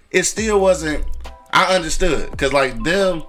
it 0.10 0.24
still 0.24 0.60
wasn't 0.60 1.06
I 1.54 1.76
understood. 1.76 2.36
Cause 2.38 2.52
like 2.52 2.84
them 2.84 3.24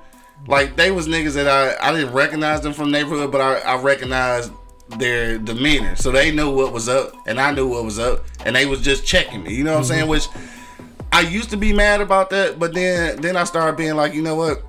like 0.46 0.76
they 0.76 0.90
was 0.90 1.06
niggas 1.06 1.34
that 1.34 1.48
I 1.48 1.76
I 1.86 1.92
didn't 1.92 2.14
recognize 2.14 2.62
them 2.62 2.72
from 2.72 2.90
neighborhood, 2.90 3.30
but 3.30 3.40
I, 3.40 3.58
I 3.58 3.80
recognized 3.80 4.52
their 4.96 5.38
demeanor. 5.38 5.96
So 5.96 6.10
they 6.10 6.30
knew 6.30 6.54
what 6.54 6.72
was 6.72 6.88
up 6.88 7.14
and 7.26 7.40
I 7.40 7.52
knew 7.52 7.68
what 7.68 7.84
was 7.84 7.98
up 7.98 8.24
and 8.44 8.56
they 8.56 8.66
was 8.66 8.80
just 8.80 9.06
checking 9.06 9.42
me. 9.42 9.54
You 9.54 9.64
know 9.64 9.72
what 9.72 9.80
I'm 9.80 9.84
saying? 9.84 10.08
Which 10.08 10.28
I 11.12 11.20
used 11.20 11.50
to 11.50 11.56
be 11.56 11.72
mad 11.72 12.00
about 12.00 12.30
that, 12.30 12.58
but 12.58 12.74
then 12.74 13.20
then 13.20 13.36
I 13.36 13.44
started 13.44 13.76
being 13.76 13.96
like, 13.96 14.14
you 14.14 14.22
know 14.22 14.34
what? 14.34 14.62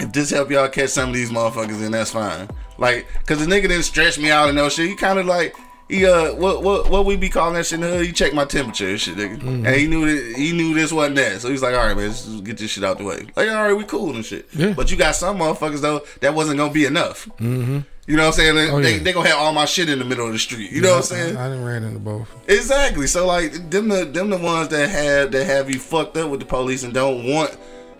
If 0.00 0.12
this 0.12 0.30
help 0.30 0.50
y'all 0.50 0.68
catch 0.68 0.90
some 0.90 1.10
of 1.10 1.14
these 1.14 1.30
motherfuckers, 1.30 1.80
then 1.80 1.92
that's 1.92 2.10
fine. 2.10 2.48
Like, 2.78 3.06
cause 3.26 3.38
the 3.38 3.46
nigga 3.46 3.68
didn't 3.68 3.82
stretch 3.82 4.18
me 4.18 4.30
out 4.30 4.48
and 4.48 4.56
no 4.56 4.68
shit. 4.68 4.88
He 4.88 4.96
kind 4.96 5.18
of 5.18 5.26
like 5.26 5.54
he 5.88 6.06
uh 6.06 6.34
what 6.34 6.62
what 6.62 6.90
what 6.90 7.04
we 7.04 7.16
be 7.16 7.28
calling 7.28 7.54
that 7.54 7.66
shit 7.66 7.80
in 7.80 7.82
the 7.82 7.88
hood? 7.88 8.06
He 8.06 8.12
checked 8.12 8.34
my 8.34 8.44
temperature 8.44 8.88
and 8.88 9.00
shit, 9.00 9.16
nigga. 9.16 9.42
And 9.42 9.66
he 9.66 9.86
knew 9.86 10.06
that 10.06 10.36
he 10.36 10.52
knew 10.52 10.74
this 10.74 10.92
wasn't 10.92 11.16
that. 11.16 11.40
So 11.40 11.50
he's 11.50 11.62
like, 11.62 11.74
all 11.74 11.86
right, 11.86 11.96
man, 11.96 12.08
let's 12.08 12.24
just 12.24 12.44
get 12.44 12.58
this 12.58 12.70
shit 12.70 12.82
out 12.82 12.98
the 12.98 13.04
way. 13.04 13.26
Like, 13.36 13.48
all 13.50 13.62
right, 13.62 13.74
we 13.74 13.84
cool 13.84 14.14
and 14.14 14.24
shit. 14.24 14.48
Yeah. 14.54 14.72
But 14.72 14.90
you 14.90 14.96
got 14.96 15.14
some 15.14 15.38
motherfuckers 15.38 15.80
though 15.80 16.02
that 16.20 16.34
wasn't 16.34 16.58
gonna 16.58 16.72
be 16.72 16.86
enough. 16.86 17.28
Mm-hmm. 17.38 17.80
You 18.06 18.16
know 18.16 18.22
what 18.24 18.28
I'm 18.28 18.32
saying? 18.34 18.54
They, 18.56 18.70
Oh, 18.70 18.80
they, 18.80 18.96
yeah. 18.96 19.02
they 19.02 19.12
gonna 19.12 19.28
have 19.28 19.38
all 19.38 19.52
my 19.52 19.64
shit 19.64 19.88
in 19.88 19.98
the 20.00 20.04
middle 20.04 20.26
of 20.26 20.32
the 20.32 20.38
street. 20.38 20.72
You 20.72 20.80
know 20.82 20.90
what 20.90 20.96
I'm 20.98 21.02
saying? 21.04 21.36
I, 21.36 21.46
I 21.46 21.48
done 21.50 21.64
ran 21.64 21.84
into 21.84 22.00
both. 22.00 22.28
Exactly. 22.48 23.06
So 23.06 23.26
like 23.26 23.70
them 23.70 23.88
the 23.88 24.04
them 24.04 24.28
the 24.30 24.38
ones 24.38 24.68
that 24.68 24.88
have 24.90 25.30
that 25.32 25.44
have 25.44 25.70
you 25.70 25.78
fucked 25.78 26.16
up 26.16 26.28
with 26.30 26.40
the 26.40 26.46
police 26.46 26.82
and 26.82 26.92
don't 26.92 27.24
want 27.26 27.56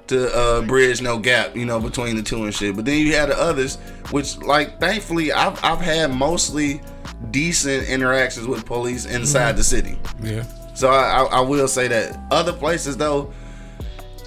to 0.08 0.36
uh, 0.36 0.62
bridge 0.62 1.00
no 1.00 1.18
gap, 1.18 1.54
you 1.54 1.64
know, 1.64 1.78
between 1.78 2.16
the 2.16 2.22
two 2.22 2.42
and 2.44 2.52
shit. 2.52 2.74
But 2.74 2.84
then 2.84 2.98
you 2.98 3.14
had 3.14 3.28
the 3.28 3.38
others, 3.40 3.76
which 4.10 4.36
like 4.38 4.80
thankfully 4.80 5.30
I've 5.32 5.62
I've 5.64 5.80
had 5.80 6.12
mostly 6.12 6.80
decent 7.30 7.88
interactions 7.88 8.48
with 8.48 8.66
police 8.66 9.06
inside 9.06 9.56
the 9.56 9.62
city. 9.64 9.98
Yeah. 10.20 10.42
So 10.74 10.88
I, 10.90 11.22
I, 11.22 11.24
I 11.24 11.40
will 11.40 11.68
say 11.68 11.86
that 11.86 12.18
other 12.32 12.52
places 12.52 12.96
though, 12.96 13.32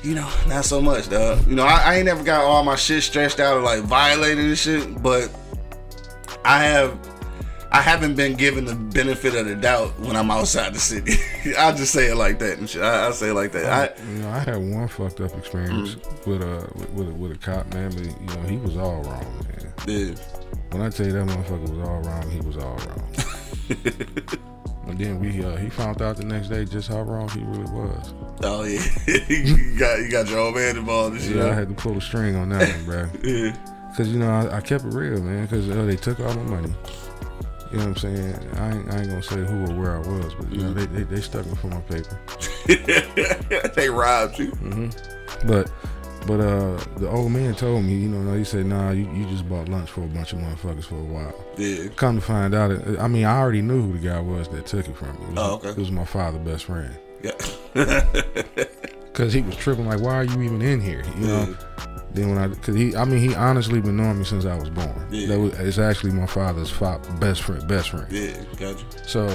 you 0.04 0.16
know, 0.16 0.30
not 0.48 0.64
so 0.64 0.80
much 0.80 1.08
though. 1.08 1.38
You 1.50 1.56
know, 1.56 1.66
I, 1.66 1.82
I 1.84 1.96
ain't 1.96 2.06
never 2.06 2.24
got 2.24 2.46
all 2.46 2.64
my 2.64 2.76
shit 2.78 3.04
stretched 3.04 3.42
out 3.42 3.58
or 3.58 3.62
like 3.62 3.82
violated 3.82 4.46
and 4.46 4.58
shit, 4.58 5.04
but 5.04 5.30
I 6.46 6.64
have 6.64 6.98
I 7.72 7.82
haven't 7.82 8.16
been 8.16 8.36
given 8.36 8.64
the 8.66 8.76
benefit 8.76 9.36
of 9.36 9.48
the 9.48 9.56
doubt 9.56 10.00
when 10.00 10.16
I'm 10.16 10.32
outside 10.32 10.74
the 10.74 10.80
city. 10.80 11.18
I'll 11.58 11.76
just 11.76 11.92
say 11.92 12.06
it 12.08 12.16
like 12.16 12.40
that 12.40 12.58
and 12.60 12.70
shit. 12.70 12.82
I, 12.82 13.04
I'll 13.06 13.12
say 13.14 13.30
it 13.30 13.34
like 13.34 13.52
that. 13.54 13.66
I 14.00 14.02
You 14.12 14.20
know, 14.20 14.30
I 14.30 14.40
had 14.40 14.56
one 14.58 14.88
fucked 14.88 15.20
up 15.20 15.36
experience 15.38 15.96
Mm. 15.96 16.28
with 16.28 16.42
a 16.42 16.70
with, 16.78 16.90
with 16.92 17.08
a 17.10 17.14
with 17.14 17.32
a 17.34 17.38
cop 17.38 17.74
man, 17.74 17.90
but 17.92 18.04
you 18.06 18.28
know 18.42 18.48
he 18.48 18.58
was 18.58 18.78
all 18.78 19.02
wrong, 19.04 19.46
man. 19.50 19.74
yeah. 19.88 20.16
When 20.72 20.82
I 20.84 20.90
tell 20.90 21.06
you 21.06 21.12
that 21.14 21.26
motherfucker 21.28 21.70
was 21.70 21.88
all 21.90 22.02
wrong, 22.02 22.30
he 22.32 22.40
was 22.42 22.58
all 22.58 22.78
wrong. 22.78 23.14
and 24.88 25.00
then 25.00 25.20
we 25.20 25.44
uh, 25.44 25.56
he 25.58 25.70
found 25.70 26.02
out 26.02 26.18
the 26.18 26.26
next 26.26 26.50
day 26.50 26.64
just 26.66 26.88
how 26.88 27.02
wrong 27.02 27.28
he 27.30 27.42
really 27.42 27.72
was. 27.72 28.14
Oh 28.44 28.64
yeah. 28.64 28.84
you 29.28 29.78
got 29.78 30.00
you 30.00 30.10
got 30.12 30.30
your 30.30 30.40
old 30.40 30.56
man 30.56 30.78
involved 30.78 31.16
and 31.16 31.24
shit. 31.24 31.36
Yeah, 31.38 31.48
I 31.50 31.54
had 31.54 31.70
to 31.70 31.74
pull 31.76 31.94
the 31.96 32.02
string 32.02 32.36
on 32.36 32.50
that 32.50 32.70
one, 32.70 32.86
bro. 32.86 33.10
yeah. 33.24 33.56
Cause 33.98 34.10
you 34.10 34.20
know 34.20 34.30
I, 34.30 34.58
I 34.58 34.62
kept 34.62 34.84
it 34.86 34.94
real, 34.94 35.22
man. 35.22 35.48
Cause 35.48 35.70
uh, 35.70 35.86
they 35.86 35.96
took 35.96 36.20
all 36.20 36.34
my 36.34 36.44
money. 36.44 36.74
You 37.72 37.78
know 37.80 37.88
what 37.90 38.04
I'm 38.04 38.16
saying? 38.16 38.36
I 38.58 38.72
ain't, 38.72 38.94
I 38.94 39.00
ain't 39.00 39.10
gonna 39.10 39.24
say 39.24 39.38
who 39.38 39.66
or 39.66 39.74
where 39.80 39.96
I 39.96 40.00
was, 40.00 40.34
but 40.36 40.52
you 40.52 40.64
know 40.64 40.74
they, 40.74 40.86
they 40.86 41.04
they 41.04 41.22
stuck 41.22 41.46
me 41.46 41.56
for 41.56 41.68
my 41.68 41.82
paper. 41.82 42.20
they 43.76 43.90
robbed 43.90 44.38
you. 44.40 44.52
But 45.46 45.72
but 46.28 46.40
uh 46.40 46.78
the 46.98 47.10
old 47.10 47.32
man 47.32 47.56
told 47.56 47.84
me, 47.86 47.96
you 47.96 48.10
know, 48.10 48.34
he 48.38 48.44
said, 48.44 48.66
nah, 48.66 48.92
you, 48.92 49.10
you 49.14 49.26
just 49.30 49.48
bought 49.48 49.70
lunch 49.70 49.90
for 49.90 50.04
a 50.04 50.08
bunch 50.08 50.34
of 50.34 50.40
motherfuckers 50.40 50.86
for 50.86 50.96
a 50.96 51.04
while. 51.04 51.46
Yeah. 51.58 51.88
Come 51.96 52.16
to 52.16 52.22
find 52.22 52.54
out, 52.54 52.72
I 53.00 53.08
mean, 53.08 53.26
I 53.26 53.38
already 53.38 53.62
knew 53.62 53.82
who 53.82 53.94
the 53.98 54.08
guy 54.08 54.20
was 54.20 54.48
that 54.50 54.66
took 54.66 54.88
it 54.88 54.96
from 54.96 55.14
me. 55.20 55.24
It 55.24 55.30
was, 55.30 55.38
Oh, 55.38 55.54
okay. 55.56 55.70
It 55.70 55.78
was 55.78 55.92
my 55.92 56.06
father's 56.06 56.42
best 56.42 56.66
friend. 56.66 56.94
Yeah. 57.24 57.34
Cause 59.14 59.32
he 59.34 59.42
was 59.42 59.56
tripping 59.56 59.88
like, 59.88 60.02
why 60.02 60.16
are 60.16 60.24
you 60.26 60.42
even 60.42 60.62
in 60.62 60.82
here? 60.82 61.04
You 61.18 61.28
know. 61.28 61.56
Then 62.16 62.30
when 62.30 62.38
I, 62.38 62.48
cause 62.56 62.76
he, 62.76 62.96
I 62.96 63.04
mean, 63.06 63.20
he 63.20 63.36
honestly 63.36 63.82
been 63.82 63.98
knowing 63.98 64.20
me 64.20 64.26
since 64.26 64.46
I 64.46 64.56
was 64.58 64.70
born. 64.70 65.08
Yeah. 65.12 65.28
That 65.28 65.40
was, 65.40 65.54
it's 65.60 65.78
actually 65.78 66.12
my 66.14 66.26
father's 66.26 66.70
fa- 66.72 67.02
best 67.20 67.42
friend, 67.44 67.68
best 67.68 67.90
friend. 67.90 68.08
Yeah, 68.10 68.42
got 68.58 68.80
you. 68.80 68.86
So 69.06 69.28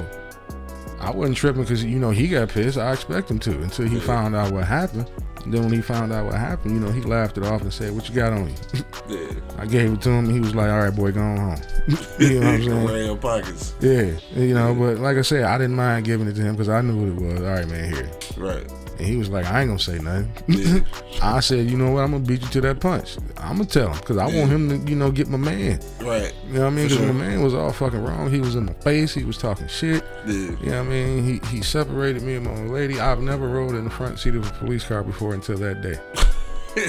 I 1.00 1.10
wasn't 1.10 1.36
tripping 1.36 1.62
because 1.62 1.84
you 1.84 1.98
know 1.98 2.10
he 2.10 2.26
got 2.28 2.48
pissed. 2.48 2.78
I 2.78 2.92
expect 2.92 3.30
him 3.30 3.38
to 3.40 3.60
until 3.62 3.86
he 3.86 4.00
found 4.00 4.34
out 4.34 4.52
what 4.52 4.64
happened. 4.64 5.10
Then 5.46 5.62
when 5.62 5.72
he 5.72 5.80
found 5.80 6.12
out 6.12 6.26
what 6.26 6.34
happened, 6.34 6.74
you 6.74 6.80
know, 6.80 6.90
he 6.92 7.00
laughed 7.00 7.38
it 7.38 7.44
off 7.44 7.62
and 7.62 7.72
said, 7.72 7.94
"What 7.94 8.06
you 8.10 8.14
got 8.14 8.32
on 8.34 8.48
you?" 8.48 8.54
Yeah. 9.08 9.32
I 9.58 9.64
gave 9.66 9.90
it 9.92 10.02
to 10.02 10.10
him. 10.10 10.26
and 10.26 10.34
He 10.34 10.38
was 10.40 10.54
like, 10.54 10.70
"All 10.70 10.80
right, 10.80 10.94
boy, 10.94 11.12
go 11.12 11.20
on 11.22 11.36
home." 11.38 11.62
you 12.18 12.40
know 12.40 12.46
what 12.46 12.54
I'm 12.54 12.62
saying? 12.64 12.84
Wear 12.84 13.02
your 13.04 13.16
pockets. 13.16 13.74
Yeah, 13.80 14.12
you 14.34 14.52
know. 14.54 14.74
But 14.74 14.98
like 14.98 15.16
I 15.16 15.22
said, 15.22 15.44
I 15.44 15.56
didn't 15.56 15.76
mind 15.76 16.04
giving 16.04 16.28
it 16.28 16.34
to 16.34 16.42
him 16.42 16.52
because 16.56 16.68
I 16.68 16.82
knew 16.82 16.96
what 16.96 17.08
it 17.08 17.32
was. 17.32 17.40
All 17.40 17.54
right, 17.54 17.66
man, 17.68 17.92
here. 17.92 18.10
Right. 18.36 18.70
And 19.00 19.08
he 19.08 19.16
was 19.16 19.30
like, 19.30 19.46
"I 19.46 19.62
ain't 19.62 19.70
gonna 19.70 19.78
say 19.78 19.98
nothing." 19.98 20.30
Yeah. 20.46 20.80
I 21.22 21.40
said, 21.40 21.70
"You 21.70 21.78
know 21.78 21.92
what? 21.92 22.04
I'm 22.04 22.10
gonna 22.10 22.22
beat 22.22 22.42
you 22.42 22.48
to 22.48 22.60
that 22.60 22.80
punch. 22.80 23.16
I'm 23.38 23.56
gonna 23.56 23.64
tell 23.64 23.88
him 23.88 23.98
because 23.98 24.18
I 24.18 24.26
want 24.26 24.50
him 24.50 24.68
to, 24.68 24.90
you 24.90 24.94
know, 24.94 25.10
get 25.10 25.26
my 25.26 25.38
man. 25.38 25.80
Right. 26.02 26.34
You 26.46 26.52
know 26.52 26.60
what 26.60 26.66
I 26.66 26.70
mean? 26.70 26.84
Because 26.88 26.98
sure. 26.98 27.12
my 27.14 27.24
man 27.24 27.42
was 27.42 27.54
all 27.54 27.72
fucking 27.72 28.02
wrong. 28.02 28.30
He 28.30 28.40
was 28.40 28.56
in 28.56 28.66
my 28.66 28.74
face. 28.74 29.14
He 29.14 29.24
was 29.24 29.38
talking 29.38 29.68
shit." 29.68 30.04
Yeah. 30.26 30.34
You 30.34 30.50
know 30.66 30.84
what 30.84 30.86
I 30.86 30.90
mean? 30.90 31.24
He 31.24 31.48
he 31.48 31.62
separated 31.62 32.20
me 32.20 32.34
and 32.34 32.44
my 32.44 32.60
lady. 32.64 33.00
I've 33.00 33.20
never 33.22 33.48
rode 33.48 33.74
in 33.74 33.84
the 33.84 33.90
front 33.90 34.18
seat 34.18 34.34
of 34.34 34.46
a 34.46 34.52
police 34.58 34.84
car 34.84 35.02
before 35.02 35.32
until 35.32 35.56
that 35.56 35.80
day. 35.80 35.98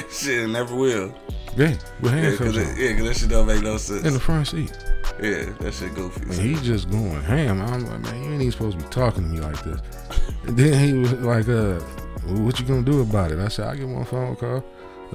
shit, 0.11 0.49
never 0.49 0.75
will. 0.75 1.15
Yeah, 1.55 1.75
with 2.01 2.11
Yeah, 2.13 2.19
handcuffs 2.19 2.37
cause, 2.37 2.57
on. 2.57 2.75
it, 2.77 3.03
that 3.03 3.15
shit 3.15 3.29
don't 3.29 3.47
make 3.47 3.63
no 3.63 3.77
sense. 3.77 4.05
In 4.05 4.13
the 4.13 4.19
front 4.19 4.47
seat. 4.47 4.71
Yeah, 5.21 5.45
that 5.59 5.73
shit 5.73 5.93
goofy. 5.95 6.21
And 6.21 6.33
he 6.33 6.55
just 6.65 6.89
going 6.89 7.21
ham. 7.21 7.61
I'm 7.61 7.85
like, 7.85 7.99
man, 8.01 8.23
you 8.23 8.31
ain't 8.31 8.41
even 8.41 8.51
supposed 8.51 8.77
to 8.79 8.83
be 8.83 8.89
talking 8.89 9.23
to 9.23 9.29
me 9.29 9.39
like 9.39 9.61
this. 9.63 9.79
And 10.47 10.57
then 10.57 10.87
he 10.87 10.93
was 10.93 11.13
like, 11.13 11.47
uh, 11.47 11.79
what 12.41 12.59
you 12.59 12.65
gonna 12.65 12.81
do 12.83 13.01
about 13.01 13.31
it? 13.31 13.39
I 13.39 13.47
said, 13.47 13.67
I 13.67 13.75
get 13.75 13.87
one 13.87 14.05
phone 14.05 14.35
call. 14.35 14.63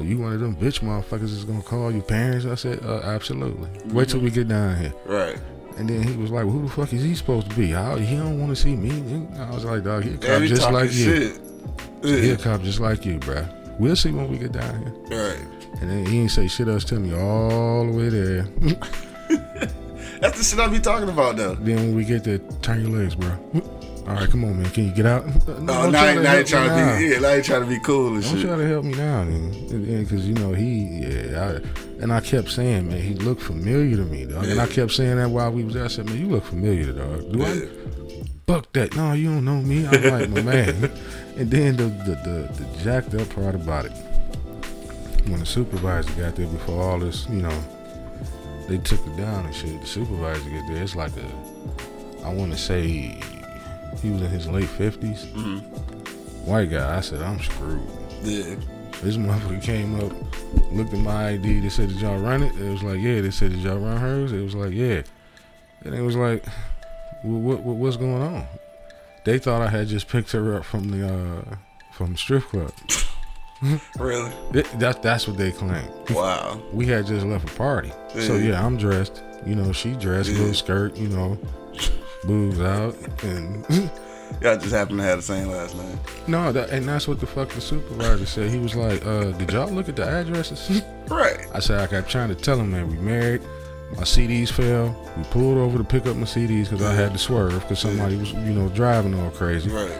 You 0.00 0.18
one 0.18 0.32
of 0.34 0.40
them 0.40 0.54
bitch 0.57 0.80
motherfuckers 0.80 1.22
is 1.32 1.44
gonna 1.44 1.62
call 1.62 1.90
your 1.90 2.02
parents? 2.02 2.44
I 2.44 2.54
said, 2.54 2.84
uh, 2.84 3.00
absolutely. 3.04 3.68
Wait 3.92 4.09
till 4.11 4.20
we 4.20 4.30
get 4.30 4.48
down 4.48 4.76
here. 4.76 4.92
right. 5.07 5.38
And 5.78 5.88
then 5.90 6.02
he 6.02 6.16
was 6.16 6.30
like, 6.30 6.44
well, 6.44 6.54
"Who 6.54 6.62
the 6.62 6.72
fuck 6.72 6.90
is 6.94 7.02
he 7.02 7.14
supposed 7.14 7.50
to 7.50 7.57
be? 7.57 7.68
How 7.70 7.96
he 7.96 8.16
don't 8.16 8.40
want 8.40 8.48
to 8.48 8.57
see 8.57 8.74
me?" 8.74 8.88
And 8.88 9.36
I 9.36 9.50
was 9.54 9.62
like, 9.66 9.84
"Dog, 9.84 10.04
he 10.04 10.14
a 10.14 10.16
cop 10.16 10.42
just 10.44 10.70
like 10.72 10.90
you. 10.94 11.04
shit. 11.04 11.40
He 12.02 12.30
a 12.30 12.36
cop 12.38 12.62
just 12.62 12.80
like 12.80 13.04
you, 13.04 13.18
bruh. 13.18 13.46
We'll 13.78 13.94
see 13.94 14.11
when 14.11 14.30
we 14.30 14.38
get 14.38 14.52
down 14.52 14.80
here." 15.09 15.26
Right. 15.34 15.44
And 15.82 15.90
then 15.90 16.07
he 16.07 16.20
ain't 16.20 16.30
say 16.30 16.48
shit 16.48 16.68
else 16.68 16.84
to 16.84 16.98
me 16.98 17.14
all 17.14 17.84
the 17.84 17.92
way 17.92 18.09
there. 18.09 19.68
That's 20.20 20.38
the 20.38 20.44
shit 20.44 20.58
I 20.58 20.68
be 20.68 20.78
talking 20.80 21.08
about 21.08 21.36
though. 21.36 21.54
then 21.56 21.76
when 21.76 21.94
we 21.96 22.04
get 22.04 22.24
there, 22.24 22.38
turn 22.62 22.80
your 22.80 22.98
legs, 22.98 23.14
bro. 23.14 23.30
All 24.08 24.14
right, 24.14 24.30
come 24.30 24.44
on, 24.44 24.62
man. 24.62 24.70
Can 24.70 24.84
you 24.86 24.92
get 24.92 25.04
out? 25.06 25.26
No, 25.26 25.32
Don't 25.56 25.66
now, 25.66 25.90
try 25.90 26.10
he- 26.12 26.16
to 26.18 26.22
now 26.22 26.30
help 26.30 26.36
he 26.38 26.42
me 26.44 26.48
trying 26.48 26.68
now. 26.68 26.92
to 26.94 26.98
be 27.00 27.06
yeah, 27.08 27.18
now 27.18 27.34
he 27.36 27.42
trying 27.42 27.60
to 27.62 27.66
be 27.68 27.80
cool 27.80 28.14
and 28.14 28.22
Don't 28.22 28.32
shit. 28.36 28.46
try 28.46 28.56
to 28.56 28.66
help 28.68 28.84
me 28.84 28.92
now, 28.94 29.24
then, 29.24 30.02
because 30.04 30.26
you 30.28 30.34
know 30.34 30.52
he, 30.52 31.00
yeah, 31.00 31.58
I, 31.60 32.02
and 32.02 32.12
I 32.12 32.20
kept 32.20 32.50
saying, 32.50 32.88
man, 32.88 33.00
he 33.02 33.14
looked 33.14 33.42
familiar 33.42 33.96
to 33.96 34.04
me, 34.04 34.24
dog. 34.26 34.44
And 34.44 34.60
I 34.60 34.66
kept 34.68 34.92
saying 34.92 35.16
that 35.16 35.28
while 35.28 35.50
we 35.50 35.64
was 35.64 35.74
there. 35.74 35.84
I 35.84 35.88
said, 35.88 36.06
man, 36.06 36.18
you 36.20 36.26
look 36.28 36.44
familiar, 36.44 36.92
dog. 36.92 37.32
Do 37.32 37.38
Yeah. 37.40 37.46
I? 37.48 37.68
Fuck 38.46 38.72
that. 38.74 38.94
No, 38.94 39.12
you 39.12 39.28
don't 39.30 39.44
know 39.44 39.60
me. 39.60 39.84
I'm 39.88 40.02
like, 40.04 40.30
my 40.30 40.40
man. 40.52 40.84
And 41.36 41.50
then 41.50 41.76
the, 41.76 41.84
the 41.86 42.14
the 42.14 42.62
the 42.62 42.82
jacked 42.84 43.12
up 43.14 43.28
part 43.34 43.56
about 43.56 43.86
it, 43.86 43.92
when 45.26 45.40
the 45.40 45.46
supervisor 45.46 46.12
got 46.12 46.36
there 46.36 46.46
before 46.46 46.80
all 46.80 47.00
this, 47.00 47.26
you 47.28 47.42
know, 47.42 47.64
they 48.68 48.78
took 48.78 49.04
it 49.06 49.16
down 49.16 49.46
and 49.46 49.54
shit. 49.54 49.80
The 49.80 49.86
supervisor 49.86 50.50
get 50.50 50.66
there, 50.68 50.82
it's 50.82 50.96
like 50.96 51.12
a, 51.16 52.24
I 52.24 52.32
want 52.32 52.52
to 52.52 52.58
say, 52.58 52.82
he 54.02 54.10
was 54.10 54.22
in 54.22 54.28
his 54.28 54.46
late 54.48 54.68
50s 54.68 55.26
Mm-hmm. 55.32 55.58
White 56.46 56.70
guy. 56.70 56.96
I 56.96 57.00
said, 57.00 57.22
I'm 57.22 57.40
screwed. 57.40 57.80
Yeah. 58.22 58.54
This 59.02 59.16
motherfucker 59.16 59.62
came 59.62 59.98
up, 60.00 60.12
looked 60.72 60.92
at 60.94 61.00
my 61.00 61.30
ID. 61.30 61.60
They 61.60 61.68
said, 61.68 61.88
"Did 61.90 62.00
y'all 62.00 62.18
run 62.18 62.42
it?" 62.42 62.54
It 62.56 62.70
was 62.70 62.82
like, 62.82 62.98
"Yeah." 62.98 63.20
They 63.20 63.30
said, 63.30 63.50
"Did 63.50 63.60
y'all 63.60 63.78
run 63.78 63.98
hers?" 63.98 64.32
It 64.32 64.40
was 64.40 64.54
like, 64.54 64.72
"Yeah." 64.72 65.02
And 65.84 65.94
it 65.94 66.00
was 66.00 66.16
like, 66.16 66.46
"What? 67.22 67.60
what 67.60 67.76
what's 67.76 67.98
going 67.98 68.22
on?" 68.22 68.46
They 69.24 69.38
thought 69.38 69.60
I 69.60 69.68
had 69.68 69.88
just 69.88 70.08
picked 70.08 70.32
her 70.32 70.56
up 70.56 70.64
from 70.64 70.90
the 70.90 71.06
uh, 71.14 71.56
from 71.92 72.12
the 72.12 72.18
strip 72.18 72.44
club. 72.44 72.72
Really? 73.98 74.30
Th- 74.52 74.66
That, 74.78 75.02
that's 75.02 75.26
what 75.26 75.36
they 75.36 75.50
claim. 75.52 75.88
Wow. 76.11 76.61
We 76.72 76.86
had 76.86 77.07
just 77.07 77.24
left 77.26 77.48
a 77.50 77.54
party, 77.54 77.92
so 78.18 78.36
Yeah. 78.36 78.50
yeah, 78.50 78.64
I'm 78.66 78.76
dressed. 78.76 79.22
You 79.46 79.54
know, 79.54 79.72
she 79.72 79.92
dressed, 79.92 80.30
Yeah. 80.30 80.38
little 80.38 80.54
skirt. 80.54 80.96
You 80.96 81.09
know, 81.09 81.38
boobs 82.24 82.61
out, 82.61 82.96
and 83.24 83.64
Y'all 84.42 84.57
just 84.57 84.72
happen 84.74 84.96
to 84.96 85.02
have 85.04 85.18
the 85.18 85.22
same 85.22 85.48
last 85.48 85.76
name. 85.76 85.98
no, 86.26 86.50
that, 86.52 86.70
and 86.70 86.86
that's 86.88 87.07
what 87.07 87.20
the 87.20 87.26
fucking 87.26 87.61
supervisor 87.61 88.26
said. 88.26 88.50
He 88.50 88.59
was 88.59 88.74
like, 88.74 89.04
uh, 89.07 89.30
"Did 89.32 89.52
y'all 89.52 89.70
look 89.70 89.88
at 89.88 89.94
the 89.96 90.04
addresses?" 90.04 90.82
Right. 91.09 91.46
I 91.54 91.61
said 91.61 91.80
I 91.80 91.86
kept 91.86 92.11
trying 92.11 92.28
to 92.30 92.34
tell 92.34 92.59
him 92.59 92.72
that 92.72 92.86
we 92.86 92.96
married. 92.96 93.42
My 93.96 94.02
CDs 94.02 94.50
fell. 94.50 94.94
We 95.16 95.22
pulled 95.24 95.59
over 95.59 95.78
to 95.78 95.84
pick 95.84 96.07
up 96.07 96.16
my 96.16 96.24
CDs 96.26 96.64
because 96.68 96.82
I 96.82 96.92
had 96.92 97.12
to 97.12 97.18
swerve 97.18 97.61
because 97.61 97.78
somebody 97.78 98.16
was, 98.16 98.32
you 98.32 98.52
know, 98.52 98.68
driving 98.70 99.14
all 99.14 99.30
crazy. 99.30 99.70
Right. 99.70 99.92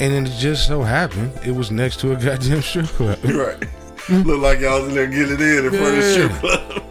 And 0.00 0.14
then 0.14 0.26
it 0.26 0.36
just 0.38 0.66
so 0.66 0.82
happened 0.82 1.32
it 1.44 1.52
was 1.52 1.70
next 1.70 2.00
to 2.00 2.12
a 2.12 2.16
goddamn 2.16 2.62
strip 2.62 2.86
club. 2.86 3.18
Right. 3.24 3.62
Looked 4.08 4.42
like 4.42 4.60
y'all 4.60 4.80
was 4.80 4.88
in 4.88 4.94
there 4.94 5.06
getting 5.06 5.34
it 5.34 5.40
in 5.40 5.64
in 5.66 5.70
front 5.70 5.86
of 5.86 5.96
the 5.96 6.02
strip 6.12 6.32
club. 6.32 6.82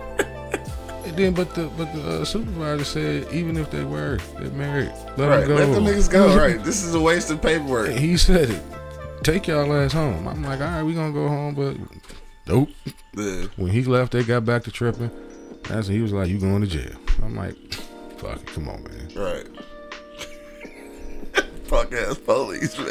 And 1.05 1.17
then, 1.17 1.33
but 1.33 1.53
the 1.55 1.69
but 1.75 1.91
the 1.93 2.21
uh, 2.21 2.25
supervisor 2.25 2.83
said 2.85 3.33
even 3.33 3.57
if 3.57 3.71
they 3.71 3.83
were 3.83 4.19
they're 4.37 4.51
married, 4.51 4.91
let 5.17 5.27
Right. 5.27 5.39
them 5.39 5.47
go. 5.47 5.55
Let 5.55 5.73
them 5.73 5.83
niggas 5.85 6.09
go. 6.09 6.37
Right. 6.37 6.63
This 6.63 6.83
is 6.83 6.93
a 6.93 6.99
waste 7.01 7.29
of 7.31 7.41
paperwork. 7.41 7.89
And 7.89 7.99
he 7.99 8.15
said 8.15 8.51
it. 8.51 8.61
Take 9.23 9.47
y'all 9.47 9.73
ass 9.73 9.91
home. 9.91 10.27
I'm 10.27 10.43
like, 10.43 10.61
all 10.61 10.67
right, 10.67 10.83
we 10.83 10.93
gonna 10.93 11.11
go 11.11 11.27
home, 11.27 11.55
but 11.55 11.75
nope. 12.47 12.69
Yeah. 13.15 13.47
When 13.57 13.71
he 13.71 13.83
left, 13.83 14.13
they 14.13 14.23
got 14.23 14.45
back 14.45 14.63
to 14.65 14.71
tripping. 14.71 15.11
That's 15.63 15.87
when 15.87 15.97
he 15.97 16.01
was 16.03 16.13
like, 16.13 16.29
"You 16.29 16.39
going 16.39 16.61
to 16.61 16.67
jail?" 16.67 16.95
I'm 17.21 17.35
like, 17.35 17.55
"Fuck 18.17 18.37
it, 18.37 18.45
come 18.45 18.69
on, 18.69 18.83
man." 18.83 19.09
Right. 19.15 19.45
Fuck 21.69 21.93
ass 21.93 22.17
police, 22.17 22.77
man. 22.77 22.87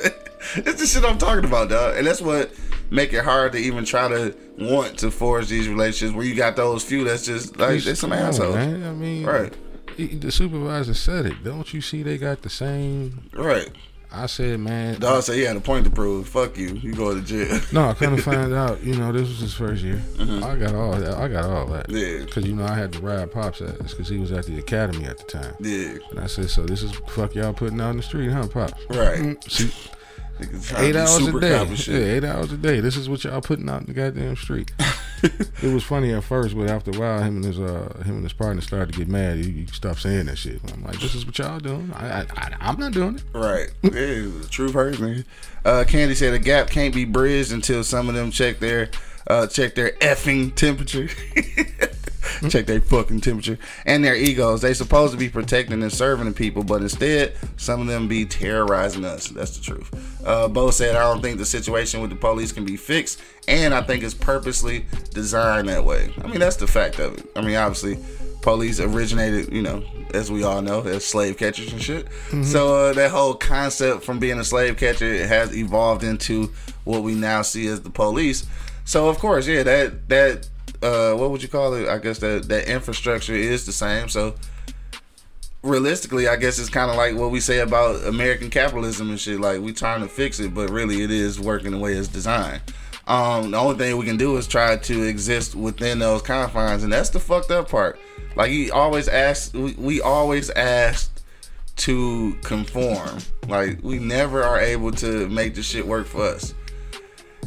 It's 0.55 0.81
the 0.81 0.87
shit 0.87 1.05
I'm 1.05 1.19
talking 1.19 1.45
about, 1.45 1.69
dog. 1.69 1.97
And 1.97 2.07
that's 2.07 2.21
what 2.21 2.53
make 2.91 3.13
it 3.13 3.25
hard 3.25 3.53
to 3.53 3.59
even 3.59 3.85
try 3.85 4.09
to 4.09 4.35
want 4.57 4.99
to 5.01 5.11
forge 5.11 5.49
these 5.49 5.69
relationships 5.69 6.17
where 6.17 6.25
you 6.25 6.35
got 6.35 6.55
those 6.57 6.85
few 6.85 7.05
that's 7.05 7.27
just 7.27 7.57
like 7.59 7.83
they 7.83 7.95
some 7.95 8.13
assholes. 8.13 8.55
man. 8.55 8.85
I 8.85 8.93
mean, 8.93 9.27
Right. 9.27 9.53
The 9.97 10.31
supervisor 10.31 10.95
said 10.95 11.27
it. 11.27 11.43
Don't 11.43 11.75
you 11.75 11.81
see 11.81 12.05
they 12.05 12.19
got 12.19 12.43
the 12.43 12.51
same? 12.51 13.29
Right. 13.33 13.69
I 14.11 14.27
said, 14.27 14.61
man. 14.61 14.99
Dog 15.01 15.23
said 15.23 15.35
he 15.37 15.43
had 15.43 15.57
a 15.57 15.61
point 15.61 15.85
to 15.85 15.91
prove. 15.91 16.29
Fuck 16.29 16.57
you. 16.57 16.69
You 16.69 16.95
go 16.95 17.15
to 17.15 17.21
jail. 17.21 17.61
No, 17.73 17.91
I 17.91 17.95
kind 17.95 18.15
of 18.19 18.25
find 18.25 18.55
out. 18.55 18.83
You 18.83 18.97
know, 18.97 19.13
this 19.13 19.29
was 19.29 19.39
his 19.41 19.55
first 19.55 19.83
year. 19.83 20.03
I 20.19 20.57
got 20.57 20.75
all 20.75 20.93
that. 20.93 21.15
I 21.19 21.29
got 21.29 21.45
all 21.45 21.67
that. 21.67 21.89
Mm-hmm. 21.89 21.97
Yeah. 22.21 22.25
Because 22.25 22.47
you 22.47 22.55
know, 22.55 22.65
I 22.65 22.75
had 22.75 22.93
to 22.95 23.01
ride 23.01 23.31
pops 23.31 23.61
at 23.61 23.79
this 23.79 23.93
because 23.93 24.09
he 24.09 24.19
was 24.19 24.33
at 24.33 24.47
the 24.47 24.59
academy 24.59 25.05
at 25.05 25.19
the 25.19 25.25
time. 25.25 25.55
Yeah. 25.61 25.99
And 26.11 26.21
I 26.21 26.27
said, 26.27 26.49
so 26.49 26.65
this 26.65 26.83
is 26.83 26.93
fuck 27.09 27.35
y'all 27.35 27.53
putting 27.53 27.81
out 27.81 27.91
in 27.91 27.97
the 27.99 28.03
street, 28.03 28.31
huh, 28.31 28.47
pops? 28.49 28.83
Right. 28.89 29.19
Mm, 29.19 29.51
See, 29.51 29.71
to 30.39 30.81
eight 30.81 30.97
hours 30.97 31.27
a 31.27 31.41
day. 31.41 31.65
Yeah, 31.75 32.15
eight 32.15 32.25
hours 32.25 32.53
a 32.53 32.57
day. 32.57 32.81
This 32.81 32.97
is 32.97 33.09
what 33.09 33.25
y'all 33.25 33.41
putting 33.41 33.69
out 33.69 33.81
in 33.81 33.87
the 33.87 33.93
goddamn 33.93 34.37
street. 34.37 34.73
it 35.63 35.73
was 35.73 35.85
funny 35.85 36.13
at 36.13 36.25
first, 36.25 36.57
but 36.57 36.69
after 36.69 36.91
a 36.91 36.99
while, 36.99 37.23
him 37.23 37.37
and 37.37 37.45
his 37.45 37.59
uh 37.59 38.03
him 38.05 38.17
and 38.17 38.23
his 38.23 38.33
partner 38.33 38.63
started 38.63 38.93
to 38.93 38.99
get 38.99 39.09
mad. 39.09 39.39
He, 39.39 39.51
he 39.51 39.67
stopped 39.67 40.01
saying 40.01 40.27
that 40.27 40.37
shit. 40.37 40.61
I'm 40.73 40.85
like, 40.85 41.01
this 41.01 41.15
is 41.15 41.27
what 41.27 41.39
y'all 41.39 41.59
doing. 41.59 41.91
I, 41.95 42.21
I, 42.37 42.57
I'm 42.61 42.79
not 42.79 42.93
doing 42.93 43.17
it. 43.17 43.25
Right. 43.33 43.71
Yeah, 43.99 44.29
true 44.51 44.71
person. 44.71 45.25
Uh, 45.65 45.85
Candy 45.89 46.15
said 46.15 46.35
a 46.35 46.39
gap 46.39 46.69
can't 46.69 46.95
be 46.95 47.05
bridged 47.05 47.53
until 47.53 47.83
some 47.83 48.09
of 48.09 48.15
them 48.15 48.31
check 48.31 48.59
their 48.59 48.91
uh, 49.27 49.47
check 49.47 49.75
their 49.75 49.91
effing 50.01 50.55
temperature. 50.55 51.09
check 52.49 52.67
their 52.67 52.81
fucking 52.81 53.21
temperature 53.21 53.59
and 53.87 54.05
their 54.05 54.15
egos. 54.17 54.61
They 54.61 54.75
supposed 54.75 55.13
to 55.13 55.19
be 55.19 55.29
protecting 55.29 55.83
and 55.83 55.93
serving 55.93 56.27
the 56.27 56.33
people, 56.33 56.65
but 56.65 56.83
instead 56.83 57.35
some 57.57 57.81
of 57.81 57.87
them 57.87 58.09
be 58.09 58.25
terrorizing 58.25 59.05
us. 59.05 59.29
That's 59.29 59.57
the 59.57 59.65
truth. 59.65 60.25
Uh, 60.25 60.49
Bo 60.49 60.71
said, 60.71 60.97
I 60.97 61.03
don't 61.03 61.23
think 61.23 61.39
the 61.39 61.47
situation 61.47 62.01
with 62.01 62.11
the 62.11 62.17
police 62.17 62.53
can 62.53 62.65
be 62.65 62.77
fixed, 62.77 63.21
and 63.47 63.75
I 63.75 63.83
think 63.83 64.03
it's 64.03 64.15
purposely 64.15 64.87
designed 65.13 65.69
that 65.69 65.85
way. 65.85 66.13
I 66.23 66.27
mean, 66.27 66.41
that's 66.41 66.57
the 66.57 66.67
fact 66.67 66.99
of 66.99 67.19
it. 67.19 67.27
I 67.37 67.41
mean, 67.41 67.57
obviously, 67.57 67.99
police 68.41 68.81
originated, 68.81 69.53
you 69.53 69.63
know, 69.63 69.85
as 70.15 70.31
we 70.31 70.43
all 70.43 70.63
know, 70.63 70.83
as 70.83 71.05
slave 71.05 71.37
catchers 71.37 71.73
and 71.73 71.83
shit. 71.83 72.07
So 72.45 72.75
uh, 72.75 72.93
that 72.95 73.11
whole 73.11 73.35
concept 73.35 74.05
from 74.05 74.19
being 74.19 74.39
a 74.39 74.45
slave 74.45 74.77
catcher 74.77 75.27
has 75.27 75.57
evolved 75.57 76.05
into 76.05 76.53
what 76.85 77.03
we 77.03 77.15
now 77.15 77.43
see 77.43 77.67
as 77.67 77.83
the 77.83 77.91
police. 77.91 78.47
So 78.85 79.09
of 79.09 79.19
course, 79.19 79.47
yeah, 79.47 79.63
that 79.65 80.09
that 80.09 80.49
uh, 80.83 81.15
what 81.15 81.31
would 81.31 81.43
you 81.43 81.49
call 81.49 81.75
it? 81.75 81.89
I 81.89 81.99
guess 81.99 82.19
that 82.19 82.49
that 82.49 82.69
infrastructure 82.69 83.35
is 83.35 83.67
the 83.67 83.73
same. 83.73 84.09
So 84.09 84.35
realistically, 85.63 86.29
I 86.29 86.37
guess 86.37 86.59
it's 86.59 86.69
kind 86.69 86.91
of 86.91 86.97
like 86.97 87.15
what 87.17 87.31
we 87.31 87.41
say 87.41 87.61
about 87.61 88.05
American 88.05 88.51
capitalism 88.51 89.11
and 89.11 89.21
shit. 89.21 89.41
Like 89.41 89.61
we 89.61 89.73
trying 89.73 90.01
to 90.03 90.09
fix 90.09 90.41
it, 90.41 90.55
but 90.55 90.71
really 90.71 91.03
it 91.03 91.11
is 91.11 91.41
working 91.41 91.73
the 91.73 91.79
way 91.79 91.95
it's 91.95 92.09
designed. 92.09 92.63
Um, 93.07 93.53
the 93.53 93.57
only 93.57 93.79
thing 93.79 93.97
we 93.97 94.05
can 94.05 94.19
do 94.19 94.37
is 94.37 94.47
try 94.47 94.77
to 94.77 95.03
exist 95.03 95.55
within 95.55 95.99
those 95.99 96.21
confines, 96.21 96.85
and 96.85 96.93
that's 96.93 97.09
the 97.09 97.19
fucked 97.19 97.51
up 97.51 97.71
part. 97.71 97.99
Like 98.37 98.51
he 98.51 98.71
always 98.71 99.09
asks, 99.09 99.53
we, 99.55 99.73
we 99.75 100.01
always 100.01 100.51
asked 100.51 101.23
to 101.77 102.37
conform. 102.43 103.19
Like 103.49 103.83
we 103.83 103.99
never 103.99 104.43
are 104.43 104.61
able 104.61 104.93
to 104.93 105.29
make 105.29 105.55
the 105.55 105.63
shit 105.63 105.87
work 105.87 106.07
for 106.07 106.23
us. 106.23 106.55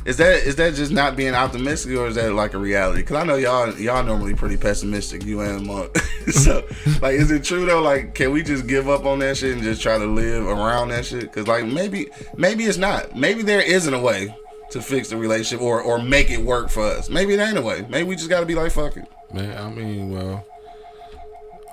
Is 0.06 0.18
that 0.18 0.43
is 0.43 0.56
that 0.56 0.74
just 0.74 0.91
not 0.91 1.16
being 1.16 1.36
optimistic, 1.36 1.95
or 1.97 2.08
is 2.08 2.16
that 2.16 2.34
like 2.34 2.54
a 2.54 2.58
reality? 2.58 3.02
Because 3.02 3.18
I 3.18 3.24
know 3.24 3.36
y'all 3.36 3.74
y'all 3.76 4.04
normally 4.04 4.34
pretty 4.34 4.58
pessimistic, 4.58 5.24
you 5.24 5.41
and 5.41 5.66
Monk. 5.66 5.95
so, 6.32 6.66
like, 7.02 7.16
is 7.16 7.30
it 7.32 7.43
true 7.43 7.66
though? 7.66 7.82
Like, 7.82 8.16
can 8.16 8.32
we 8.32 8.41
just 8.41 8.68
give 8.68 8.89
up 8.89 9.06
on 9.06 9.20
that 9.20 9.38
shit 9.38 9.54
and 9.54 9.64
just 9.64 9.82
try 9.82 9.97
to 9.97 10.06
live 10.06 10.45
around 10.47 10.89
that 10.89 11.06
shit? 11.06 11.22
Because 11.22 11.47
like 11.47 11.66
maybe 11.66 12.08
maybe 12.36 12.64
it's 12.64 12.78
not. 12.78 13.16
Maybe 13.16 13.43
there 13.43 13.62
isn't 13.62 13.93
a 13.93 13.99
way 13.99 14.36
to 14.72 14.82
fix 14.82 15.10
the 15.10 15.18
relationship 15.18 15.62
or 15.62 15.82
or 15.82 16.02
make 16.02 16.30
it 16.32 16.39
work 16.41 16.70
for 16.70 16.84
us. 16.84 17.10
Maybe 17.10 17.34
it 17.34 17.39
ain't 17.39 17.58
a 17.58 17.62
way. 17.62 17.86
Maybe 17.89 18.08
we 18.10 18.16
just 18.16 18.30
got 18.30 18.39
to 18.39 18.45
be 18.45 18.56
like 18.56 18.72
fuck 18.72 18.97
it. 18.97 19.06
Man, 19.34 19.58
I 19.58 19.70
mean, 19.70 20.12
well, 20.12 20.45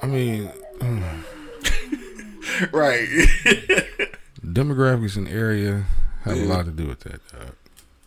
I 0.02 0.06
mean, 0.06 0.50
Right. 2.72 3.08
demographics 4.44 5.16
in 5.16 5.28
area 5.28 5.84
have 6.24 6.36
a 6.38 6.44
lot 6.44 6.64
to 6.64 6.70
do 6.70 6.86
with 6.86 7.00
that. 7.00 7.20
Dog. 7.28 7.54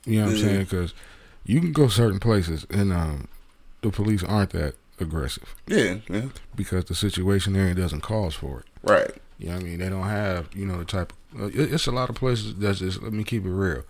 You 0.06 0.20
know 0.20 0.26
what 0.28 0.32
I'm 0.34 0.38
saying? 0.39 0.60
Because 0.64 0.93
you 1.45 1.60
can 1.60 1.72
go 1.72 1.88
certain 1.88 2.20
places 2.20 2.66
and 2.70 2.91
um, 2.93 3.28
the 3.82 3.89
police 3.91 4.24
aren't 4.24 4.52
that 4.52 4.76
aggressive 4.99 5.56
yeah. 5.68 5.95
Yeah. 6.10 6.26
because 6.56 6.86
the 6.86 6.93
situation 6.95 7.54
there 7.54 7.74
doesn't 7.74 8.02
cause 8.02 8.36
for 8.36 8.60
it. 8.60 8.66
Right. 8.84 9.12
You 9.39 9.47
know 9.47 9.54
what 9.56 9.62
I 9.62 9.66
mean? 9.66 9.80
They 9.80 9.89
don't 9.89 10.04
have, 10.08 10.49
you 10.56 10.66
know, 10.68 10.78
the 10.78 10.86
type 10.86 11.14
of, 11.36 11.41
uh, 11.41 11.45
it- 11.47 11.74
it's 11.74 11.88
a 11.88 11.91
lot 11.91 12.10
of 12.10 12.16
places 12.16 12.54
that's 12.56 12.80
just, 12.80 13.02
let 13.02 13.12
me 13.14 13.24
keep 13.24 13.43
it 13.45 13.49
real, 13.49 13.84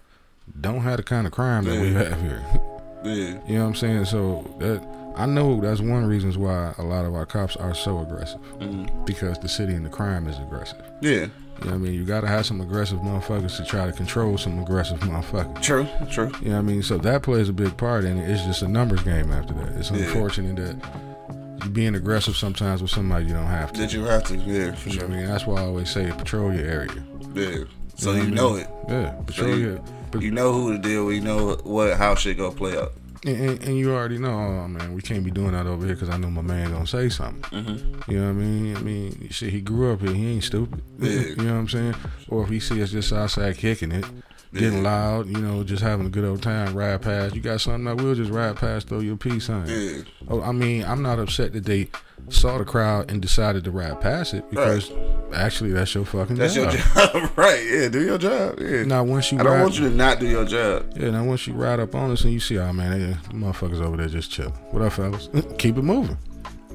don't 0.59 0.81
have 0.81 0.97
the 0.97 1.03
kind 1.03 1.27
of 1.27 1.33
crime 1.33 1.65
that 1.65 1.79
we 1.81 1.93
have 1.93 2.19
here. 2.21 2.43
Yeah. 3.03 3.39
You 3.47 3.55
know 3.55 3.61
what 3.63 3.67
I'm 3.69 3.75
saying? 3.75 4.05
So 4.05 4.55
that 4.59 4.79
I 5.17 5.25
know 5.25 5.59
that's 5.59 5.81
one 5.81 6.05
reasons 6.05 6.37
why 6.37 6.75
a 6.77 6.83
lot 6.83 7.03
of 7.03 7.15
our 7.15 7.25
cops 7.25 7.55
are 7.55 7.73
so 7.73 7.97
aggressive 7.99 8.39
Mm-hmm. 8.59 9.05
because 9.05 9.39
the 9.39 9.49
city 9.49 9.73
and 9.73 9.83
the 9.83 9.89
crime 9.89 10.27
is 10.27 10.37
aggressive. 10.37 10.83
Yeah. 11.01 11.25
You 11.61 11.67
know 11.67 11.73
what 11.73 11.75
I 11.75 11.77
mean? 11.77 11.93
You 11.93 12.05
got 12.05 12.21
to 12.21 12.27
have 12.27 12.45
some 12.45 12.59
aggressive 12.59 12.99
motherfuckers 12.99 13.55
to 13.57 13.63
try 13.65 13.85
to 13.85 13.91
control 13.91 14.37
some 14.37 14.57
aggressive 14.59 14.99
motherfuckers. 15.01 15.61
True. 15.61 15.87
True. 16.09 16.31
You 16.41 16.49
know 16.49 16.53
what 16.55 16.59
I 16.59 16.61
mean? 16.63 16.81
So 16.83 16.97
that 16.97 17.21
plays 17.21 17.49
a 17.49 17.53
big 17.53 17.77
part 17.77 18.03
in 18.03 18.17
it. 18.17 18.29
It's 18.29 18.43
just 18.43 18.63
a 18.63 18.67
numbers 18.67 19.03
game 19.03 19.31
after 19.31 19.53
that. 19.53 19.69
It's 19.77 19.91
Yeah. 19.91 19.97
unfortunate 19.97 20.55
that 20.55 21.63
you 21.63 21.69
being 21.69 21.93
aggressive 21.93 22.35
sometimes 22.35 22.81
with 22.81 22.89
somebody 22.89 23.25
you 23.25 23.33
don't 23.33 23.45
have 23.45 23.71
to. 23.73 23.79
Did 23.79 23.93
you 23.93 24.03
have 24.05 24.23
to? 24.25 24.35
Yeah, 24.37 24.71
for 24.73 24.89
You 24.89 24.95
sure. 24.95 25.03
I 25.05 25.07
mean, 25.07 25.27
that's 25.27 25.45
why 25.45 25.61
I 25.61 25.65
always 25.65 25.89
say 25.91 26.11
patrol 26.17 26.51
your 26.51 26.65
area. 26.65 26.91
Yeah. 27.35 27.65
So 27.95 28.13
You 28.13 28.23
you 28.23 28.31
know 28.31 28.49
know 28.53 28.55
it. 28.55 28.67
Yeah, 28.89 29.15
So 29.17 29.21
patrol 29.23 29.49
you, 29.57 29.83
your. 30.13 30.21
You 30.23 30.31
know 30.31 30.51
who 30.53 30.73
to 30.73 30.79
deal 30.79 31.05
with. 31.05 31.15
You 31.15 31.21
know 31.21 31.55
what 31.63 31.95
how 31.97 32.15
shit 32.15 32.37
go 32.37 32.49
play 32.51 32.75
out. 32.75 32.93
And, 33.25 33.63
and, 33.63 33.77
you 33.77 33.93
already 33.93 34.17
know, 34.17 34.31
oh 34.31 34.67
man, 34.67 34.93
we 34.93 35.01
can't 35.01 35.23
be 35.23 35.31
doing 35.31 35.51
that 35.51 35.67
over 35.67 35.85
here 35.85 35.95
because 35.95 36.09
I 36.09 36.17
know 36.17 36.29
my 36.29 36.41
man 36.41 36.71
gonna 36.71 36.87
say 36.87 37.09
something. 37.09 37.41
Mm-hmm. 37.63 38.11
You 38.11 38.19
know 38.19 38.25
what 38.25 38.29
I 38.29 38.33
mean? 38.33 38.77
I 38.77 38.79
mean, 38.81 39.27
shit, 39.29 39.51
he 39.53 39.61
grew 39.61 39.93
up 39.93 40.01
here. 40.01 40.13
He 40.13 40.33
ain't 40.33 40.43
stupid. 40.43 40.81
Yeah. 40.99 41.09
You 41.21 41.35
know 41.35 41.53
what 41.53 41.59
I'm 41.59 41.67
saying? 41.69 41.95
Or 42.29 42.43
if 42.43 42.49
he 42.49 42.59
see 42.59 42.81
us 42.81 42.91
just 42.91 43.13
outside 43.13 43.57
kicking 43.57 43.91
it, 43.91 44.05
getting 44.53 44.83
Yeah. 44.83 44.89
loud, 44.89 45.27
you 45.27 45.37
know, 45.37 45.63
just 45.63 45.81
having 45.83 46.05
a 46.07 46.09
good 46.09 46.25
old 46.25 46.41
time, 46.41 46.73
ride 46.75 47.01
past. 47.01 47.35
You 47.35 47.41
got 47.41 47.61
something 47.61 47.83
that 47.85 47.97
we'll 47.97 48.15
just 48.15 48.31
ride 48.31 48.55
past, 48.57 48.87
throw 48.87 48.99
your 48.99 49.17
piece 49.17 49.49
on. 49.49 49.67
Yeah. 49.67 50.01
Oh, 50.27 50.41
I 50.41 50.51
mean, 50.51 50.83
I'm 50.83 51.01
not 51.01 51.19
upset 51.19 51.53
that 51.53 51.65
they 51.65 51.89
saw 52.29 52.57
the 52.57 52.65
crowd 52.65 53.09
and 53.11 53.21
decided 53.21 53.63
to 53.65 53.71
ride 53.71 53.99
past 54.01 54.33
it 54.33 54.49
because 54.49 54.91
actually 55.33 55.71
that's 55.71 55.93
your 55.93 56.05
fucking 56.05 56.35
That's 56.37 56.53
job. 56.53 56.73
your 56.73 56.81
job, 57.23 57.37
right? 57.37 57.63
Yeah, 57.69 57.89
do 57.89 58.03
your 58.03 58.17
job. 58.17 58.59
Yeah. 58.59 58.83
Now 58.83 59.03
once 59.03 59.31
you 59.31 59.39
I 59.39 59.43
don't 59.43 59.53
ride, 59.53 59.61
want 59.63 59.79
you 59.79 59.89
to 59.89 59.95
not 59.95 60.19
do 60.19 60.27
your 60.27 60.45
job. 60.45 60.91
yeah, 60.95 61.09
now 61.09 61.23
once 61.25 61.45
you 61.47 61.53
ride 61.53 61.79
up 61.79 61.93
on 61.95 62.11
us 62.11 62.23
and 62.23 62.33
you 62.33 62.39
see, 62.39 62.57
oh 62.57 62.71
man, 62.71 62.99
they, 62.99 63.13
motherfuckers 63.37 63.81
over 63.81 63.97
there 63.97 64.07
just 64.07 64.31
chilling. 64.31 64.53
What 64.71 64.81
up, 64.83 64.93
fellas? 64.93 65.29
Keep 65.57 65.77
it 65.77 65.83
moving. 65.83 66.17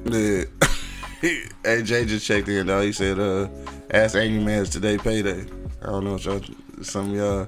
Yeah. 0.05 0.43
hey, 1.21 1.81
Jay 1.83 2.05
just 2.05 2.25
checked 2.25 2.47
in 2.47 2.67
though. 2.67 2.81
He 2.81 2.91
said, 2.91 3.19
uh, 3.19 3.47
ask 3.91 4.15
Angry 4.15 4.43
Man's 4.43 4.69
today 4.69 4.97
payday. 4.97 5.45
I 5.81 5.85
don't 5.87 6.03
know 6.03 6.15
if 6.15 6.25
y'all, 6.25 6.41
some 6.81 7.11
of 7.11 7.15
y'all. 7.15 7.47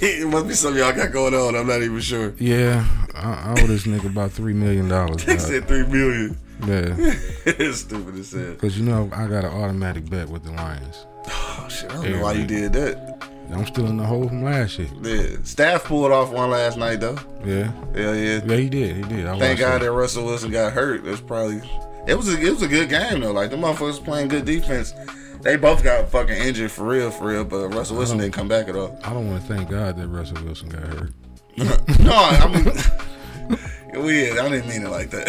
it 0.00 0.26
must 0.28 0.48
be 0.48 0.54
some 0.54 0.72
of 0.72 0.78
y'all 0.78 0.92
got 0.92 1.12
going 1.12 1.34
on. 1.34 1.54
I'm 1.56 1.66
not 1.66 1.82
even 1.82 2.00
sure. 2.00 2.34
Yeah, 2.38 2.86
I, 3.14 3.54
I 3.54 3.62
owe 3.62 3.66
this 3.66 3.84
nigga 3.86 4.06
about 4.06 4.30
three 4.32 4.52
million 4.54 4.88
dollars. 4.88 5.22
He 5.22 5.38
said 5.38 5.66
three 5.68 5.86
million. 5.86 6.38
Yeah, 6.60 6.94
it's 7.46 7.80
stupid 7.80 8.16
as 8.16 8.32
hell. 8.32 8.52
because 8.52 8.78
you 8.78 8.84
know 8.84 9.08
I 9.12 9.26
got 9.26 9.44
an 9.44 9.50
automatic 9.52 10.08
bet 10.08 10.28
with 10.28 10.44
the 10.44 10.52
Lions. 10.52 11.06
Oh 11.28 11.66
shit! 11.68 11.90
I 11.90 11.94
don't 11.94 12.12
know 12.12 12.22
why 12.22 12.32
you 12.32 12.46
did 12.46 12.72
that. 12.74 13.28
I'm 13.52 13.66
still 13.66 13.86
in 13.86 13.96
the 13.96 14.04
hole 14.04 14.26
from 14.26 14.42
last 14.42 14.78
year. 14.78 14.88
Yeah, 15.02 15.36
staff 15.44 15.84
pulled 15.84 16.10
off 16.10 16.32
one 16.32 16.50
last 16.50 16.76
night 16.78 17.00
though. 17.00 17.18
Yeah, 17.44 17.70
Hell 17.94 18.16
yeah! 18.16 18.40
yeah, 18.44 18.56
he 18.56 18.68
did. 18.68 18.96
He 18.96 19.02
did. 19.02 19.26
I 19.26 19.38
Thank 19.38 19.60
God 19.60 19.82
it. 19.82 19.84
that 19.84 19.92
Russell 19.92 20.24
Wilson 20.24 20.50
got 20.50 20.72
hurt. 20.72 21.04
That's 21.04 21.20
probably 21.20 21.60
it 22.06 22.14
was 22.16 22.28
a, 22.32 22.40
it 22.40 22.50
was 22.50 22.62
a 22.62 22.68
good 22.68 22.88
game 22.88 23.20
though. 23.20 23.32
Like 23.32 23.50
the 23.50 23.56
motherfuckers 23.56 24.02
playing 24.04 24.28
good 24.28 24.44
defense. 24.44 24.94
They 25.42 25.56
both 25.56 25.84
got 25.84 26.10
fucking 26.10 26.34
injured 26.36 26.72
for 26.72 26.84
real, 26.84 27.10
for 27.10 27.26
real. 27.28 27.44
But 27.44 27.68
Russell 27.68 27.98
Wilson 27.98 28.18
didn't 28.18 28.32
come 28.34 28.48
back 28.48 28.68
at 28.68 28.74
all. 28.74 28.98
I 29.04 29.12
don't 29.12 29.28
want 29.30 29.42
to 29.46 29.54
thank 29.54 29.70
God 29.70 29.96
that 29.96 30.08
Russell 30.08 30.42
Wilson 30.44 30.68
got 30.68 30.82
hurt. 30.82 31.12
no, 32.00 32.12
I 32.12 32.48
mean, 32.52 34.02
weird. 34.04 34.38
I 34.38 34.48
didn't 34.48 34.68
mean 34.68 34.82
it 34.82 34.90
like 34.90 35.10
that. 35.10 35.28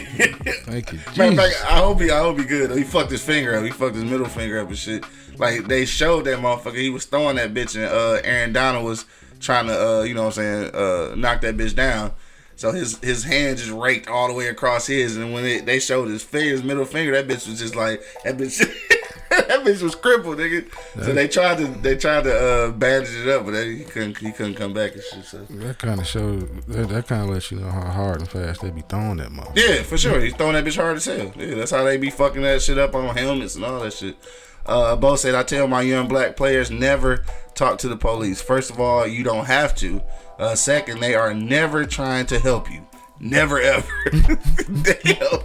Thank 0.00 0.92
you. 0.92 0.98
Matter 1.16 1.30
of 1.30 1.36
fact, 1.36 1.64
I 1.64 1.78
hope 1.78 2.00
he, 2.00 2.10
I 2.10 2.18
hope 2.18 2.38
he 2.38 2.44
good. 2.44 2.76
He 2.76 2.84
fucked 2.84 3.10
his 3.10 3.22
finger 3.22 3.56
up. 3.56 3.64
He 3.64 3.70
fucked 3.70 3.94
his 3.94 4.04
middle 4.04 4.28
finger 4.28 4.60
up 4.60 4.68
and 4.68 4.78
shit. 4.78 5.04
Like 5.38 5.66
they 5.66 5.84
showed 5.84 6.24
that 6.24 6.38
motherfucker. 6.38 6.76
He 6.76 6.90
was 6.90 7.04
throwing 7.04 7.36
that 7.36 7.54
bitch, 7.54 7.76
and 7.76 7.84
uh, 7.84 8.20
Aaron 8.24 8.52
Donald 8.52 8.84
was 8.84 9.04
trying 9.40 9.66
to, 9.66 10.00
uh, 10.00 10.02
you 10.02 10.14
know 10.14 10.24
what 10.24 10.38
I'm 10.38 10.72
saying, 10.72 10.74
uh, 10.74 11.14
knock 11.14 11.40
that 11.42 11.56
bitch 11.56 11.74
down. 11.74 12.12
So 12.56 12.72
his 12.72 12.98
his 12.98 13.22
hand 13.22 13.58
just 13.58 13.70
raked 13.70 14.08
all 14.08 14.26
the 14.26 14.34
way 14.34 14.48
across 14.48 14.86
his, 14.88 15.16
and 15.16 15.32
when 15.32 15.44
it, 15.44 15.64
they 15.64 15.78
showed 15.78 16.08
his 16.08 16.24
finger, 16.24 16.50
his 16.50 16.64
middle 16.64 16.84
finger, 16.84 17.12
that 17.12 17.28
bitch 17.28 17.48
was 17.48 17.60
just 17.60 17.76
like 17.76 18.02
that 18.24 18.36
bitch. 18.36 18.66
that 19.48 19.64
bitch 19.64 19.82
was 19.82 19.94
crippled, 19.94 20.38
nigga. 20.38 20.70
So 21.02 21.12
they 21.12 21.28
tried 21.28 21.58
to 21.58 21.66
they 21.66 21.96
tried 21.96 22.24
to 22.24 22.34
uh, 22.34 22.70
bandage 22.72 23.14
it 23.14 23.28
up, 23.28 23.44
but 23.44 23.52
they, 23.52 23.76
he 23.76 23.84
couldn't 23.84 24.16
he 24.18 24.32
couldn't 24.32 24.54
come 24.54 24.72
back 24.72 24.94
and 24.94 25.02
shit. 25.02 25.24
So. 25.24 25.38
That 25.50 25.78
kind 25.78 26.00
of 26.00 26.06
shows. 26.06 26.48
That, 26.68 26.88
that 26.88 27.06
kind 27.06 27.22
of 27.22 27.30
lets 27.30 27.50
you 27.50 27.60
know 27.60 27.70
how 27.70 27.90
hard 27.90 28.20
and 28.20 28.28
fast 28.28 28.62
they 28.62 28.70
be 28.70 28.82
throwing 28.82 29.18
that 29.18 29.30
motherfucker. 29.30 29.56
Yeah, 29.56 29.82
for 29.82 29.98
sure. 29.98 30.20
He's 30.20 30.34
throwing 30.34 30.54
that 30.54 30.64
bitch 30.64 30.76
hard 30.76 30.96
as 30.96 31.04
hell. 31.04 31.32
Yeah, 31.36 31.54
that's 31.56 31.70
how 31.70 31.84
they 31.84 31.96
be 31.96 32.10
fucking 32.10 32.42
that 32.42 32.62
shit 32.62 32.78
up 32.78 32.94
on 32.94 33.14
helmets 33.16 33.56
and 33.56 33.64
all 33.64 33.80
that 33.80 33.92
shit. 33.92 34.16
Uh, 34.64 34.94
Bo 34.96 35.16
said, 35.16 35.34
I 35.34 35.42
tell 35.42 35.66
my 35.66 35.80
young 35.80 36.08
black 36.08 36.36
players 36.36 36.70
never 36.70 37.24
talk 37.54 37.78
to 37.78 37.88
the 37.88 37.96
police. 37.96 38.42
First 38.42 38.70
of 38.70 38.78
all, 38.78 39.06
you 39.06 39.24
don't 39.24 39.46
have 39.46 39.74
to. 39.76 40.02
Uh, 40.38 40.54
second, 40.54 41.00
they 41.00 41.14
are 41.14 41.32
never 41.32 41.84
trying 41.86 42.26
to 42.26 42.38
help 42.38 42.70
you. 42.70 42.86
Never 43.18 43.60
ever. 43.60 43.88
Damn. 44.12 45.40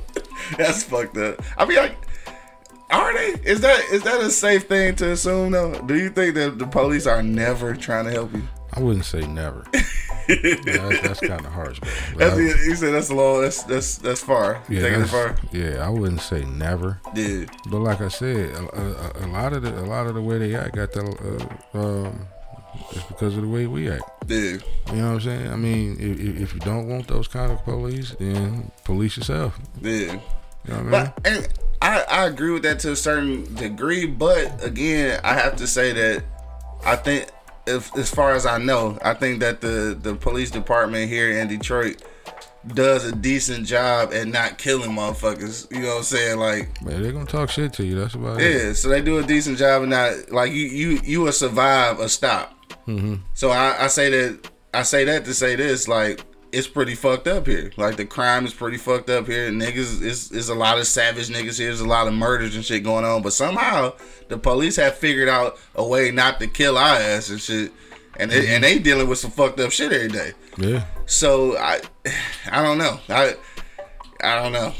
That's 0.57 0.83
fucked 0.83 1.17
up. 1.17 1.41
I 1.57 1.65
mean, 1.65 1.77
like, 1.77 1.97
are 2.99 3.13
they? 3.13 3.39
Is 3.49 3.61
that 3.61 3.79
is 3.91 4.03
that 4.03 4.21
a 4.21 4.29
safe 4.29 4.67
thing 4.67 4.95
to 4.95 5.11
assume 5.11 5.51
though? 5.51 5.73
Do 5.81 5.95
you 5.97 6.09
think 6.09 6.35
that 6.35 6.59
the 6.59 6.67
police 6.67 7.05
are 7.07 7.21
never 7.23 7.75
trying 7.75 8.05
to 8.05 8.11
help 8.11 8.33
you? 8.33 8.43
I 8.73 8.79
wouldn't 8.79 9.05
say 9.05 9.21
never. 9.27 9.65
Yeah, 10.29 10.55
that's 10.63 11.01
that's 11.01 11.19
kind 11.19 11.45
of 11.45 11.51
harsh. 11.51 11.81
Bro. 11.81 11.89
But 12.13 12.17
That's, 12.19 12.37
I- 12.37 12.65
he 12.69 12.75
said 12.75 12.93
that's 12.93 13.09
a 13.09 13.13
long. 13.13 13.41
That's 13.41 13.63
that's 13.63 13.97
that's 13.97 14.21
far. 14.23 14.63
You 14.69 14.77
yeah, 14.77 14.83
taking 14.83 15.01
it 15.01 15.07
that's- 15.07 15.39
far? 15.39 15.49
yeah, 15.51 15.85
I 15.85 15.89
wouldn't 15.89 16.21
say 16.21 16.45
never. 16.45 16.97
Yeah. 17.13 17.43
But 17.69 17.79
like 17.79 17.99
I 17.99 18.07
said, 18.07 18.51
a, 18.51 19.21
a, 19.21 19.25
a 19.25 19.27
lot 19.27 19.51
of 19.51 19.63
the 19.63 19.77
a 19.77 19.83
lot 19.83 20.07
of 20.07 20.15
the 20.15 20.21
way 20.21 20.37
they 20.37 20.55
act 20.55 20.75
got 20.75 20.93
the 20.93 21.49
uh, 21.73 21.77
um, 21.77 22.25
it's 22.91 23.03
because 23.03 23.35
of 23.35 23.41
the 23.41 23.49
way 23.49 23.67
we 23.67 23.91
act. 23.91 24.03
Yeah. 24.27 24.37
You 24.39 24.59
know 24.93 25.07
what 25.07 25.13
I'm 25.15 25.19
saying? 25.19 25.51
I 25.51 25.57
mean, 25.57 25.97
if, 25.99 26.19
if- 26.21 26.41
if 26.43 26.53
you 26.53 26.59
don't 26.61 26.87
want 26.87 27.09
those 27.09 27.27
kind 27.27 27.51
of 27.51 27.61
police, 27.65 28.15
then 28.17 28.71
police 28.85 29.17
yourself. 29.17 29.59
Yeah. 29.81 29.91
You 29.91 30.07
know 30.13 30.19
what 30.63 30.77
I 30.77 30.81
mean? 30.83 30.91
But 30.91 31.27
and 31.27 31.47
I, 31.83 32.05
I 32.09 32.25
agree 32.27 32.51
with 32.51 32.63
that 32.63 32.79
to 32.79 32.93
a 32.93 32.95
certain 32.95 33.53
degree, 33.55 34.05
but 34.05 34.63
again, 34.63 35.19
I 35.23 35.33
have 35.33 35.57
to 35.57 35.67
say 35.67 35.91
that 35.91 36.23
I 36.85 36.95
think 36.95 37.27
if 37.67 37.95
as 37.97 38.09
far 38.09 38.33
as 38.33 38.45
I 38.45 38.57
know, 38.57 38.97
I 39.03 39.13
think 39.13 39.39
that 39.41 39.61
the 39.61 39.97
the 39.99 40.15
police 40.15 40.49
department 40.49 41.09
here 41.09 41.31
in 41.39 41.47
Detroit 41.47 42.01
does 42.67 43.05
a 43.05 43.13
decent 43.13 43.67
job 43.67 44.13
at 44.13 44.27
not 44.27 44.57
killing 44.57 44.91
motherfuckers. 44.91 45.69
You 45.71 45.81
know 45.81 45.87
what 45.89 45.97
I'm 45.97 46.03
saying? 46.03 46.39
Like 46.39 46.81
Man, 46.81 47.01
they're 47.01 47.11
gonna 47.11 47.25
talk 47.25 47.49
shit 47.49 47.73
to 47.73 47.85
you. 47.85 47.95
That's 47.99 48.15
about 48.15 48.39
it. 48.41 48.67
yeah, 48.67 48.73
so 48.73 48.87
they 48.89 49.01
do 49.01 49.17
a 49.19 49.23
decent 49.23 49.57
job 49.57 49.83
of 49.83 49.89
not 49.89 50.31
like 50.31 50.51
you 50.51 50.67
you 50.67 50.99
you 51.03 51.21
will 51.21 51.31
survive 51.33 51.99
a 51.99 52.07
stop. 52.07 52.57
Mm-hmm. 52.87 53.15
So 53.33 53.49
I, 53.49 53.83
I 53.83 53.87
say 53.87 54.09
that 54.09 54.49
I 54.73 54.83
say 54.83 55.03
that 55.05 55.25
to 55.25 55.33
say 55.33 55.55
this 55.55 55.87
like 55.87 56.23
it's 56.53 56.67
pretty 56.67 56.95
fucked 56.95 57.27
up 57.27 57.47
here. 57.47 57.71
Like 57.77 57.97
the 57.97 58.05
crime 58.05 58.45
is 58.45 58.53
pretty 58.53 58.77
fucked 58.77 59.09
up 59.09 59.27
here. 59.27 59.49
Niggas 59.49 60.01
it's, 60.01 60.31
is 60.31 60.49
a 60.49 60.55
lot 60.55 60.77
of 60.77 60.85
savage 60.87 61.29
niggas 61.29 61.57
here. 61.57 61.67
There's 61.67 61.81
a 61.81 61.87
lot 61.87 62.07
of 62.07 62.13
murders 62.13 62.55
and 62.55 62.63
shit 62.63 62.83
going 62.83 63.03
on. 63.05 63.21
But 63.21 63.33
somehow 63.33 63.93
the 64.29 64.37
police 64.37 64.75
have 64.77 64.95
figured 64.95 65.29
out 65.29 65.57
a 65.75 65.85
way 65.85 66.11
not 66.11 66.39
to 66.39 66.47
kill 66.47 66.77
our 66.77 66.95
ass 66.95 67.29
and 67.29 67.41
shit. 67.41 67.71
And 68.19 68.29
they, 68.29 68.53
and 68.53 68.63
they 68.63 68.77
dealing 68.77 69.07
with 69.07 69.17
some 69.17 69.31
fucked 69.31 69.59
up 69.59 69.71
shit 69.71 69.91
every 69.91 70.07
day. 70.07 70.33
Yeah. 70.57 70.85
So 71.07 71.57
I 71.57 71.81
I 72.51 72.61
don't 72.61 72.77
know. 72.77 72.99
I 73.09 73.35
I 74.23 74.35
don't 74.41 74.53
know. 74.53 74.71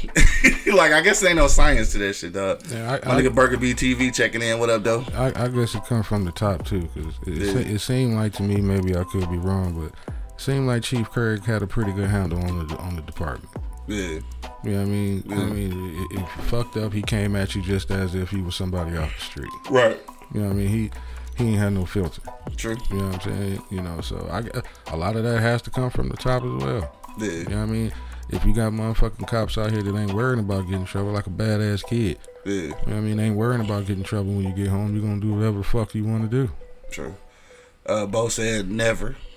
like 0.74 0.92
I 0.92 1.00
guess 1.00 1.20
there 1.20 1.30
ain't 1.30 1.38
no 1.38 1.48
science 1.48 1.92
to 1.92 1.98
that 1.98 2.14
shit, 2.14 2.32
dog. 2.32 2.62
Yeah, 2.70 2.98
I- 3.02 3.08
My 3.08 3.16
I- 3.16 3.20
nigga 3.22 3.34
Burger 3.34 3.56
B 3.56 3.74
TV 3.74 4.14
checking 4.14 4.40
in. 4.40 4.58
What 4.60 4.70
up, 4.70 4.84
though? 4.84 5.04
I, 5.14 5.44
I 5.44 5.48
guess 5.48 5.74
it 5.74 5.84
comes 5.84 6.06
from 6.06 6.24
the 6.24 6.32
top 6.32 6.64
too, 6.64 6.88
because 6.94 7.14
it, 7.26 7.34
Yeah. 7.66 7.74
it 7.74 7.80
seemed 7.80 8.14
like 8.14 8.32
to 8.34 8.42
me 8.44 8.60
maybe 8.60 8.96
I 8.96 9.02
could 9.04 9.28
be 9.30 9.36
wrong, 9.38 9.74
but 9.74 10.14
seemed 10.36 10.66
like 10.66 10.82
Chief 10.82 11.10
Kirk 11.10 11.44
had 11.44 11.62
a 11.62 11.66
pretty 11.66 11.92
good 11.92 12.10
handle 12.10 12.38
on 12.38 12.66
the 12.66 12.76
on 12.78 12.96
the 12.96 13.02
department. 13.02 13.50
Yeah, 13.86 13.96
You 13.98 14.22
know 14.64 14.78
what 14.78 14.80
I 14.80 14.84
mean? 14.84 15.24
I 15.30 15.44
mean, 15.44 16.06
if 16.10 16.36
you 16.36 16.42
fucked 16.44 16.76
up, 16.78 16.92
he 16.92 17.02
came 17.02 17.36
at 17.36 17.54
you 17.54 17.60
just 17.60 17.90
as 17.90 18.14
if 18.14 18.30
he 18.30 18.40
was 18.40 18.56
somebody 18.56 18.96
off 18.96 19.14
the 19.14 19.24
street. 19.24 19.50
right. 19.70 20.00
You 20.32 20.40
know 20.40 20.46
what 20.46 20.54
I 20.54 20.56
mean? 20.56 20.68
He 20.68 20.90
he 21.36 21.48
ain't 21.50 21.58
had 21.58 21.72
no 21.74 21.84
filter. 21.84 22.22
True. 22.56 22.76
You 22.90 22.96
know 22.96 23.04
what 23.08 23.26
I'm 23.26 23.32
saying? 23.32 23.62
You 23.70 23.82
know, 23.82 24.00
so 24.00 24.26
I 24.30 24.42
a 24.92 24.96
lot 24.96 25.16
of 25.16 25.24
that 25.24 25.40
has 25.40 25.60
to 25.62 25.70
come 25.70 25.90
from 25.90 26.08
the 26.08 26.16
top 26.16 26.42
as 26.44 26.64
well. 26.64 26.96
Yeah, 27.18 27.30
You 27.30 27.44
know 27.44 27.56
what 27.58 27.62
I 27.62 27.66
mean? 27.66 27.92
If 28.30 28.44
you 28.46 28.54
got 28.54 28.72
motherfucking 28.72 29.26
cops 29.28 29.58
out 29.58 29.70
here 29.70 29.82
that 29.82 29.96
ain't 29.96 30.14
worrying 30.14 30.40
about 30.40 30.62
getting 30.62 30.80
in 30.80 30.86
trouble 30.86 31.12
like 31.12 31.26
a 31.26 31.30
badass 31.30 31.84
kid, 31.84 32.18
yeah. 32.46 32.52
you 32.52 32.68
know 32.68 32.74
what 32.74 32.94
I 32.94 33.00
mean? 33.00 33.18
They 33.18 33.24
ain't 33.24 33.36
worrying 33.36 33.60
about 33.60 33.82
getting 33.82 33.98
in 33.98 34.04
trouble 34.04 34.32
when 34.32 34.44
you 34.44 34.52
get 34.52 34.68
home. 34.68 34.94
You're 34.96 35.04
gonna 35.04 35.20
do 35.20 35.34
whatever 35.34 35.58
the 35.58 35.64
fuck 35.64 35.94
you 35.94 36.04
want 36.04 36.28
to 36.30 36.46
do. 36.46 36.50
True. 36.90 37.14
Uh, 37.86 38.06
Bo 38.06 38.28
said 38.28 38.70
never, 38.70 39.16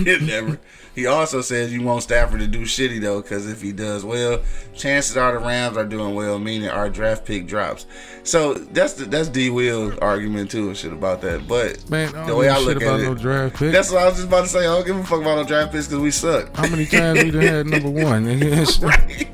never. 0.00 0.58
He 0.94 1.06
also 1.06 1.40
says 1.42 1.72
you 1.72 1.82
want 1.82 2.04
Stafford 2.04 2.38
to 2.40 2.46
do 2.46 2.60
shitty 2.62 3.00
though, 3.00 3.20
because 3.20 3.50
if 3.50 3.60
he 3.60 3.72
does 3.72 4.04
well, 4.04 4.40
chances 4.74 5.16
are 5.16 5.32
the 5.32 5.38
Rams 5.44 5.76
are 5.76 5.84
doing 5.84 6.14
well, 6.14 6.38
meaning 6.38 6.68
our 6.70 6.88
draft 6.88 7.24
pick 7.26 7.46
drops. 7.46 7.84
So 8.22 8.54
that's 8.54 8.94
the, 8.94 9.04
that's 9.06 9.28
D 9.28 9.50
Will 9.50 9.92
argument 10.00 10.50
too 10.52 10.68
and 10.68 10.76
shit 10.76 10.92
about 10.92 11.20
that. 11.22 11.46
But 11.48 11.90
Man, 11.90 12.12
the 12.26 12.34
way 12.36 12.48
I 12.48 12.58
look 12.58 12.80
at 12.80 13.00
it, 13.00 13.02
no 13.02 13.14
draft 13.14 13.56
pick. 13.56 13.72
that's 13.72 13.90
what 13.90 14.02
I 14.02 14.06
was 14.06 14.14
just 14.14 14.28
about 14.28 14.42
to 14.42 14.48
say. 14.48 14.60
I 14.60 14.62
don't 14.62 14.86
give 14.86 14.96
a 14.96 15.04
fuck 15.04 15.20
about 15.20 15.36
no 15.36 15.44
draft 15.44 15.72
picks 15.72 15.88
because 15.88 15.98
we 16.00 16.10
suck. 16.12 16.56
How 16.56 16.68
many 16.68 16.86
times 16.86 17.22
we 17.24 17.30
done 17.32 17.42
had 17.42 17.66
number 17.66 17.90
one? 17.90 18.26
And 18.28 18.42
it's- 18.42 18.80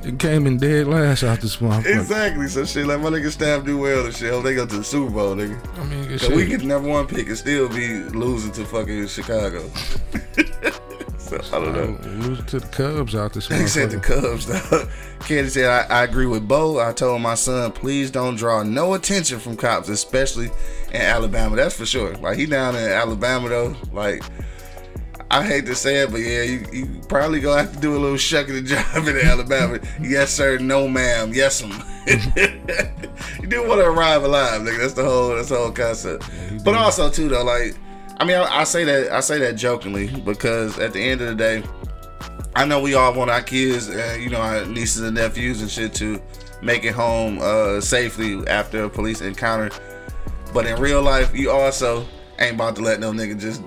It 0.03 0.19
came 0.19 0.47
in 0.47 0.57
dead 0.57 0.87
last 0.89 1.23
out 1.23 1.41
this 1.43 1.59
motherfucker. 1.59 2.01
Exactly. 2.01 2.49
So 2.49 2.65
shit, 2.65 2.87
like 2.87 3.01
my 3.01 3.11
nigga 3.11 3.31
staff 3.31 3.65
do 3.67 3.77
well 3.79 4.07
and 4.07 4.15
shit. 4.17 4.33
Hope 4.33 4.45
they 4.45 4.55
go 4.55 4.65
to 4.67 4.77
the 4.79 4.83
Super 4.83 5.11
Bowl, 5.11 5.37
nigga. 5.37 5.79
I 5.79 5.85
mean, 5.85 6.35
we 6.37 6.47
get 6.47 6.61
the 6.61 6.67
number 6.67 6.89
one 6.89 7.07
pick 7.07 7.29
and 7.29 7.37
still 7.37 7.69
be 7.69 7.99
losing 7.99 8.40
to 8.49 8.65
fucking 8.65 9.07
Chicago. 9.09 9.69
so 11.19 11.37
I 11.37 11.61
don't 11.61 11.73
know. 11.75 11.99
Oh, 12.03 12.09
losing 12.09 12.47
to 12.47 12.61
the 12.61 12.67
Cubs 12.69 13.15
out 13.15 13.33
this 13.33 13.47
He 13.49 13.67
said 13.67 13.91
the. 13.91 14.01
Cubs, 14.01 14.47
though. 14.47 14.89
Kennedy 15.27 15.51
said, 15.51 15.91
I, 15.91 16.01
I 16.01 16.05
agree 16.05 16.27
with 16.27 16.49
Bo. 16.49 16.81
I 16.81 16.93
told 16.93 17.21
my 17.21 17.35
son, 17.35 17.73
please 17.73 18.11
don't 18.11 18.37
draw 18.37 18.63
no 18.63 18.95
attention 18.95 19.39
from 19.39 19.57
cops, 19.57 19.89
especially 19.89 20.51
in 20.93 21.01
Alabama. 21.01 21.57
That's 21.57 21.77
for 21.77 21.87
sure. 21.87 22.15
Like, 22.17 22.39
he 22.39 22.47
down 22.47 22.75
in 22.75 22.91
Alabama, 22.91 23.49
though. 23.49 23.77
Like, 23.93 24.23
I 25.31 25.47
hate 25.47 25.67
to 25.67 25.77
say 25.77 25.99
it, 25.99 26.11
but 26.11 26.21
yeah, 26.21 26.43
you, 26.43 26.67
you 26.73 27.01
probably 27.09 27.39
gonna 27.39 27.63
have 27.63 27.73
to 27.73 27.81
do 27.81 27.97
a 27.97 27.99
little 27.99 28.17
shucking 28.17 28.55
the 28.55 28.63
job 28.63 29.07
in 29.07 29.17
Alabama. 29.17 29.79
yes, 30.01 30.33
sir. 30.33 30.59
No, 30.59 30.89
ma'am. 30.89 31.33
Yes, 31.33 31.63
ma'am. 31.63 31.85
you 33.41 33.47
do 33.47 33.69
want 33.69 33.81
to 33.81 33.87
arrive 33.87 34.25
alive, 34.25 34.63
nigga. 34.63 34.79
That's 34.79 34.95
the 34.95 35.05
whole. 35.05 35.29
That's 35.37 35.51
the 35.51 35.57
whole 35.57 35.71
concept. 35.71 36.29
But 36.65 36.75
also 36.75 37.09
too, 37.09 37.29
though, 37.29 37.45
like, 37.45 37.77
I 38.21 38.25
mean, 38.25 38.37
I, 38.37 38.61
I 38.61 38.65
say 38.65 38.85
that 38.85 39.11
I 39.11 39.21
say 39.21 39.39
that 39.39 39.57
jokingly 39.57 40.09
because 40.09 40.79
at 40.79 40.93
the 40.93 41.01
end 41.01 41.23
of 41.23 41.29
the 41.29 41.35
day, 41.35 41.63
I 42.55 42.67
know 42.67 42.79
we 42.79 42.95
all 42.95 43.15
want 43.15 43.31
our 43.31 43.41
kids, 43.41 43.89
and 43.89 44.23
you 44.23 44.29
know, 44.29 44.41
our 44.41 44.67
nieces 44.67 45.03
and 45.03 45.17
nephews 45.17 45.63
and 45.63 45.71
shit 45.71 45.95
to 45.95 46.21
make 46.63 46.85
it 46.85 46.93
home 46.93 47.39
uh, 47.41 47.81
safely 47.81 48.47
after 48.47 48.85
a 48.85 48.91
police 48.91 49.23
encounter. 49.23 49.71
But 50.53 50.67
in 50.67 50.79
real 50.79 51.01
life, 51.01 51.35
you 51.35 51.51
also 51.51 52.07
ain't 52.39 52.57
about 52.57 52.77
to 52.77 52.83
let 52.83 53.01
no 53.01 53.11
nigga 53.11 53.41
just 53.41 53.63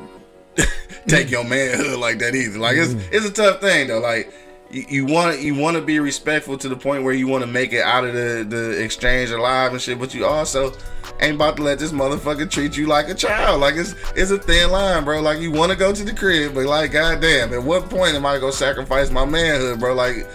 take 1.08 1.32
your 1.32 1.43
manhood 1.43 1.97
like 1.97 2.20
that 2.20 2.36
either. 2.36 2.60
Like 2.60 2.78
it's 2.78 2.93
it's 3.12 3.26
a 3.26 3.34
tough 3.34 3.60
thing 3.60 3.88
though. 3.88 4.01
Like 4.01 4.32
you- 4.74 5.05
want 5.05 5.39
you 5.39 5.55
want 5.55 5.78
to 5.78 5.82
be 5.82 5.99
respectful 5.99 6.57
to 6.57 6.67
the 6.67 6.76
point 6.76 7.03
where 7.03 7.13
you 7.13 7.28
want 7.28 7.43
to 7.43 7.47
make 7.47 7.74
it 7.74 7.84
out 7.84 8.03
of 8.03 8.13
the 8.13 8.45
the 8.47 8.84
exchange 8.84 9.30
alive 9.30 9.71
and 9.71 9.82
shit, 9.82 9.99
but 9.99 10.13
you 10.13 10.26
also 10.26 10.74
ain't 11.19 11.36
about 11.36 11.55
to 11.57 11.63
let 11.63 11.80
this 11.80 11.91
motherfucker 11.91 12.49
treat 12.49 12.76
you 12.76 12.88
like 12.88 13.07
a 13.09 13.13
child. 13.13 13.61
Like 13.61 13.76
it's 13.76 13.93
it's 14.15 14.32
a 14.32 14.38
thin 14.38 14.71
line, 14.71 15.03
bro. 15.03 15.21
Like 15.21 15.39
you 15.39 15.51
want 15.51 15.71
to 15.71 15.78
go 15.78 15.93
to 15.93 16.03
the 16.03 16.13
crib, 16.13 16.55
but 16.55 16.65
like 16.65 16.91
goddamn, 16.91 17.53
at 17.53 17.61
what 17.63 17.89
point 17.89 18.15
am 18.15 18.26
I 18.26 18.39
gonna 18.39 18.51
sacrifice 18.51 19.11
my 19.11 19.26
manhood, 19.26 19.80
bro? 19.80 19.93
Like 19.93 20.28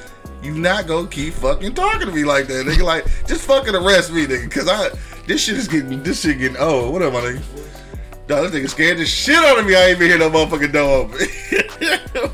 you 0.42 0.54
not 0.54 0.86
gonna 0.86 1.08
keep 1.08 1.34
fucking 1.34 1.74
talking 1.74 2.06
to 2.06 2.12
me 2.12 2.24
like 2.24 2.46
that, 2.46 2.66
nigga. 2.66 2.82
Like 2.82 3.04
just 3.26 3.42
fucking 3.44 3.74
arrest 3.74 4.12
me, 4.12 4.26
nigga, 4.26 4.50
cause 4.50 4.68
I 4.68 4.90
this 5.26 5.42
shit 5.44 5.56
is 5.56 5.68
getting 5.68 6.02
this 6.02 6.20
shit 6.22 6.38
getting 6.38 6.56
old. 6.58 6.92
What 6.92 7.02
up, 7.02 7.12
my 7.12 7.20
nigga? 7.20 7.42
Dog, 8.28 8.50
this 8.50 8.62
nigga 8.62 8.68
scared 8.70 8.98
the 8.98 9.06
shit 9.06 9.36
out 9.36 9.58
of 9.58 9.66
me. 9.66 9.74
I 9.74 9.86
ain't 9.86 9.98
been 9.98 10.08
hear 10.08 10.18
no 10.18 10.30
motherfucking 10.30 10.72
door 10.72 11.06
open. 11.06 11.18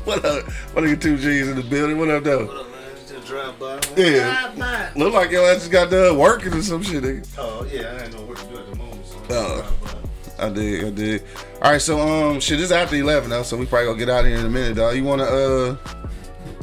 what 0.05 0.25
up? 0.25 0.43
What 0.73 0.83
nigga 0.83 1.01
two 1.01 1.17
G's 1.17 1.47
in 1.47 1.55
the 1.55 1.63
building? 1.63 1.97
What 1.97 2.09
up, 2.09 2.23
though? 2.23 2.45
Hold 2.45 2.65
on, 2.65 2.71
man. 2.71 2.81
Just 3.07 3.27
drive 3.27 3.59
by. 3.59 3.79
Yeah. 3.95 4.49
Drive 4.53 4.59
by. 4.59 4.91
Look 4.95 5.13
like 5.13 5.31
your 5.31 5.45
ass 5.49 5.59
just 5.59 5.71
got 5.71 5.89
done 5.91 6.17
working 6.17 6.53
or 6.53 6.61
some 6.61 6.81
shit, 6.83 7.03
nigga. 7.03 7.27
Oh, 7.37 7.65
yeah. 7.71 7.97
I 7.99 8.03
ain't 8.05 8.13
know 8.13 8.21
what 8.23 8.37
to 8.37 8.45
do 8.47 8.57
at 8.57 8.69
the 8.69 8.75
moment. 8.75 9.05
So 9.05 9.17
Oh. 9.29 9.61
drive 9.61 9.81
by. 9.81 10.45
I 10.45 10.49
did, 10.49 10.85
I 10.85 10.89
did. 10.89 11.23
All 11.61 11.71
right, 11.71 11.81
so 11.81 11.99
um, 11.99 12.41
shit, 12.41 12.59
it's 12.59 12.71
after 12.71 12.97
eleven 12.97 13.29
though, 13.29 13.43
so 13.43 13.55
we 13.55 13.65
probably 13.65 13.85
gonna 13.85 13.97
get 13.99 14.09
out 14.09 14.21
of 14.21 14.25
here 14.25 14.37
in 14.37 14.45
a 14.45 14.49
minute, 14.49 14.75
dog. 14.75 14.93
You 14.97 15.05
wanna 15.05 15.23
uh, 15.23 15.77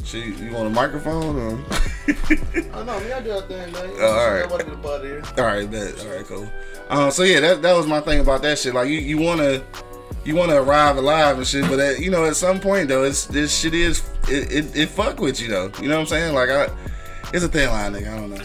shit, 0.03 0.37
you 0.37 0.51
want 0.53 0.67
a 0.67 0.69
microphone 0.69 1.35
or? 1.35 1.65
Oh, 2.75 2.83
no, 2.83 2.99
me, 2.99 3.11
I 3.11 3.19
do 3.21 3.29
that 3.29 3.47
thing, 3.47 3.71
man. 3.71 3.89
Oh, 3.95 4.05
all 4.05 4.31
right. 4.31 4.43
I 4.43 4.45
want 4.45 4.59
to 4.59 4.65
get 4.67 4.75
up 4.75 4.85
out 4.85 5.01
of 5.01 5.03
here. 5.05 5.23
All 5.39 5.45
right, 5.45 5.69
bet. 5.71 5.99
All 6.05 6.15
right, 6.15 6.25
cool. 6.25 6.51
Um, 6.89 7.09
so 7.09 7.23
yeah, 7.23 7.39
that 7.39 7.61
that 7.63 7.73
was 7.75 7.87
my 7.87 7.99
thing 8.01 8.19
about 8.19 8.43
that 8.43 8.59
shit. 8.59 8.75
Like 8.75 8.89
you, 8.89 8.99
you 8.99 9.17
wanna, 9.17 9.63
you 10.25 10.35
wanna 10.35 10.61
arrive 10.61 10.97
alive 10.97 11.37
and 11.37 11.45
shit, 11.47 11.67
but 11.69 11.79
at, 11.79 11.99
you 11.99 12.09
know, 12.11 12.25
at 12.25 12.35
some 12.35 12.59
point 12.59 12.87
though, 12.89 13.03
it's 13.03 13.25
this 13.25 13.57
shit 13.57 13.73
is 13.73 14.03
it, 14.29 14.51
it, 14.51 14.75
it 14.75 14.89
fuck 14.89 15.19
with 15.19 15.39
you 15.41 15.47
though. 15.49 15.71
You 15.81 15.89
know 15.89 15.95
what 15.95 16.01
I'm 16.01 16.07
saying? 16.07 16.33
Like 16.33 16.49
I, 16.49 16.69
it's 17.33 17.43
a 17.43 17.47
thin 17.49 17.69
line, 17.69 17.93
nigga. 17.93 18.13
I 18.13 18.17
don't 18.17 18.29
know. 18.29 18.41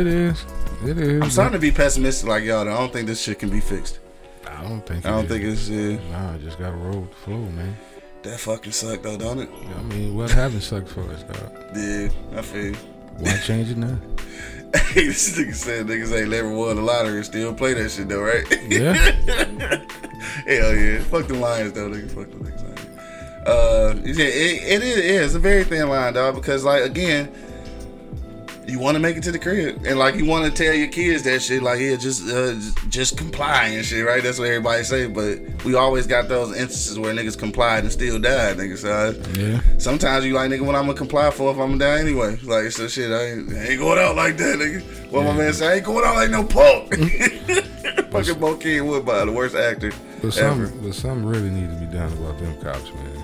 It 0.00 0.06
is. 0.06 0.44
It 0.84 0.98
is. 0.98 1.22
I'm 1.22 1.30
starting 1.30 1.52
to 1.54 1.58
be 1.58 1.70
pessimistic, 1.70 2.28
like 2.28 2.44
y'all. 2.44 2.64
Though. 2.64 2.72
I 2.74 2.78
don't 2.78 2.92
think 2.92 3.06
this 3.06 3.20
shit 3.22 3.38
can 3.38 3.50
be 3.50 3.60
fixed. 3.60 4.00
I 4.46 4.62
don't 4.62 4.84
think. 4.86 5.04
I 5.06 5.10
don't 5.10 5.24
it 5.24 5.28
think 5.28 5.44
is. 5.44 5.70
it's 5.70 6.00
uh, 6.02 6.10
Nah, 6.10 6.34
I 6.34 6.38
just 6.38 6.58
gotta 6.58 6.76
roll 6.76 7.00
with 7.02 7.10
the 7.10 7.16
flow, 7.16 7.38
man. 7.38 7.76
that 8.22 8.40
fucking 8.40 8.72
suck 8.72 9.02
though, 9.02 9.16
don't 9.16 9.38
it? 9.40 9.48
I 9.78 9.82
mean, 9.82 10.14
what 10.16 10.30
haven't 10.30 10.60
sucked 10.62 10.88
for 10.88 11.02
us, 11.10 11.22
dog? 11.24 11.52
Yeah, 11.76 12.08
I 12.36 12.42
feel. 12.42 12.66
you. 12.66 12.76
Why 13.18 13.36
change 13.38 13.70
it 13.70 13.76
now? 13.78 13.96
Hey, 14.74 15.06
this 15.06 15.38
nigga 15.38 15.54
said 15.54 15.86
niggas 15.86 16.18
ain't 16.18 16.30
never 16.30 16.50
won 16.50 16.76
the 16.76 16.82
lottery 16.82 17.16
and 17.16 17.24
still 17.24 17.52
play 17.54 17.74
that 17.74 17.90
shit 17.90 18.08
though, 18.08 18.22
right? 18.22 18.44
Yeah. 18.68 18.92
Hell 20.46 20.74
yeah. 20.76 21.00
Fuck 21.04 21.28
the 21.28 21.34
Lions 21.34 21.72
though, 21.72 21.90
nigga. 21.90 22.10
Fuck 22.10 22.30
the 22.30 22.36
niggas. 22.36 22.62
Uh, 23.46 23.94
yeah, 24.04 24.24
it, 24.24 24.62
it 24.62 24.82
is. 24.82 25.26
It's 25.26 25.34
a 25.34 25.38
very 25.40 25.64
thin 25.64 25.88
line, 25.88 26.14
dog. 26.14 26.36
Because 26.36 26.64
like 26.64 26.82
again, 26.82 27.32
you 28.66 28.78
want 28.78 28.94
to 28.94 29.00
make 29.00 29.16
it 29.16 29.22
to 29.24 29.32
the 29.32 29.38
crib, 29.38 29.84
and 29.86 29.98
like 29.98 30.14
you 30.14 30.24
want 30.24 30.44
to 30.44 30.62
tell 30.64 30.74
your 30.74 30.88
kids 30.88 31.22
that 31.24 31.42
shit. 31.42 31.62
Like, 31.62 31.80
yeah, 31.80 31.96
just 31.96 32.28
uh, 32.28 32.54
just 32.88 33.16
comply 33.18 33.68
and 33.68 33.84
shit, 33.84 34.06
right? 34.06 34.22
That's 34.22 34.38
what 34.38 34.48
everybody 34.48 34.84
say. 34.84 35.06
But 35.06 35.40
we 35.64 35.74
always 35.74 36.06
got 36.06 36.28
those 36.28 36.50
instances 36.56 36.98
where 36.98 37.12
niggas 37.14 37.38
complied 37.38 37.84
and 37.84 37.92
still 37.92 38.18
died, 38.18 38.56
nigga. 38.56 38.78
So 38.78 38.90
I, 38.90 39.38
yeah. 39.40 39.60
sometimes 39.78 40.24
you 40.24 40.34
like 40.34 40.50
nigga 40.50 40.64
what 40.64 40.74
I'm 40.76 40.86
gonna 40.86 40.94
comply 40.98 41.30
for 41.30 41.50
if 41.50 41.58
I'm 41.58 41.78
gonna 41.78 41.78
die 41.78 41.98
anyway. 42.00 42.36
Like 42.42 42.70
so 42.72 42.88
shit, 42.88 43.10
I 43.10 43.24
ain't, 43.32 43.52
I 43.52 43.68
ain't 43.70 43.80
going 43.80 43.98
out 43.98 44.16
like 44.16 44.36
that, 44.38 44.58
nigga. 44.58 45.10
What 45.10 45.24
my 45.24 45.32
man 45.36 45.52
say, 45.52 45.68
I 45.68 45.74
ain't 45.74 45.84
going 45.84 46.04
out 46.04 46.14
like 46.14 46.30
no 46.30 46.44
punk. 46.44 46.94
Fucking 48.12 48.34
Bokeem 48.34 48.86
Woodbine, 48.86 49.26
the 49.26 49.32
worst 49.32 49.54
actor 49.54 49.90
But 50.20 50.36
ever. 50.36 50.66
some, 50.66 50.80
but 50.82 50.94
something 50.94 51.24
really 51.24 51.50
needs 51.50 51.72
to 51.74 51.80
be 51.80 51.86
done 51.86 52.12
about 52.12 52.38
them 52.38 52.54
cops, 52.60 52.92
man. 52.92 53.18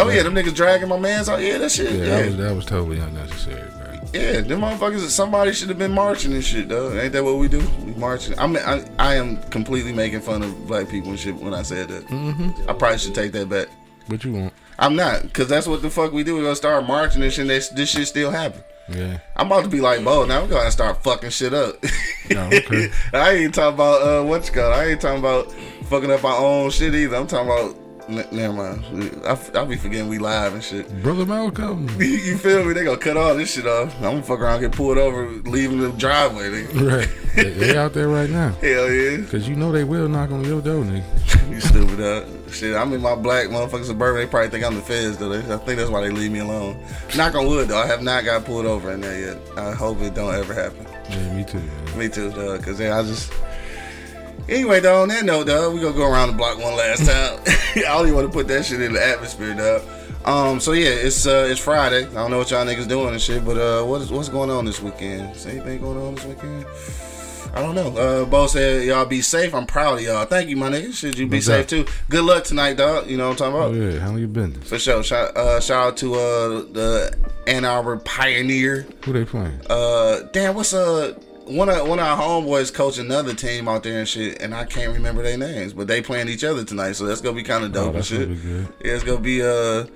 Oh 0.00 0.08
yeah, 0.10 0.22
them 0.22 0.34
niggas 0.34 0.54
dragging 0.54 0.88
my 0.88 0.98
man's 0.98 1.28
out. 1.28 1.42
Yeah, 1.42 1.58
that 1.58 1.72
shit. 1.72 1.92
yeah, 1.92 1.98
Yeah, 1.98 2.16
that 2.16 2.26
was 2.26 2.36
that 2.36 2.54
was 2.54 2.64
totally 2.66 2.98
unnecessary. 3.00 3.68
Yeah. 4.12 4.40
Them 4.40 4.60
motherfuckers. 4.60 5.00
Somebody 5.08 5.52
should 5.52 5.68
have 5.68 5.78
been 5.78 5.92
marching 5.92 6.32
and 6.32 6.44
shit, 6.44 6.68
though. 6.68 6.92
Ain't 6.98 7.12
that 7.12 7.24
what 7.24 7.36
we 7.36 7.48
do? 7.48 7.60
We 7.84 7.92
marching. 7.94 8.38
I 8.38 8.46
mean, 8.46 8.62
I, 8.64 8.84
I 8.98 9.14
am 9.16 9.38
completely 9.50 9.92
making 9.92 10.20
fun 10.20 10.42
of 10.42 10.66
black 10.66 10.88
people 10.88 11.10
and 11.10 11.18
shit 11.18 11.34
when 11.36 11.54
I 11.54 11.62
said 11.62 11.88
that. 11.88 12.06
Mm-hmm. 12.06 12.68
I 12.68 12.72
probably 12.72 12.98
should 12.98 13.14
take 13.14 13.32
that 13.32 13.48
back. 13.48 13.68
What 14.06 14.24
you 14.24 14.32
want? 14.32 14.52
I'm 14.78 14.94
not, 14.94 15.22
because 15.22 15.48
that's 15.48 15.66
what 15.66 15.82
the 15.82 15.90
fuck 15.90 16.12
we 16.12 16.22
do. 16.22 16.36
We're 16.36 16.42
gonna 16.42 16.56
start 16.56 16.86
marching 16.86 17.22
and 17.22 17.32
shit. 17.32 17.42
And 17.42 17.50
this, 17.50 17.68
this 17.68 17.90
shit 17.90 18.06
still 18.06 18.30
happen. 18.30 18.62
Yeah. 18.88 19.18
I'm 19.36 19.48
about 19.48 19.64
to 19.64 19.68
be 19.70 19.80
like, 19.80 20.02
Bo, 20.02 20.24
now 20.24 20.42
we're 20.42 20.48
gonna 20.48 20.70
start 20.70 21.02
fucking 21.02 21.30
shit 21.30 21.52
up. 21.54 21.76
No, 22.30 22.42
okay. 22.48 22.90
I 23.14 23.32
ain't 23.32 23.54
talking 23.54 23.72
about 23.72 24.02
uh 24.02 24.22
what 24.22 24.46
you 24.46 24.52
call. 24.52 24.70
it. 24.70 24.74
I 24.74 24.84
ain't 24.88 25.00
talking 25.00 25.18
about 25.18 25.50
fucking 25.84 26.10
up 26.10 26.22
our 26.24 26.36
own 26.38 26.68
shit 26.68 26.94
either. 26.94 27.16
I'm 27.16 27.26
talking 27.26 27.46
about. 27.46 27.74
Never 28.08 28.52
mind. 28.54 29.22
I, 29.26 29.38
I 29.54 29.64
be 29.64 29.76
forgetting 29.76 30.08
we 30.08 30.18
live 30.18 30.54
and 30.54 30.64
shit. 30.64 31.02
Brother 31.02 31.26
Malcolm. 31.26 31.88
you 31.98 32.38
feel 32.38 32.64
me? 32.64 32.72
They 32.72 32.84
gonna 32.84 32.96
cut 32.96 33.18
all 33.18 33.34
this 33.34 33.52
shit 33.52 33.66
off. 33.66 33.94
I'm 33.96 34.02
gonna 34.02 34.22
fuck 34.22 34.40
around, 34.40 34.60
get 34.60 34.72
pulled 34.72 34.96
over, 34.96 35.26
leaving 35.26 35.80
the 35.80 35.90
driveway. 35.92 36.48
Nigga. 36.48 36.90
right. 36.90 37.34
They, 37.36 37.50
they 37.50 37.76
out 37.76 37.92
there 37.92 38.08
right 38.08 38.30
now. 38.30 38.50
Hell 38.62 38.90
yeah. 38.90 39.24
Cause 39.26 39.46
you 39.46 39.56
know 39.56 39.70
they 39.70 39.84
will 39.84 40.08
knock 40.08 40.30
on 40.30 40.42
your 40.44 40.62
door, 40.62 40.84
nigga. 40.84 41.04
You 41.48 41.60
stupid 41.60 42.00
uh 42.00 42.50
shit. 42.50 42.76
I'm 42.76 42.92
in 42.92 43.00
my 43.00 43.14
black 43.14 43.48
motherfucking 43.48 43.86
suburban. 43.86 44.20
They 44.20 44.26
probably 44.26 44.50
think 44.50 44.64
I'm 44.64 44.74
the 44.74 44.82
feds 44.82 45.16
though. 45.16 45.32
I 45.32 45.56
think 45.56 45.78
that's 45.78 45.90
why 45.90 46.02
they 46.02 46.10
leave 46.10 46.30
me 46.30 46.40
alone. 46.40 46.78
Knock 47.16 47.34
on 47.34 47.46
wood 47.46 47.68
though. 47.68 47.78
I 47.78 47.86
have 47.86 48.02
not 48.02 48.24
got 48.24 48.44
pulled 48.44 48.66
over 48.66 48.92
in 48.92 49.00
there 49.00 49.18
yet. 49.18 49.58
I 49.58 49.72
hope 49.72 50.00
it 50.02 50.14
don't 50.14 50.34
ever 50.34 50.52
happen. 50.52 50.86
Yeah, 51.08 51.34
me 51.34 51.44
too. 51.44 51.58
Man. 51.58 51.98
Me 51.98 52.08
too, 52.08 52.30
dog. 52.30 52.62
Cause 52.62 52.78
then 52.78 52.92
I 52.92 53.02
just. 53.02 53.32
Anyway, 54.48 54.80
though, 54.80 55.02
On 55.02 55.08
that 55.08 55.24
note, 55.24 55.46
dog, 55.46 55.74
we 55.74 55.80
gonna 55.80 55.94
go 55.94 56.10
around 56.10 56.28
the 56.28 56.34
block 56.36 56.58
one 56.58 56.74
last 56.76 57.04
time. 57.06 57.40
I 57.76 57.80
don't 57.82 58.06
even 58.06 58.14
want 58.14 58.26
to 58.28 58.32
put 58.32 58.48
that 58.48 58.64
shit 58.64 58.80
in 58.80 58.92
the 58.94 59.04
atmosphere, 59.06 59.54
dog. 59.54 59.82
Um. 60.24 60.60
So 60.60 60.72
yeah, 60.72 60.88
it's 60.90 61.26
uh 61.26 61.46
it's 61.50 61.60
Friday. 61.60 62.06
I 62.06 62.12
don't 62.12 62.30
know 62.30 62.38
what 62.38 62.50
y'all 62.50 62.66
niggas 62.66 62.88
doing 62.88 63.08
and 63.10 63.20
shit, 63.20 63.44
but 63.44 63.56
uh, 63.56 63.84
what 63.84 64.00
is 64.02 64.10
what's 64.10 64.28
going 64.28 64.50
on 64.50 64.64
this 64.64 64.80
weekend? 64.80 65.34
Is 65.36 65.46
anything 65.46 65.80
going 65.80 65.98
on 65.98 66.14
this 66.16 66.24
weekend? 66.24 66.66
I 67.54 67.62
don't 67.62 67.74
know. 67.74 67.96
Uh, 67.96 68.24
Bo 68.26 68.46
said 68.46 68.84
y'all 68.84 69.06
be 69.06 69.22
safe. 69.22 69.54
I'm 69.54 69.66
proud 69.66 69.98
of 69.98 70.04
y'all. 70.04 70.26
Thank 70.26 70.50
you, 70.50 70.56
my 70.56 70.68
nigga. 70.68 70.92
Should 70.92 71.16
you 71.18 71.26
be 71.26 71.36
No 71.38 71.40
safe 71.40 71.66
too? 71.66 71.86
Good 72.10 72.24
luck 72.24 72.44
tonight, 72.44 72.76
dog. 72.76 73.08
You 73.08 73.16
know 73.16 73.30
what 73.30 73.40
I'm 73.40 73.52
Oh 73.54 73.60
talking 73.70 73.76
about? 73.78 73.92
yeah, 73.94 74.00
handle 74.00 74.18
you 74.18 74.28
been? 74.28 74.52
For 74.52 74.78
sure. 74.78 75.02
Shout 75.02 75.36
uh 75.36 75.60
shout 75.60 75.86
out 75.86 75.96
to 75.98 76.14
uh 76.14 76.48
the 76.72 77.16
Ann 77.46 77.64
Arbor 77.64 77.96
Pioneer. 77.98 78.86
Who 79.04 79.12
they 79.12 79.24
playing? 79.24 79.60
Uh, 79.70 80.20
damn, 80.32 80.54
what's 80.54 80.74
uh 80.74 81.18
one 81.48 81.68
of 81.68 81.88
one 81.88 81.98
of 81.98 82.04
our 82.06 82.16
homeboys 82.20 82.72
coach 82.72 82.98
another 82.98 83.34
team 83.34 83.68
out 83.68 83.82
there 83.82 83.98
and 83.98 84.08
shit, 84.08 84.40
and 84.42 84.54
I 84.54 84.64
can't 84.64 84.92
remember 84.92 85.22
their 85.22 85.38
names, 85.38 85.72
but 85.72 85.86
they 85.88 86.00
playing 86.02 86.28
each 86.28 86.44
other 86.44 86.64
tonight, 86.64 86.92
so 86.92 87.06
that's 87.06 87.20
gonna 87.20 87.36
be 87.36 87.42
kind 87.42 87.64
of 87.64 87.72
dope 87.72 87.94
Oh, 87.94 87.96
and 87.96 88.04
shit. 88.04 88.20
gonna 88.20 88.34
be 88.34 88.40
good. 88.42 88.68
Yeah, 88.84 88.92
it's 88.94 89.04
gonna 89.04 89.20
be 89.20 89.42
uh, 89.42 89.86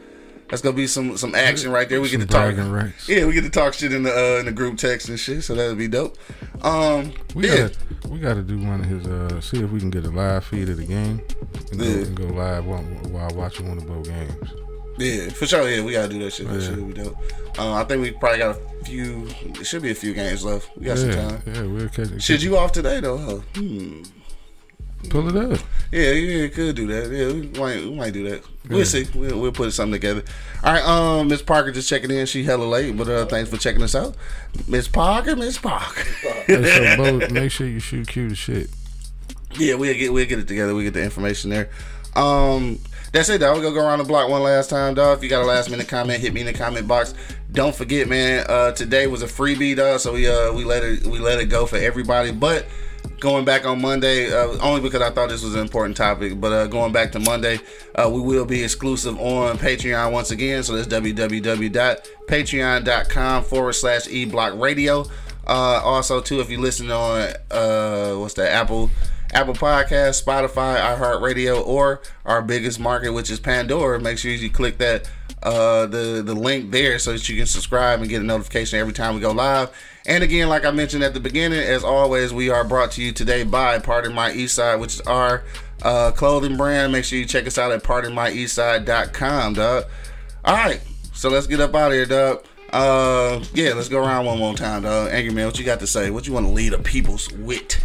that's 0.48 0.60
gonna 0.62 0.76
be 0.76 0.86
some 0.86 1.16
some 1.16 1.34
action 1.34 1.70
right 1.70 1.88
there. 1.88 2.00
We 2.00 2.08
Some 2.08 2.20
get 2.20 2.30
to 2.30 2.34
talk. 2.34 2.72
rights. 2.72 3.08
Yeah, 3.08 3.24
we 3.26 3.32
get 3.32 3.44
to 3.44 3.50
talk 3.50 3.74
shit 3.74 3.92
in 3.92 4.02
the 4.02 4.12
uh, 4.12 4.40
in 4.40 4.46
the 4.46 4.52
group 4.52 4.76
text 4.78 5.08
and 5.08 5.18
shit, 5.18 5.44
so 5.44 5.54
that'll 5.54 5.74
be 5.76 5.88
dope. 5.88 6.16
Um, 6.62 7.12
We 7.34 7.48
yeah, 7.48 7.68
gotta 7.68 8.08
we 8.08 8.18
gotta 8.18 8.42
do 8.42 8.58
one 8.58 8.80
of 8.80 8.86
his 8.86 9.06
uh 9.06 9.40
see 9.40 9.62
if 9.62 9.70
we 9.70 9.80
can 9.80 9.90
get 9.90 10.04
a 10.04 10.10
live 10.10 10.44
feed 10.44 10.68
of 10.68 10.76
the 10.76 10.84
game 10.86 11.22
and 11.70 11.78
go, 11.78 11.84
Yeah. 11.84 11.90
and 12.04 12.16
go 12.16 12.24
live 12.24 12.66
while, 12.66 12.82
while 12.82 13.30
watching 13.34 13.68
one 13.68 13.78
of 13.78 13.86
both 13.86 14.04
games. 14.04 14.50
Yeah, 14.98 15.28
for 15.30 15.46
sure. 15.46 15.68
Yeah, 15.68 15.82
we 15.82 15.92
gotta 15.92 16.08
do 16.08 16.18
that 16.24 16.32
shit. 16.32 16.48
That 16.48 16.60
Yeah. 16.60 16.68
shit 16.68 16.86
be 16.88 16.92
dope. 17.02 17.16
Uh, 17.58 17.72
I 17.74 17.84
think 17.84 18.02
we 18.02 18.10
probably 18.12 18.38
got 18.38 18.56
a 18.56 18.84
few. 18.84 19.28
It 19.60 19.64
should 19.66 19.82
be 19.82 19.90
a 19.90 19.94
few 19.94 20.14
games 20.14 20.44
left. 20.44 20.70
We 20.76 20.86
got 20.86 20.98
some 20.98 21.10
time. 21.10 21.42
yeah, 21.46 21.62
we'll 21.62 21.88
catch 21.88 22.10
it. 22.10 22.22
Shit, 22.22 22.42
you 22.42 22.56
off 22.56 22.72
today 22.72 23.00
though? 23.00 23.18
Huh? 23.18 23.60
Hmm. 23.60 24.02
pull 25.10 25.28
it 25.28 25.36
up. 25.52 25.58
Yeah, 25.90 26.12
yeah, 26.12 26.42
you 26.42 26.48
could 26.48 26.76
do 26.76 26.86
that. 26.86 27.10
Yeah, 27.10 27.26
we 27.32 27.48
might, 27.58 27.84
we 27.84 27.94
might 27.96 28.12
do 28.12 28.28
that. 28.30 28.42
We'll 28.68 28.78
Yeah. 28.78 28.84
see. 28.84 29.06
We'll, 29.14 29.40
we'll 29.40 29.52
put 29.52 29.72
something 29.72 29.92
together. 30.00 30.22
All 30.62 30.72
right, 30.72 30.84
um, 30.86 31.26
Miss 31.28 31.42
Parker 31.42 31.72
just 31.72 31.88
checking 31.88 32.10
in. 32.12 32.24
She 32.26 32.44
hella 32.44 32.64
late, 32.64 32.96
but 32.96 33.08
uh, 33.08 33.26
thanks 33.26 33.50
for 33.50 33.56
checking 33.56 33.82
us 33.82 33.94
out, 33.96 34.14
Miss 34.68 34.86
Parker. 34.88 35.34
Miss 35.34 35.58
Parker. 35.58 36.04
Hey, 36.46 36.96
so 36.96 36.96
Bo, 37.20 37.28
make 37.32 37.50
sure 37.50 37.66
you 37.66 37.80
shoot 37.80 38.06
cute 38.06 38.36
shit. 38.36 38.70
yeah, 39.58 39.74
we'll 39.74 39.92
get 39.94 40.12
we'll 40.12 40.24
get 40.26 40.38
it 40.38 40.46
together. 40.48 40.68
We 40.74 40.84
will 40.84 40.90
get 40.92 40.94
the 40.94 41.02
information 41.02 41.50
there. 41.50 41.68
Um, 42.14 42.78
that's 43.12 43.28
it, 43.28 43.38
dog. 43.38 43.56
We're 43.56 43.62
gonna 43.62 43.74
go 43.74 43.86
around 43.86 43.98
the 43.98 44.04
block 44.04 44.28
one 44.28 44.42
last 44.42 44.70
time, 44.70 44.94
dog. 44.94 45.18
If 45.18 45.22
you 45.22 45.30
got 45.30 45.42
a 45.42 45.46
last 45.46 45.70
minute 45.70 45.88
comment, 45.88 46.20
hit 46.20 46.32
me 46.32 46.40
in 46.40 46.46
the 46.46 46.52
comment 46.52 46.88
box. 46.88 47.14
Don't 47.52 47.74
forget, 47.74 48.08
man. 48.08 48.44
Uh, 48.48 48.72
today 48.72 49.06
was 49.06 49.22
a 49.22 49.26
freebie, 49.26 49.76
dog. 49.76 50.00
So 50.00 50.14
we 50.14 50.28
uh 50.28 50.52
we 50.52 50.64
let 50.64 50.82
it 50.82 51.06
we 51.06 51.18
let 51.18 51.38
it 51.38 51.46
go 51.46 51.66
for 51.66 51.76
everybody, 51.76 52.32
but. 52.32 52.66
going 53.18 53.44
back 53.44 53.66
on 53.66 53.80
Monday, 53.80 54.32
uh, 54.32 54.56
only 54.60 54.80
because 54.80 55.00
I 55.00 55.10
thought 55.10 55.28
this 55.28 55.44
was 55.44 55.54
an 55.54 55.60
important 55.60 55.96
topic. 55.96 56.40
But 56.40 56.52
uh, 56.52 56.66
going 56.66 56.92
back 56.92 57.12
to 57.12 57.20
Monday, 57.20 57.60
uh, 57.94 58.10
we 58.12 58.20
will 58.20 58.44
be 58.44 58.64
exclusive 58.64 59.16
on 59.18 59.58
Patreon 59.58 60.10
once 60.12 60.32
again. 60.32 60.64
So 60.64 60.74
that's 60.74 60.88
www.patreon.com 60.88 63.44
forward 63.44 63.72
slash 63.74 64.06
eblock 64.06 64.60
radio. 64.60 65.04
Uh, 65.46 65.80
also, 65.84 66.20
too, 66.20 66.40
if 66.40 66.50
you 66.50 66.60
listen 66.60 66.90
on 66.90 67.28
uh, 67.50 68.14
what's 68.14 68.34
that 68.34 68.50
Apple 68.52 68.90
Apple 69.32 69.54
Podcast, 69.54 70.22
Spotify, 70.22 70.78
iHeartRadio, 70.78 71.66
or 71.66 72.02
our 72.24 72.42
biggest 72.42 72.78
market, 72.78 73.12
which 73.12 73.30
is 73.30 73.40
Pandora, 73.40 73.98
make 74.00 74.18
sure 74.18 74.30
you 74.30 74.50
click 74.50 74.78
that 74.78 75.10
uh, 75.42 75.86
the 75.86 76.22
the 76.24 76.34
link 76.34 76.70
there 76.70 76.98
so 76.98 77.12
that 77.12 77.28
you 77.28 77.36
can 77.36 77.46
subscribe 77.46 78.00
and 78.00 78.08
get 78.08 78.20
a 78.20 78.24
notification 78.24 78.78
every 78.78 78.92
time 78.92 79.14
we 79.14 79.20
go 79.20 79.32
live. 79.32 79.70
And 80.06 80.22
again, 80.22 80.48
like 80.48 80.64
I 80.64 80.70
mentioned 80.70 81.02
at 81.02 81.14
the 81.14 81.20
beginning, 81.20 81.60
as 81.60 81.84
always, 81.84 82.32
we 82.32 82.50
are 82.50 82.64
brought 82.64 82.92
to 82.92 83.02
you 83.02 83.12
today 83.12 83.44
by 83.44 83.78
Pardon 83.78 84.12
My 84.12 84.30
Eastside, 84.30 84.78
which 84.78 84.94
is 84.94 85.00
our 85.02 85.44
uh, 85.82 86.12
clothing 86.12 86.56
brand. 86.56 86.92
Make 86.92 87.04
sure 87.04 87.18
you 87.18 87.24
check 87.24 87.46
us 87.46 87.58
out 87.58 87.72
at 87.72 87.82
pardonmyeastside.com, 87.82 89.54
dog. 89.54 89.84
All 90.44 90.54
right, 90.54 90.80
so 91.12 91.28
let's 91.28 91.46
get 91.46 91.60
up 91.60 91.74
out 91.74 91.88
of 91.88 91.94
here, 91.94 92.06
dog. 92.06 92.44
Uh, 92.72 93.44
yeah, 93.52 93.74
let's 93.74 93.88
go 93.88 93.98
around 93.98 94.26
one 94.26 94.38
more 94.38 94.54
time, 94.54 94.82
dog. 94.82 95.10
Angry 95.12 95.32
man, 95.32 95.46
what 95.46 95.58
you 95.58 95.64
got 95.64 95.80
to 95.80 95.86
say? 95.86 96.10
What 96.10 96.26
you 96.26 96.32
want 96.32 96.46
to 96.46 96.52
lead 96.52 96.72
the 96.72 96.78
people's 96.78 97.30
wit? 97.32 97.84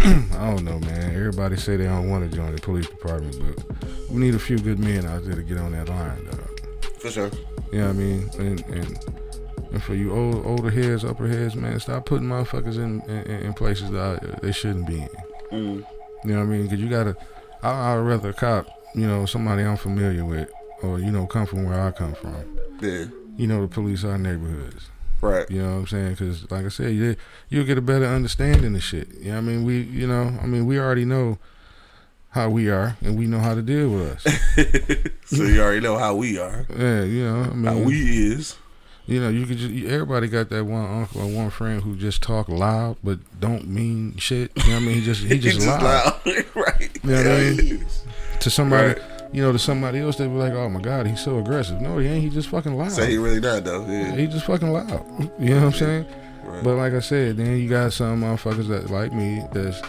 I 0.38 0.54
don't 0.54 0.64
know, 0.64 0.78
man. 0.78 1.14
Everybody 1.14 1.56
say 1.56 1.76
they 1.76 1.84
don't 1.84 2.08
want 2.08 2.28
to 2.28 2.34
join 2.34 2.54
the 2.54 2.60
police 2.60 2.88
department, 2.88 3.36
but 3.38 4.08
we 4.08 4.18
need 4.18 4.34
a 4.34 4.38
few 4.38 4.58
good 4.58 4.78
men 4.78 5.04
out 5.04 5.24
there 5.24 5.34
to 5.34 5.42
get 5.42 5.58
on 5.58 5.72
that 5.72 5.90
line, 5.90 6.24
dog. 6.24 6.60
For 6.98 7.10
sure. 7.10 7.30
You 7.70 7.80
know 7.80 7.90
I 7.90 7.92
mean? 7.92 8.30
And 8.38 8.60
and, 8.68 8.98
and 9.72 9.82
for 9.82 9.94
you 9.94 10.12
old, 10.12 10.46
older 10.46 10.70
heads, 10.70 11.04
upper 11.04 11.28
heads, 11.28 11.54
man, 11.54 11.78
stop 11.80 12.06
putting 12.06 12.28
motherfuckers 12.28 12.76
in 12.76 13.02
in, 13.10 13.46
in 13.46 13.52
places 13.52 13.90
that 13.90 14.40
they 14.40 14.52
shouldn't 14.52 14.86
be 14.86 15.02
in. 15.02 15.08
Mm. 15.52 15.86
You 16.24 16.32
know 16.32 16.38
what 16.38 16.42
I 16.42 16.46
mean? 16.46 16.62
Because 16.62 16.80
you 16.80 16.88
gotta. 16.88 17.16
I, 17.62 17.92
I'd 17.92 17.96
rather 17.96 18.30
a 18.30 18.32
cop, 18.32 18.68
you 18.94 19.06
know, 19.06 19.26
somebody 19.26 19.64
I'm 19.64 19.76
familiar 19.76 20.24
with, 20.24 20.50
or 20.82 20.98
you 20.98 21.10
know, 21.10 21.26
come 21.26 21.44
from 21.44 21.64
where 21.64 21.78
I 21.78 21.90
come 21.90 22.14
from. 22.14 22.58
Yeah. 22.80 23.04
You 23.36 23.46
know, 23.46 23.60
the 23.62 23.68
police 23.68 24.04
our 24.04 24.16
neighborhoods. 24.16 24.89
Right. 25.20 25.50
You 25.50 25.62
know 25.62 25.68
what 25.72 25.78
I'm 25.80 25.86
saying? 25.86 26.10
Because, 26.12 26.50
like 26.50 26.64
I 26.64 26.68
said, 26.68 26.94
you 26.94 27.16
you'll 27.48 27.66
get 27.66 27.76
a 27.78 27.82
better 27.82 28.06
understanding 28.06 28.74
of 28.74 28.82
shit. 28.82 29.08
You 29.20 29.32
know 29.32 29.38
I 29.38 29.40
mean? 29.42 29.64
We, 29.64 29.80
you 29.82 30.06
know, 30.06 30.38
I 30.42 30.46
mean, 30.46 30.66
we 30.66 30.78
already 30.78 31.04
know 31.04 31.38
how 32.30 32.48
we 32.48 32.70
are, 32.70 32.96
and 33.02 33.18
we 33.18 33.26
know 33.26 33.40
how 33.40 33.54
to 33.54 33.62
deal 33.62 33.90
with 33.90 34.24
us. 34.26 35.10
so 35.26 35.42
you 35.44 35.60
already 35.60 35.80
know 35.80 35.98
how 35.98 36.14
we 36.14 36.38
are. 36.38 36.64
Yeah, 36.76 37.02
you 37.02 37.24
know, 37.24 37.40
I 37.42 37.54
mean, 37.54 37.64
How 37.64 37.78
we 37.78 38.32
is. 38.32 38.56
you 39.06 39.20
know, 39.20 39.28
you 39.28 39.46
could 39.46 39.58
just 39.58 39.74
everybody 39.90 40.28
got 40.28 40.48
that 40.50 40.64
one 40.64 40.84
uncle 41.02 41.22
or 41.22 41.26
one 41.26 41.50
friend 41.50 41.82
who 41.82 41.96
just 41.96 42.22
talk 42.22 42.48
loud 42.48 42.96
but 43.02 43.18
don't 43.40 43.66
mean 43.68 44.16
shit. 44.16 44.52
You 44.56 44.62
know 44.68 44.74
what 44.76 44.82
I 44.82 44.86
mean? 44.86 44.94
He 44.94 45.04
just 45.04 45.22
he 45.24 45.38
just, 45.40 45.56
He's 45.58 45.66
loud. 45.66 46.20
right. 46.54 46.98
You 47.02 47.10
know 47.10 47.16
what 47.16 47.26
I 47.26 47.38
Yeah, 47.40 47.50
mean? 47.50 47.86
To 48.40 48.48
somebody, 48.50 48.88
Right. 49.00 49.02
You 49.32 49.42
know, 49.42 49.52
to 49.52 49.58
somebody 49.58 50.00
else, 50.00 50.16
they 50.16 50.26
be 50.26 50.34
like, 50.34 50.52
"Oh 50.52 50.68
my 50.68 50.80
god, 50.80 51.06
he's 51.06 51.20
so 51.20 51.38
aggressive." 51.38 51.80
No, 51.80 51.98
he 51.98 52.08
ain't. 52.08 52.22
He 52.24 52.30
just 52.30 52.48
fucking 52.48 52.76
loud. 52.76 52.92
Say 52.92 53.10
he 53.12 53.18
really 53.18 53.40
not 53.40 53.64
though. 53.64 53.84
Yeah. 53.86 54.14
He 54.16 54.26
just 54.26 54.44
fucking 54.46 54.70
loud. 54.72 54.90
You 55.38 55.50
know 55.50 55.56
what 55.56 55.64
I'm 55.66 55.72
saying? 55.72 56.06
Right. 56.44 56.64
But 56.64 56.76
like 56.76 56.92
I 56.94 57.00
said, 57.00 57.36
then 57.36 57.58
you 57.58 57.68
got 57.68 57.92
some 57.92 58.22
motherfuckers 58.22 58.66
that 58.68 58.90
like 58.90 59.12
me 59.12 59.42
that's 59.52 59.80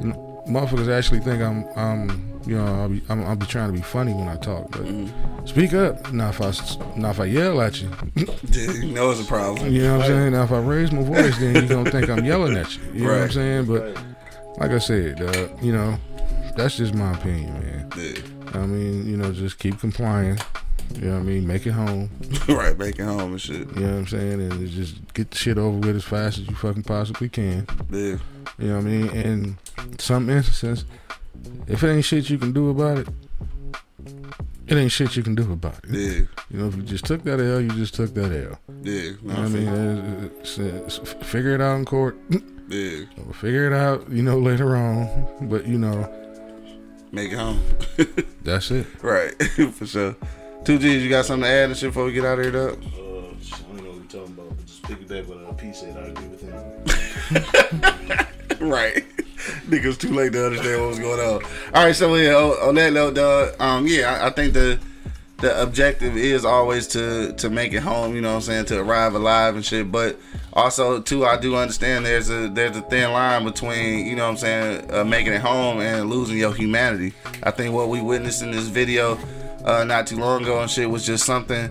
you 0.00 0.08
know, 0.08 0.42
motherfuckers 0.48 0.88
actually 0.88 1.20
think 1.20 1.42
I'm 1.42 1.64
I'm 1.76 2.40
you 2.44 2.56
know 2.56 2.66
I'll 2.66 2.88
be 2.88 3.02
I'm, 3.08 3.24
I'll 3.24 3.36
be 3.36 3.46
trying 3.46 3.68
to 3.70 3.72
be 3.72 3.82
funny 3.82 4.12
when 4.12 4.28
I 4.28 4.36
talk. 4.36 4.70
But 4.72 4.82
Mm-hmm. 4.82 5.46
speak 5.46 5.72
up. 5.72 6.12
Now 6.12 6.28
if 6.30 6.40
I 6.42 6.52
now 6.96 7.10
if 7.10 7.20
I 7.20 7.24
yell 7.26 7.60
at 7.62 7.80
you, 7.80 7.88
you 8.16 8.92
know 8.92 9.10
it's 9.10 9.20
a 9.22 9.24
problem. 9.24 9.72
you 9.72 9.82
know 9.84 9.98
what 9.98 10.04
I'm 10.06 10.10
saying. 10.10 10.32
Now 10.32 10.42
if 10.42 10.52
I 10.52 10.58
raise 10.58 10.92
my 10.92 11.02
voice, 11.02 11.38
then 11.38 11.54
you 11.54 11.66
gonna 11.68 11.90
think 11.90 12.10
I'm 12.10 12.24
yelling 12.24 12.56
at 12.58 12.76
you. 12.76 12.82
You 12.92 13.04
know 13.06 13.12
what 13.12 13.22
I'm 13.22 13.30
saying? 13.30 13.64
But 13.66 13.96
like 14.58 14.70
I 14.72 14.78
said, 14.78 15.22
uh, 15.22 15.48
you 15.62 15.72
know, 15.72 15.96
that's 16.56 16.76
just 16.76 16.94
my 16.94 17.14
opinion, 17.14 17.54
man. 17.54 17.90
Yeah. 17.96 18.12
I 18.54 18.66
mean, 18.66 19.06
you 19.08 19.16
know, 19.16 19.32
just 19.32 19.58
keep 19.58 19.78
complying. 19.80 20.38
You 20.94 21.02
know 21.06 21.12
what 21.14 21.20
I 21.20 21.22
mean? 21.22 21.46
Make 21.46 21.66
it 21.66 21.70
home. 21.72 22.10
right, 22.48 22.76
make 22.76 22.98
it 22.98 23.04
home 23.04 23.32
and 23.32 23.40
shit. 23.40 23.60
You 23.74 23.80
know 23.80 23.92
what 23.92 23.98
I'm 23.98 24.06
saying? 24.08 24.40
And 24.42 24.68
just 24.68 25.14
get 25.14 25.30
the 25.30 25.38
shit 25.38 25.56
over 25.58 25.78
with 25.78 25.96
as 25.96 26.04
fast 26.04 26.38
as 26.38 26.46
you 26.48 26.54
fucking 26.54 26.82
possibly 26.82 27.28
can. 27.28 27.66
Yeah. 27.90 28.16
You 28.58 28.68
know 28.68 28.76
what 28.76 28.84
I 28.84 28.88
mean? 28.88 29.08
And 29.10 29.56
some 29.98 30.28
instances, 30.28 30.84
if 31.66 31.82
it 31.82 31.88
ain't 31.90 32.04
shit 32.04 32.28
you 32.28 32.36
can 32.38 32.52
do 32.52 32.68
about 32.70 32.98
it, 32.98 33.08
it 34.66 34.76
ain't 34.76 34.92
shit 34.92 35.16
you 35.16 35.22
can 35.22 35.34
do 35.34 35.50
about 35.52 35.78
it. 35.84 35.90
Yeah. 35.90 36.20
You 36.50 36.58
know, 36.58 36.66
if 36.66 36.76
you 36.76 36.82
just 36.82 37.04
took 37.06 37.22
that 37.24 37.40
L, 37.40 37.60
you 37.60 37.70
just 37.70 37.94
took 37.94 38.12
that 38.14 38.30
L. 38.32 38.58
Yeah. 38.82 38.92
You 39.02 39.18
know 39.22 39.34
what 39.34 39.38
I 39.38 39.48
mean? 39.48 39.68
It's- 39.68 40.58
it's- 40.58 40.98
it's- 40.98 41.26
figure 41.26 41.54
it 41.54 41.60
out 41.60 41.76
in 41.78 41.84
court. 41.86 42.18
Yeah. 42.68 43.04
Figure 43.34 43.66
it 43.66 43.72
out, 43.72 44.10
you 44.10 44.22
know, 44.22 44.38
later 44.38 44.76
on. 44.76 45.26
But, 45.42 45.66
you 45.66 45.78
know, 45.78 46.10
Make 47.12 47.30
it 47.32 47.36
home. 47.36 47.62
that's 48.42 48.70
it. 48.70 48.86
right. 49.02 49.34
For 49.74 49.86
sure. 49.86 50.16
Two 50.64 50.78
G's, 50.78 51.02
you 51.04 51.10
got 51.10 51.26
something 51.26 51.44
to 51.44 51.48
add 51.48 51.68
and 51.68 51.76
shit 51.76 51.90
before 51.90 52.06
we 52.06 52.12
get 52.12 52.24
out 52.24 52.38
of 52.38 52.44
here, 52.44 52.52
dog? 52.52 52.82
Uh, 52.82 52.88
I 52.88 52.96
don't 52.96 53.76
know 53.76 53.90
what 53.90 53.96
you're 53.96 54.04
talking 54.04 54.34
about, 54.34 54.48
but 54.56 54.66
just 54.66 54.82
pick 54.82 54.98
piggyback 55.00 55.26
what 55.26 55.38
uh, 55.46 55.52
P 55.52 55.72
said. 55.72 55.96
I 55.96 56.06
agree 56.08 56.28
with 56.28 56.40
him. 56.40 58.26
Right. 58.62 59.04
Niggas 59.66 59.98
too 59.98 60.12
late 60.12 60.32
to 60.34 60.46
understand 60.46 60.80
what 60.80 60.90
was 60.90 60.98
going 61.00 61.18
on. 61.18 61.42
All 61.74 61.84
right, 61.84 61.96
so 61.96 62.14
yeah, 62.14 62.34
on, 62.34 62.68
on 62.68 62.74
that 62.76 62.92
note, 62.92 63.14
dog. 63.14 63.60
Um, 63.60 63.86
yeah, 63.88 64.20
I, 64.22 64.28
I 64.28 64.30
think 64.30 64.52
the 64.52 64.78
the 65.42 65.60
objective 65.60 66.16
is 66.16 66.44
always 66.44 66.86
to 66.88 67.34
to 67.34 67.50
make 67.50 67.74
it 67.74 67.80
home. 67.82 68.14
You 68.14 68.22
know 68.22 68.30
what 68.30 68.36
I'm 68.36 68.42
saying? 68.42 68.64
To 68.66 68.80
arrive 68.80 69.14
alive 69.14 69.56
and 69.56 69.64
shit. 69.64 69.92
But 69.92 70.18
also, 70.52 71.02
too, 71.02 71.26
I 71.26 71.36
do 71.36 71.56
understand 71.56 72.06
there's 72.06 72.30
a 72.30 72.48
there's 72.48 72.76
a 72.76 72.80
thin 72.82 73.12
line 73.12 73.44
between 73.44 74.06
you 74.06 74.16
know 74.16 74.24
what 74.24 74.30
I'm 74.30 74.36
saying 74.36 74.94
uh, 74.94 75.04
making 75.04 75.32
it 75.34 75.40
home 75.40 75.80
and 75.80 76.08
losing 76.08 76.38
your 76.38 76.54
humanity. 76.54 77.12
I 77.42 77.50
think 77.50 77.74
what 77.74 77.88
we 77.88 78.00
witnessed 78.00 78.42
in 78.42 78.52
this 78.52 78.68
video 78.68 79.18
uh, 79.64 79.84
not 79.84 80.06
too 80.06 80.16
long 80.16 80.42
ago 80.42 80.60
and 80.60 80.70
shit 80.70 80.88
was 80.88 81.04
just 81.04 81.26
something 81.26 81.70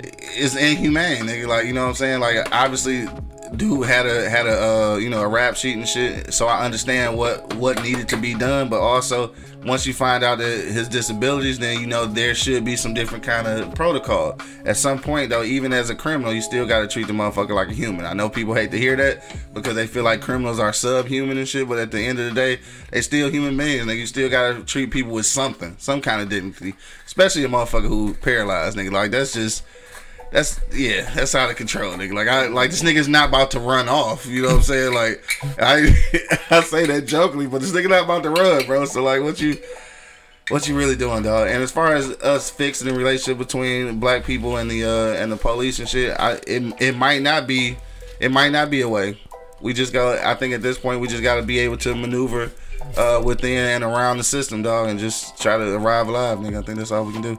it's 0.00 0.54
inhumane, 0.54 1.24
nigga. 1.24 1.48
Like 1.48 1.66
you 1.66 1.72
know 1.72 1.82
what 1.82 1.90
I'm 1.90 1.94
saying? 1.96 2.20
Like 2.20 2.36
obviously, 2.52 3.08
dude 3.56 3.86
had 3.86 4.06
a 4.06 4.28
had 4.28 4.46
a 4.46 4.62
uh, 4.62 4.96
you 4.96 5.08
know 5.08 5.22
a 5.22 5.28
rap 5.28 5.56
sheet 5.56 5.76
and 5.76 5.88
shit. 5.88 6.32
So 6.32 6.46
I 6.46 6.64
understand 6.64 7.16
what 7.16 7.54
what 7.54 7.82
needed 7.82 8.08
to 8.10 8.16
be 8.16 8.34
done, 8.34 8.68
but 8.68 8.80
also 8.80 9.32
once 9.64 9.86
you 9.86 9.92
find 9.92 10.22
out 10.22 10.38
that 10.38 10.64
his 10.66 10.88
disabilities, 10.88 11.58
then 11.58 11.80
you 11.80 11.86
know 11.86 12.06
there 12.06 12.34
should 12.34 12.64
be 12.64 12.76
some 12.76 12.94
different 12.94 13.24
kind 13.24 13.46
of 13.46 13.74
protocol. 13.74 14.38
At 14.64 14.76
some 14.76 14.98
point 14.98 15.30
though, 15.30 15.42
even 15.42 15.72
as 15.72 15.90
a 15.90 15.94
criminal, 15.94 16.32
you 16.32 16.42
still 16.42 16.66
got 16.66 16.80
to 16.80 16.88
treat 16.88 17.06
the 17.06 17.12
motherfucker 17.12 17.54
like 17.54 17.68
a 17.68 17.74
human. 17.74 18.04
I 18.04 18.12
know 18.12 18.28
people 18.28 18.54
hate 18.54 18.70
to 18.70 18.78
hear 18.78 18.96
that 18.96 19.24
because 19.54 19.74
they 19.74 19.86
feel 19.86 20.04
like 20.04 20.20
criminals 20.20 20.58
are 20.58 20.72
subhuman 20.72 21.38
and 21.38 21.48
shit, 21.48 21.68
but 21.68 21.78
at 21.78 21.90
the 21.90 22.00
end 22.00 22.18
of 22.18 22.26
the 22.26 22.34
day, 22.34 22.60
they 22.90 23.00
still 23.00 23.30
human 23.30 23.56
beings. 23.56 23.86
Nigga, 23.86 23.98
you 23.98 24.06
still 24.06 24.28
got 24.28 24.56
to 24.56 24.64
treat 24.64 24.90
people 24.90 25.12
with 25.12 25.26
something, 25.26 25.74
some 25.78 26.00
kind 26.00 26.22
of 26.22 26.28
dignity, 26.28 26.74
especially 27.06 27.44
a 27.44 27.48
motherfucker 27.48 27.88
who 27.88 28.14
paralyzed, 28.14 28.76
nigga. 28.76 28.92
Like 28.92 29.10
that's 29.10 29.32
just 29.32 29.64
that's 30.30 30.60
yeah, 30.72 31.10
that's 31.14 31.34
out 31.34 31.50
of 31.50 31.56
control, 31.56 31.94
nigga. 31.94 32.12
Like 32.12 32.28
I 32.28 32.48
like 32.48 32.70
this 32.70 32.82
nigga's 32.82 33.08
not 33.08 33.28
about 33.28 33.50
to 33.52 33.60
run 33.60 33.88
off. 33.88 34.26
You 34.26 34.42
know 34.42 34.48
what 34.48 34.56
I'm 34.56 34.62
saying? 34.62 34.94
Like 34.94 35.24
I 35.58 35.94
I 36.50 36.60
say 36.60 36.86
that 36.86 37.06
jokingly, 37.06 37.46
but 37.46 37.60
this 37.60 37.72
nigga 37.72 37.88
not 37.88 38.04
about 38.04 38.22
to 38.24 38.30
run, 38.30 38.66
bro. 38.66 38.84
So 38.84 39.02
like, 39.02 39.22
what 39.22 39.40
you 39.40 39.56
what 40.50 40.68
you 40.68 40.76
really 40.76 40.96
doing, 40.96 41.22
dog? 41.22 41.48
And 41.48 41.62
as 41.62 41.70
far 41.70 41.94
as 41.94 42.10
us 42.22 42.50
fixing 42.50 42.88
the 42.88 42.94
relationship 42.94 43.38
between 43.38 44.00
black 44.00 44.24
people 44.24 44.56
and 44.56 44.70
the 44.70 44.84
uh 44.84 45.22
and 45.22 45.32
the 45.32 45.36
police 45.36 45.78
and 45.78 45.88
shit, 45.88 46.14
I 46.18 46.40
it 46.46 46.74
it 46.80 46.96
might 46.96 47.22
not 47.22 47.46
be 47.46 47.76
it 48.20 48.30
might 48.30 48.50
not 48.50 48.70
be 48.70 48.82
a 48.82 48.88
way. 48.88 49.20
We 49.60 49.72
just 49.72 49.92
got. 49.92 50.18
I 50.18 50.34
think 50.34 50.54
at 50.54 50.62
this 50.62 50.78
point 50.78 51.00
we 51.00 51.08
just 51.08 51.22
got 51.22 51.36
to 51.36 51.42
be 51.42 51.58
able 51.58 51.78
to 51.78 51.94
maneuver 51.94 52.52
uh, 52.96 53.20
within 53.24 53.82
and 53.82 53.84
around 53.84 54.18
the 54.18 54.24
system, 54.24 54.62
dog, 54.62 54.88
and 54.88 54.98
just 54.98 55.40
try 55.40 55.56
to 55.56 55.74
arrive 55.74 56.08
alive, 56.08 56.38
nigga. 56.38 56.58
I 56.58 56.62
think 56.62 56.78
that's 56.78 56.92
all 56.92 57.04
we 57.04 57.12
can 57.12 57.22
do. 57.22 57.38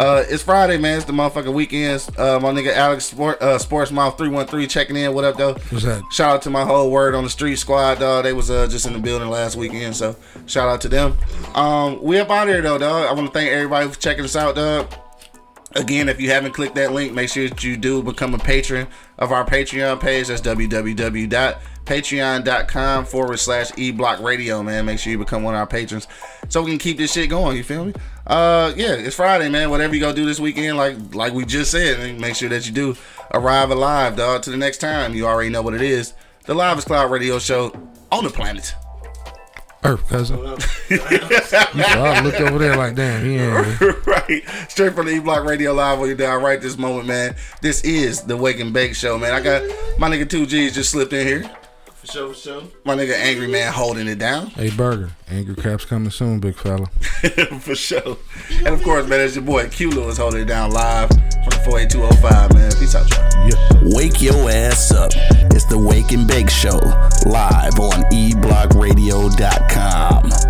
Uh, 0.00 0.24
it's 0.30 0.42
Friday, 0.42 0.78
man. 0.78 0.96
It's 0.96 1.04
the 1.04 1.12
motherfucking 1.12 1.52
weekends. 1.52 2.08
Uh, 2.16 2.40
my 2.40 2.52
nigga 2.52 2.72
Alex 2.72 3.04
Sport, 3.04 3.42
uh, 3.42 3.58
Sports 3.58 3.92
Mouth 3.92 4.16
three 4.16 4.30
one 4.30 4.46
three 4.46 4.66
checking 4.66 4.96
in. 4.96 5.12
What 5.12 5.24
up, 5.24 5.36
though? 5.36 5.52
What's 5.52 5.84
that? 5.84 6.02
Shout 6.10 6.36
out 6.36 6.42
to 6.42 6.50
my 6.50 6.64
whole 6.64 6.90
word 6.90 7.14
on 7.14 7.22
the 7.22 7.28
street 7.28 7.56
squad, 7.56 7.98
dog. 7.98 8.24
They 8.24 8.32
was 8.32 8.50
uh, 8.50 8.66
just 8.66 8.86
in 8.86 8.94
the 8.94 8.98
building 8.98 9.28
last 9.28 9.56
weekend, 9.56 9.94
so 9.94 10.16
shout 10.46 10.70
out 10.70 10.80
to 10.80 10.88
them. 10.88 11.18
Um, 11.54 12.02
we 12.02 12.18
up 12.18 12.30
out 12.30 12.48
here 12.48 12.62
though, 12.62 12.78
dog. 12.78 13.10
I 13.10 13.12
want 13.12 13.26
to 13.26 13.32
thank 13.38 13.50
everybody 13.50 13.90
for 13.90 14.00
checking 14.00 14.24
us 14.24 14.36
out, 14.36 14.54
dog. 14.54 14.90
Again, 15.76 16.08
if 16.08 16.20
you 16.20 16.30
haven't 16.30 16.50
clicked 16.52 16.74
that 16.74 16.90
link, 16.92 17.12
make 17.12 17.28
sure 17.28 17.48
that 17.48 17.62
you 17.62 17.76
do 17.76 18.02
become 18.02 18.34
a 18.34 18.38
patron 18.38 18.88
of 19.18 19.30
our 19.30 19.46
Patreon 19.46 20.00
page. 20.00 20.26
That's 20.26 20.40
www.patreon.com 20.40 23.04
forward 23.04 23.38
slash 23.38 23.70
eblock 23.72 24.20
radio, 24.20 24.64
man. 24.64 24.86
Make 24.86 24.98
sure 24.98 25.12
you 25.12 25.18
become 25.18 25.44
one 25.44 25.54
of 25.54 25.60
our 25.60 25.68
patrons 25.68 26.08
so 26.48 26.62
we 26.62 26.72
can 26.72 26.80
keep 26.80 26.96
this 26.96 27.12
shit 27.12 27.30
going. 27.30 27.56
You 27.56 27.62
feel 27.62 27.84
me? 27.84 27.94
Uh, 28.26 28.72
yeah, 28.76 28.94
it's 28.94 29.14
Friday, 29.14 29.48
man. 29.48 29.70
Whatever 29.70 29.94
you 29.94 30.00
go 30.00 30.12
do 30.12 30.26
this 30.26 30.40
weekend, 30.40 30.76
like 30.76 31.14
like 31.14 31.32
we 31.32 31.44
just 31.44 31.70
said, 31.70 32.20
make 32.20 32.34
sure 32.34 32.48
that 32.48 32.66
you 32.66 32.72
do 32.72 32.96
arrive 33.32 33.70
alive, 33.70 34.16
dog. 34.16 34.42
To 34.42 34.50
the 34.50 34.56
next 34.56 34.78
time, 34.78 35.14
you 35.14 35.24
already 35.26 35.50
know 35.50 35.62
what 35.62 35.74
it 35.74 35.82
is. 35.82 36.14
The 36.46 36.54
Live 36.54 36.78
is 36.78 36.84
Cloud 36.84 37.12
Radio 37.12 37.38
Show 37.38 37.72
on 38.10 38.24
the 38.24 38.30
planet. 38.30 38.74
Earth, 39.84 40.06
cousin. 40.08 40.38
You 40.90 40.98
I 41.84 42.20
looked 42.22 42.40
over 42.40 42.58
there 42.58 42.76
like, 42.76 42.94
damn, 42.96 43.24
he 43.24 43.36
ain't. 43.36 44.06
right. 44.06 44.42
Straight 44.68 44.92
from 44.94 45.06
the 45.06 45.12
E 45.12 45.18
Block 45.20 45.44
Radio 45.44 45.72
Live 45.72 46.00
on 46.00 46.08
you 46.08 46.14
down 46.16 46.42
right 46.42 46.60
this 46.60 46.76
moment, 46.76 47.06
man. 47.06 47.36
This 47.62 47.80
is 47.82 48.22
the 48.22 48.36
Wake 48.36 48.58
and 48.60 48.72
Bake 48.72 48.94
Show, 48.94 49.16
man. 49.18 49.32
I 49.32 49.40
got 49.40 49.62
my 49.98 50.10
nigga 50.10 50.24
2G's 50.26 50.74
just 50.74 50.90
slipped 50.90 51.12
in 51.12 51.26
here. 51.26 51.50
For 52.00 52.06
sure, 52.06 52.28
for 52.32 52.34
sure. 52.34 52.62
My 52.86 52.96
nigga 52.96 53.12
Angry 53.12 53.46
Man 53.46 53.70
holding 53.70 54.08
it 54.08 54.18
down. 54.18 54.46
Hey, 54.46 54.70
Burger. 54.70 55.10
Angry 55.28 55.54
Caps 55.54 55.84
coming 55.84 56.10
soon, 56.10 56.40
big 56.40 56.56
fella. 56.56 56.86
for 57.60 57.74
sure. 57.74 58.16
And 58.56 58.68
of 58.68 58.82
course, 58.82 59.06
man, 59.06 59.20
it's 59.20 59.34
your 59.36 59.44
boy 59.44 59.68
Q 59.68 59.90
Lewis 59.90 60.16
holding 60.16 60.40
it 60.40 60.46
down 60.46 60.70
live 60.70 61.10
from 61.10 61.50
the 61.50 61.60
48205, 61.66 62.54
man. 62.54 62.72
Peace 62.78 62.94
out, 62.94 63.10
y'all. 63.10 63.48
Yeah. 63.48 63.56
Wake 63.94 64.22
your 64.22 64.50
ass 64.50 64.90
up. 64.92 65.10
It's 65.52 65.66
the 65.66 65.76
Wake 65.78 66.12
and 66.12 66.26
Bake 66.26 66.48
Show, 66.48 66.78
live 67.26 67.78
on 67.78 68.02
eblockradio.com. 68.10 70.49